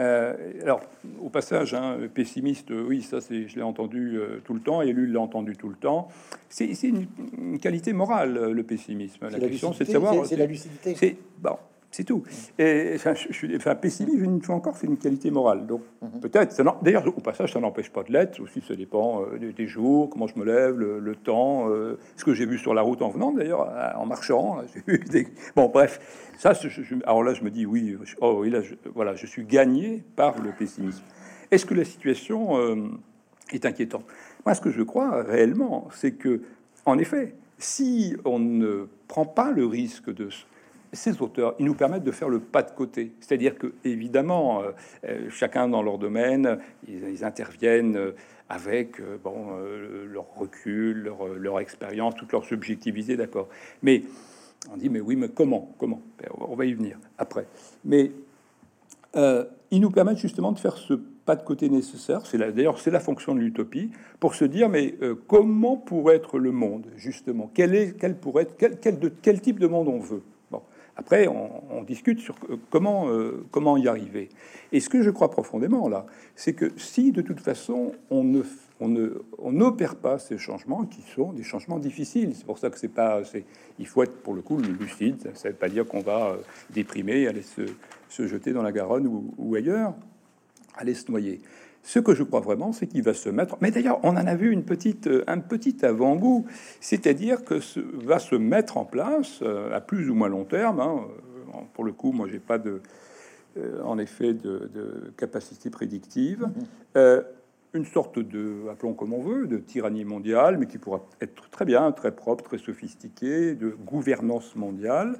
euh, 0.00 0.34
alors, 0.62 0.80
au 1.22 1.28
passage, 1.28 1.74
hein, 1.74 1.98
pessimiste, 2.14 2.70
oui, 2.70 3.02
ça, 3.02 3.18
je 3.20 3.54
l'ai 3.54 3.62
entendu 3.62 4.16
euh, 4.16 4.40
tout 4.42 4.54
le 4.54 4.60
temps, 4.60 4.80
il 4.80 4.96
l'a 5.12 5.20
entendu 5.20 5.56
tout 5.58 5.68
le 5.68 5.74
temps. 5.76 6.08
C'est 6.48 6.72
une, 6.84 7.06
une 7.36 7.58
qualité 7.58 7.92
morale, 7.92 8.50
le 8.50 8.62
pessimisme. 8.62 9.28
La 9.28 9.38
question, 9.38 9.74
c'est 9.74 9.84
de 9.84 9.90
savoir. 9.90 10.14
c'est- 10.14 10.30
c'est 10.30 10.36
la 10.36 10.46
lucidité. 10.46 10.94
C'est 10.94 11.18
bon, 11.42 11.58
c'est 11.94 12.02
tout. 12.04 12.24
Et 12.58 12.92
enfin, 12.96 13.14
je, 13.14 13.32
suis, 13.32 13.54
enfin, 13.56 13.76
pessimiste, 13.76 14.18
une 14.18 14.42
fois 14.42 14.56
encore, 14.56 14.76
c'est 14.76 14.88
une 14.88 14.96
qualité 14.96 15.30
morale. 15.30 15.64
Donc 15.66 15.82
Mhm. 16.02 16.20
peut-être, 16.20 16.82
d'ailleurs, 16.82 17.06
au 17.06 17.20
passage, 17.20 17.52
ça 17.52 17.60
n'empêche 17.60 17.88
pas 17.90 18.02
de 18.02 18.12
l'être. 18.12 18.40
Aussi, 18.40 18.60
ça 18.66 18.74
dépend 18.74 19.22
euh, 19.22 19.52
des, 19.56 19.66
jours, 19.68 20.10
comment 20.10 20.26
je 20.26 20.36
me 20.36 20.44
lève, 20.44 20.76
le, 20.76 20.98
le 20.98 21.14
temps, 21.14 21.68
euh, 21.70 21.96
ce 22.16 22.24
que 22.24 22.34
j'ai 22.34 22.46
vu 22.46 22.58
sur 22.58 22.74
la 22.74 22.82
route 22.82 23.00
en 23.00 23.10
venant, 23.10 23.30
d'ailleurs, 23.32 23.68
en 23.96 24.06
marchant. 24.06 24.56
là, 24.56 24.64
des- 25.10 25.28
Bon, 25.54 25.68
bref, 25.68 26.00
ça, 26.36 26.52
je- 26.52 26.68
je- 26.68 26.96
alors 27.04 27.22
là, 27.22 27.32
je 27.32 27.44
me 27.44 27.50
dis, 27.50 27.64
oui, 27.64 27.96
je- 28.02 28.16
oh 28.20 28.38
oui, 28.40 28.50
là, 28.50 28.58
voilà, 28.92 29.14
je 29.14 29.26
suis 29.26 29.44
gagné 29.44 30.02
par 30.16 30.40
le 30.42 30.50
pessimisme. 30.50 31.02
Est-ce 31.52 31.64
que 31.64 31.74
la 31.74 31.84
situation 31.84 32.58
euh, 32.58 32.88
est 33.52 33.64
inquiétante? 33.66 34.04
Moi, 34.44 34.54
ce 34.56 34.60
que 34.60 34.70
je 34.70 34.82
crois 34.82 35.22
réellement, 35.22 35.86
c'est 35.92 36.12
que, 36.12 36.42
en 36.86 36.98
effet, 36.98 37.34
si 37.58 38.16
on 38.24 38.40
ne 38.40 38.88
prend 39.06 39.24
pas 39.26 39.52
le 39.52 39.64
risque 39.64 40.12
de 40.12 40.28
ces 40.94 41.20
auteurs, 41.20 41.54
ils 41.58 41.66
nous 41.66 41.74
permettent 41.74 42.04
de 42.04 42.10
faire 42.10 42.28
le 42.28 42.40
pas 42.40 42.62
de 42.62 42.70
côté. 42.70 43.12
C'est-à-dire 43.20 43.58
que, 43.58 43.74
évidemment, 43.84 44.62
euh, 44.62 44.70
euh, 45.06 45.30
chacun 45.30 45.68
dans 45.68 45.82
leur 45.82 45.98
domaine, 45.98 46.58
ils, 46.88 47.24
interviennent 47.24 47.96
euh, 47.96 48.12
avec 48.48 49.00
bon, 49.22 49.56
leur 50.12 50.26
recul, 50.36 51.10
leur, 51.38 51.60
expérience, 51.60 52.14
toute 52.14 52.32
leur 52.32 52.44
subjectivité, 52.44 53.16
d'accord. 53.16 53.48
Mais 53.82 54.02
on 54.70 54.76
dit, 54.76 54.90
mais 54.90 55.00
oui, 55.00 55.16
mais 55.16 55.28
comment 55.28 55.74
Comment? 55.78 56.02
Ben, 56.18 56.28
On 56.40 56.54
va 56.54 56.66
y 56.66 56.74
venir 56.74 56.98
après. 57.16 57.46
Mais 57.84 58.10
ils 59.16 59.80
nous 59.80 59.90
permettent 59.90 60.18
justement 60.18 60.52
de 60.52 60.58
faire 60.58 60.76
ce 60.76 60.94
pas 61.24 61.36
de 61.36 61.42
côté 61.42 61.70
nécessaire. 61.70 62.26
C'est 62.26 62.36
d'ailleurs 62.36 62.78
c'est 62.78 62.90
la 62.90 63.00
fonction 63.00 63.34
de 63.34 63.40
l'utopie 63.40 63.90
pour 64.20 64.34
se 64.34 64.44
dire 64.44 64.68
mais 64.68 64.94
comment 65.26 65.78
pourrait 65.78 66.16
être 66.16 66.38
le 66.38 66.52
monde 66.52 66.86
justement? 66.96 67.50
Quel 67.54 67.74
est 67.74 67.96
quel 67.98 68.14
pourrait 68.14 68.42
être 68.42 68.56
quel, 68.58 68.78
quel 68.78 68.98
de 68.98 69.10
quel 69.22 69.40
type 69.40 69.58
de 69.58 69.66
monde 69.66 69.88
on 69.88 70.00
veut? 70.00 70.22
Après 70.96 71.26
on, 71.28 71.82
discute 71.82 72.20
sur 72.20 72.36
euh, 72.48 72.56
comment 72.70 73.08
euh, 73.08 73.44
comment 73.50 73.76
y 73.76 73.88
arriver. 73.88 74.28
Et 74.72 74.80
ce 74.80 74.88
que 74.88 75.02
je 75.02 75.10
crois 75.10 75.30
profondément 75.30 75.88
là, 75.88 76.06
c'est 76.34 76.54
que 76.54 76.72
si 76.76 77.12
de 77.12 77.20
toute 77.20 77.40
façon 77.40 77.92
on 78.10 78.24
ne 78.24 78.42
on 78.80 78.88
ne 78.88 79.22
on 79.38 79.52
n'opère 79.52 79.96
pas 79.96 80.18
ces 80.18 80.38
changements 80.38 80.84
qui 80.84 81.02
sont 81.02 81.32
des 81.32 81.42
changements 81.42 81.78
difficiles. 81.78 82.34
C'est 82.34 82.46
pour 82.46 82.58
ça 82.58 82.70
que 82.70 82.78
c'est 82.78 82.88
pas 82.88 83.24
c'est 83.24 83.44
il 83.78 83.86
faut 83.86 84.02
être 84.02 84.16
pour 84.22 84.34
le 84.34 84.42
coup 84.42 84.58
lucide. 84.58 85.30
Ça 85.34 85.48
veut 85.48 85.54
pas 85.54 85.68
dire 85.68 85.86
qu'on 85.86 86.00
va 86.00 86.28
euh, 86.28 86.36
déprimer, 86.70 87.26
aller 87.26 87.42
se, 87.42 87.62
se 88.08 88.26
jeter 88.26 88.52
dans 88.52 88.62
la 88.62 88.72
Garonne 88.72 89.06
ou 89.36 89.54
ailleurs, 89.54 89.94
aller 90.76 90.94
se 90.94 91.10
noyer. 91.10 91.40
Ce 91.86 91.98
que 91.98 92.14
je 92.14 92.22
crois 92.22 92.40
vraiment, 92.40 92.72
c'est 92.72 92.86
qu'il 92.86 93.02
va 93.02 93.12
se 93.12 93.28
mettre. 93.28 93.56
Mais 93.60 93.70
d'ailleurs, 93.70 94.00
on 94.02 94.16
en 94.16 94.26
a 94.26 94.34
vu 94.34 94.50
une 94.50 94.64
petite, 94.64 95.06
euh, 95.06 95.22
un 95.26 95.38
petit 95.38 95.84
avant-goût, 95.84 96.46
c'est-à-dire 96.80 97.44
que 97.44 97.60
ce, 97.60 97.78
va 97.78 98.18
se 98.18 98.34
mettre 98.34 98.78
en 98.78 98.86
place 98.86 99.40
euh, 99.42 99.76
à 99.76 99.80
plus 99.82 100.08
ou 100.08 100.14
moins 100.14 100.28
long 100.28 100.44
terme. 100.44 100.80
hein, 100.80 101.02
euh, 101.54 101.58
pour 101.74 101.84
le 101.84 101.92
coup, 101.92 102.12
moi, 102.12 102.26
j'ai 102.26 102.38
pas 102.38 102.58
de, 102.58 102.80
euh, 103.58 103.82
en 103.84 103.98
effet, 103.98 104.32
de, 104.32 104.70
de 104.72 105.12
capacité 105.18 105.68
prédictive. 105.68 106.48
Euh, 106.96 107.22
une 107.74 107.84
sorte 107.84 108.18
de, 108.18 108.68
appelons 108.72 108.94
comme 108.94 109.12
on 109.12 109.22
veut, 109.22 109.46
de 109.46 109.58
tyrannie 109.58 110.04
mondiale, 110.04 110.56
mais 110.58 110.66
qui 110.66 110.78
pourra 110.78 111.04
être 111.20 111.50
très 111.50 111.66
bien, 111.66 111.92
très 111.92 112.12
propre, 112.12 112.44
très 112.44 112.58
sophistiquée, 112.58 113.54
de 113.54 113.76
gouvernance 113.84 114.56
mondiale, 114.56 115.18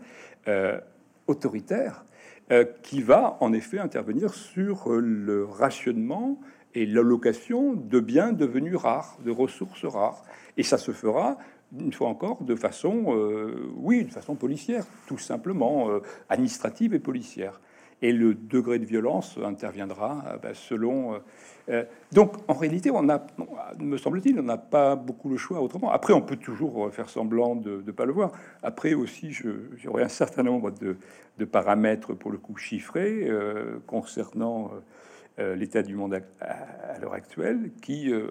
euh, 0.49 0.81
autoritaire, 1.27 2.05
euh, 2.53 2.65
qui 2.83 3.03
va 3.03 3.37
en 3.41 3.53
effet 3.53 3.79
intervenir 3.79 4.33
sur 4.35 4.89
le 4.91 5.45
rationnement 5.45 6.39
et 6.75 6.87
l'allocation 6.87 7.75
de 7.75 8.01
biens 8.01 8.33
devenus 8.33 8.77
rares, 8.77 9.19
de 9.25 9.31
ressources 9.31 9.85
rares. 9.85 10.25
Et 10.57 10.63
ça 10.63 10.79
se 10.79 10.93
fera, 10.93 11.39
une 11.79 11.93
fois 11.93 12.09
encore, 12.09 12.43
de 12.43 12.55
façon, 12.55 13.05
euh, 13.09 13.71
oui, 13.77 14.05
de 14.05 14.11
façon 14.11 14.35
policière, 14.35 14.85
tout 15.07 15.19
simplement, 15.19 15.91
euh, 15.91 16.01
administrative 16.29 16.95
et 16.95 16.99
policière. 16.99 17.61
Et 18.03 18.13
le 18.13 18.35
degré 18.35 18.79
de 18.79 18.85
violence 18.85 19.39
interviendra 19.43 20.25
euh, 20.27 20.37
ben, 20.39 20.53
selon. 20.55 21.21
donc, 22.13 22.35
en 22.49 22.55
réalité, 22.55 22.91
on 22.91 23.09
a, 23.09 23.25
me 23.79 23.97
semble-t-il, 23.97 24.39
on 24.39 24.43
n'a 24.43 24.59
pas 24.59 24.97
beaucoup 24.97 25.31
le 25.31 25.37
choix 25.37 25.61
autrement. 25.61 25.91
Après, 25.91 26.13
on 26.13 26.21
peut 26.21 26.37
toujours 26.37 26.93
faire 26.93 27.09
semblant 27.09 27.57
de 27.57 27.83
ne 27.87 27.93
pas 27.93 28.05
le 28.05 28.13
voir. 28.13 28.33
Après 28.63 28.95
aussi, 28.95 29.33
j'aurais 29.77 30.03
un 30.03 30.09
certain 30.09 30.43
nombre 30.43 30.73
de, 30.73 30.97
de 31.39 31.45
paramètres 31.45 32.13
pour 32.13 32.31
le 32.31 32.37
coup 32.37 32.57
chiffrés 32.57 33.31
concernant 33.87 34.73
l'état 35.39 35.83
du 35.83 35.95
monde 35.97 36.21
à, 36.41 36.99
l'heure 37.01 37.15
actuelle 37.15 37.71
qui 37.83 38.13
euh, 38.13 38.29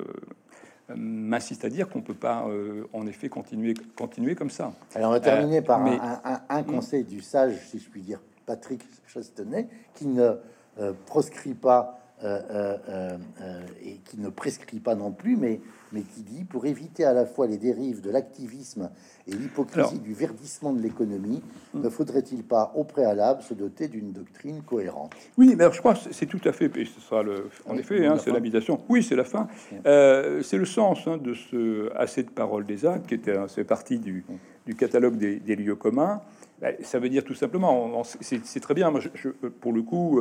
m'insiste 0.96 1.66
à 1.66 1.70
dire 1.70 1.90
qu'on 1.90 2.02
peut 2.02 2.14
pas, 2.14 2.46
euh, 2.48 2.86
en 2.94 3.08
effet, 3.08 3.30
continuer, 3.30 3.74
continuer 3.96 4.36
comme 4.36 4.50
ça. 4.50 4.74
Alors, 4.96 5.10
on 5.10 5.14
va 5.14 5.20
terminer 5.20 5.62
par 5.62 5.82
un- 5.82 5.84
mais- 5.84 6.00
un, 6.00 6.22
un- 6.24 6.42
un 6.50 6.64
conseil 6.64 7.04
du 7.04 7.22
sage, 7.22 7.58
si 7.68 7.80
je 7.80 7.90
puis 7.90 8.02
dire, 8.02 8.22
Patrick 8.46 8.82
Chastenay, 9.08 9.68
qui 9.94 10.08
ne 10.08 10.32
euh, 10.80 10.94
proscrit 11.06 11.54
pas 11.54 12.00
euh, 12.24 12.40
euh, 12.50 13.18
euh, 13.42 13.62
et 13.84 13.98
qui 14.06 14.20
ne 14.20 14.30
prescrit 14.30 14.80
pas 14.80 14.96
non 14.96 15.12
plus, 15.12 15.36
mais, 15.36 15.60
mais 15.92 16.02
qui 16.02 16.22
dit 16.22 16.44
pour 16.46 16.66
éviter 16.66 17.04
à 17.04 17.14
la 17.14 17.26
fois 17.26 17.48
les 17.48 17.58
dérives 17.58 18.02
de 18.02 18.10
l'activisme 18.10 18.90
et 19.28 19.32
l'hypocrisie 19.32 20.00
du 20.00 20.14
verdissement 20.14 20.74
de 20.74 20.82
l'économie, 20.82 21.42
ne 21.74 21.90
faudrait-il 21.90 22.44
pas 22.44 22.72
au 22.76 22.84
préalable 22.84 23.42
se 23.42 23.54
doter 23.54 23.88
d'une 23.88 24.12
doctrine 24.12 24.62
cohérente? 24.62 25.14
Oui, 25.38 25.54
mais 25.58 25.64
alors 25.64 25.74
je 25.74 25.80
crois 25.80 25.94
que 25.94 26.00
c'est 26.12 26.26
tout 26.26 26.42
à 26.46 26.52
fait, 26.52 26.66
et 26.78 26.86
ce 26.86 27.00
sera 27.02 27.24
le, 27.24 27.50
en 27.68 27.74
Oui, 27.74 27.80
effet, 27.80 28.06
hein, 28.06 28.18
c'est 28.18 28.32
l'habitation. 28.32 28.80
Oui, 28.90 29.04
c'est 29.04 29.16
la 29.16 29.24
fin. 29.24 29.48
Euh, 29.86 30.42
c'est 30.44 30.58
le 30.58 30.66
sens 30.66 31.08
hein, 31.08 31.18
de 31.18 31.34
ce 31.34 31.92
assez 31.96 32.24
de 32.24 32.30
paroles 32.30 32.66
des 32.66 32.86
actes 32.86 33.08
qui 33.08 33.16
était, 33.16 33.36
c'est 33.48 33.64
partie 33.64 34.00
du, 34.00 34.26
du 34.66 34.76
catalogue 34.76 35.18
des, 35.18 35.40
des 35.40 35.56
lieux 35.56 35.76
communs. 35.76 36.22
Ben, 36.62 36.76
ça 36.84 37.00
veut 37.00 37.10
dire 37.10 37.24
tout 37.26 37.34
simplement, 37.34 38.04
c'est 38.22 38.60
très 38.62 38.74
bien. 38.74 38.90
Moi, 38.92 39.02
je, 39.02 39.10
je- 39.16 39.30
pour 39.48 39.74
le 39.74 39.82
coup, 39.82 40.20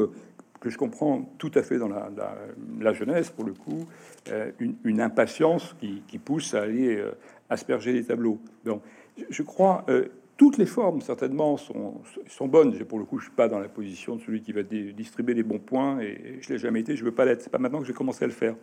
que 0.63 0.71
je 0.71 0.79
comprends 0.79 1.23
tout 1.39 1.51
à 1.57 1.63
fait 1.63 1.77
dans 1.77 1.89
la, 1.89 2.93
jeunesse, 2.93 3.31
pour 3.31 3.45
le 3.45 3.53
coup, 3.53 3.89
euh, 4.31 4.53
une, 4.85 5.01
impatience 5.01 5.75
qui, 5.81 6.19
pousse 6.19 6.55
à 6.55 6.63
aller 6.63 6.97
euh, 6.97 7.11
asperger 7.51 7.93
les 7.93 8.05
tableaux. 8.05 8.39
Donc, 8.65 8.81
je, 9.29 9.43
crois. 9.43 9.85
euh, 9.89 10.07
toutes 10.37 10.59
les 10.59 10.67
formes, 10.67 11.01
certainement, 11.01 11.57
sont, 11.57 12.01
sont 12.29 12.47
bonnes. 12.47 12.79
Pour 12.85 13.01
le 13.01 13.05
coup, 13.05 13.19
je 13.19 13.25
suis 13.25 13.35
pas 13.35 13.49
dans 13.49 13.59
la 13.59 13.69
position 13.69 14.15
de 14.15 14.21
celui 14.21 14.41
qui 14.41 14.53
va 14.53 14.63
distribuer 14.63 15.35
les 15.35 15.43
bons 15.43 15.59
points, 15.59 15.99
et 15.99 16.39
je 16.41 16.53
l'ai 16.53 16.59
jamais 16.59 16.81
été. 16.81 16.95
Je 16.95 17.05
veux 17.05 17.13
pas 17.13 17.25
l'être. 17.25 17.43
C'est 17.43 17.51
pas 17.51 17.59
maintenant 17.59 17.81
que 17.81 17.87
j'ai 17.87 17.93
commencé 17.93 18.25
à 18.25 18.29
le 18.29 18.33
faire. 18.33 18.55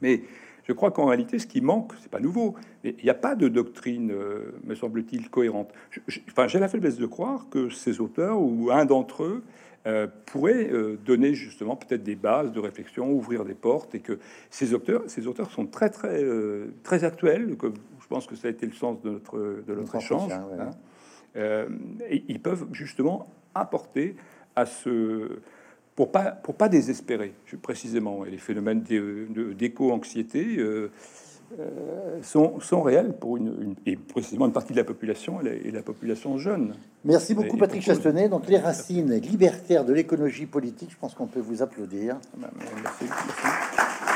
Mais 0.00 0.22
je 0.64 0.72
crois 0.72 0.90
qu'en 0.90 1.06
réalité, 1.06 1.38
ce 1.38 1.46
qui 1.46 1.60
manque, 1.60 1.92
c'est 2.00 2.10
pas 2.10 2.20
nouveau. 2.20 2.54
Il 2.82 2.94
n'y 3.02 3.10
a 3.10 3.14
pas 3.14 3.34
de 3.34 3.48
doctrine, 3.48 4.10
euh, 4.10 4.52
me 4.64 4.74
semble-t-il, 4.74 5.28
cohérente. 5.28 5.70
Enfin, 6.28 6.48
j'ai 6.48 6.58
la 6.58 6.68
faiblesse 6.68 6.96
de 6.96 7.06
croire 7.06 7.46
que 7.50 7.68
ces 7.68 8.00
auteurs 8.00 8.40
ou 8.40 8.70
un 8.70 8.86
d'entre 8.86 9.24
eux 9.24 9.42
euh, 9.86 10.06
pourrait 10.26 10.70
euh, 10.70 10.98
donner 11.06 11.32
justement 11.32 11.74
peut-être 11.74 12.02
des 12.02 12.14
bases 12.14 12.52
de 12.52 12.60
réflexion, 12.60 13.10
ouvrir 13.10 13.46
des 13.46 13.54
portes, 13.54 13.94
et 13.94 14.00
que 14.00 14.18
ces 14.50 14.74
auteurs, 14.74 15.04
ces 15.06 15.26
auteurs 15.26 15.50
sont 15.50 15.66
très 15.66 15.88
très 15.88 16.22
euh, 16.22 16.74
très 16.82 17.02
actuels. 17.02 17.56
Comme 17.56 17.72
je 18.00 18.06
pense 18.06 18.26
que 18.26 18.36
ça 18.36 18.48
a 18.48 18.50
été 18.50 18.66
le 18.66 18.72
sens 18.72 19.00
de 19.00 19.08
notre 19.08 19.38
de 19.66 19.74
notre 19.74 19.96
échange. 19.96 20.30
ouais. 20.32 20.58
hein. 20.60 21.66
Et 22.10 22.24
ils 22.28 22.40
peuvent 22.40 22.66
justement 22.72 23.32
apporter 23.54 24.16
à 24.54 24.66
ce 24.66 25.38
pour 25.96 26.12
pas 26.12 26.32
pour 26.32 26.56
pas 26.56 26.68
désespérer 26.68 27.32
précisément 27.62 28.26
et 28.26 28.30
les 28.30 28.38
phénomènes 28.38 28.82
d'éco-anxiété 28.82 30.58
sont, 32.22 32.60
sont 32.60 32.82
réels 32.82 33.12
pour 33.12 33.36
une, 33.36 33.48
une- 33.60 33.74
et 33.86 33.96
précisément 33.96 34.46
une 34.46 34.52
partie 34.52 34.72
de 34.72 34.78
la 34.78 34.84
population 34.84 35.40
et 35.40 35.44
la, 35.44 35.52
et 35.54 35.70
la 35.70 35.82
population 35.82 36.38
jeune. 36.38 36.74
Merci 37.04 37.34
beaucoup, 37.34 37.56
Et 37.56 37.58
Patrick 37.58 37.82
Chastenay. 37.82 38.28
Donc, 38.28 38.46
les 38.48 38.58
racines 38.58 39.14
libertaires 39.14 39.84
de 39.84 39.92
l'écologie 39.92 40.46
politique, 40.46 40.90
je 40.90 40.96
pense 40.96 41.14
qu'on 41.14 41.26
peut 41.26 41.40
vous 41.40 41.62
applaudir. 41.62 42.16
Merci, 42.38 43.04
merci. 43.04 44.09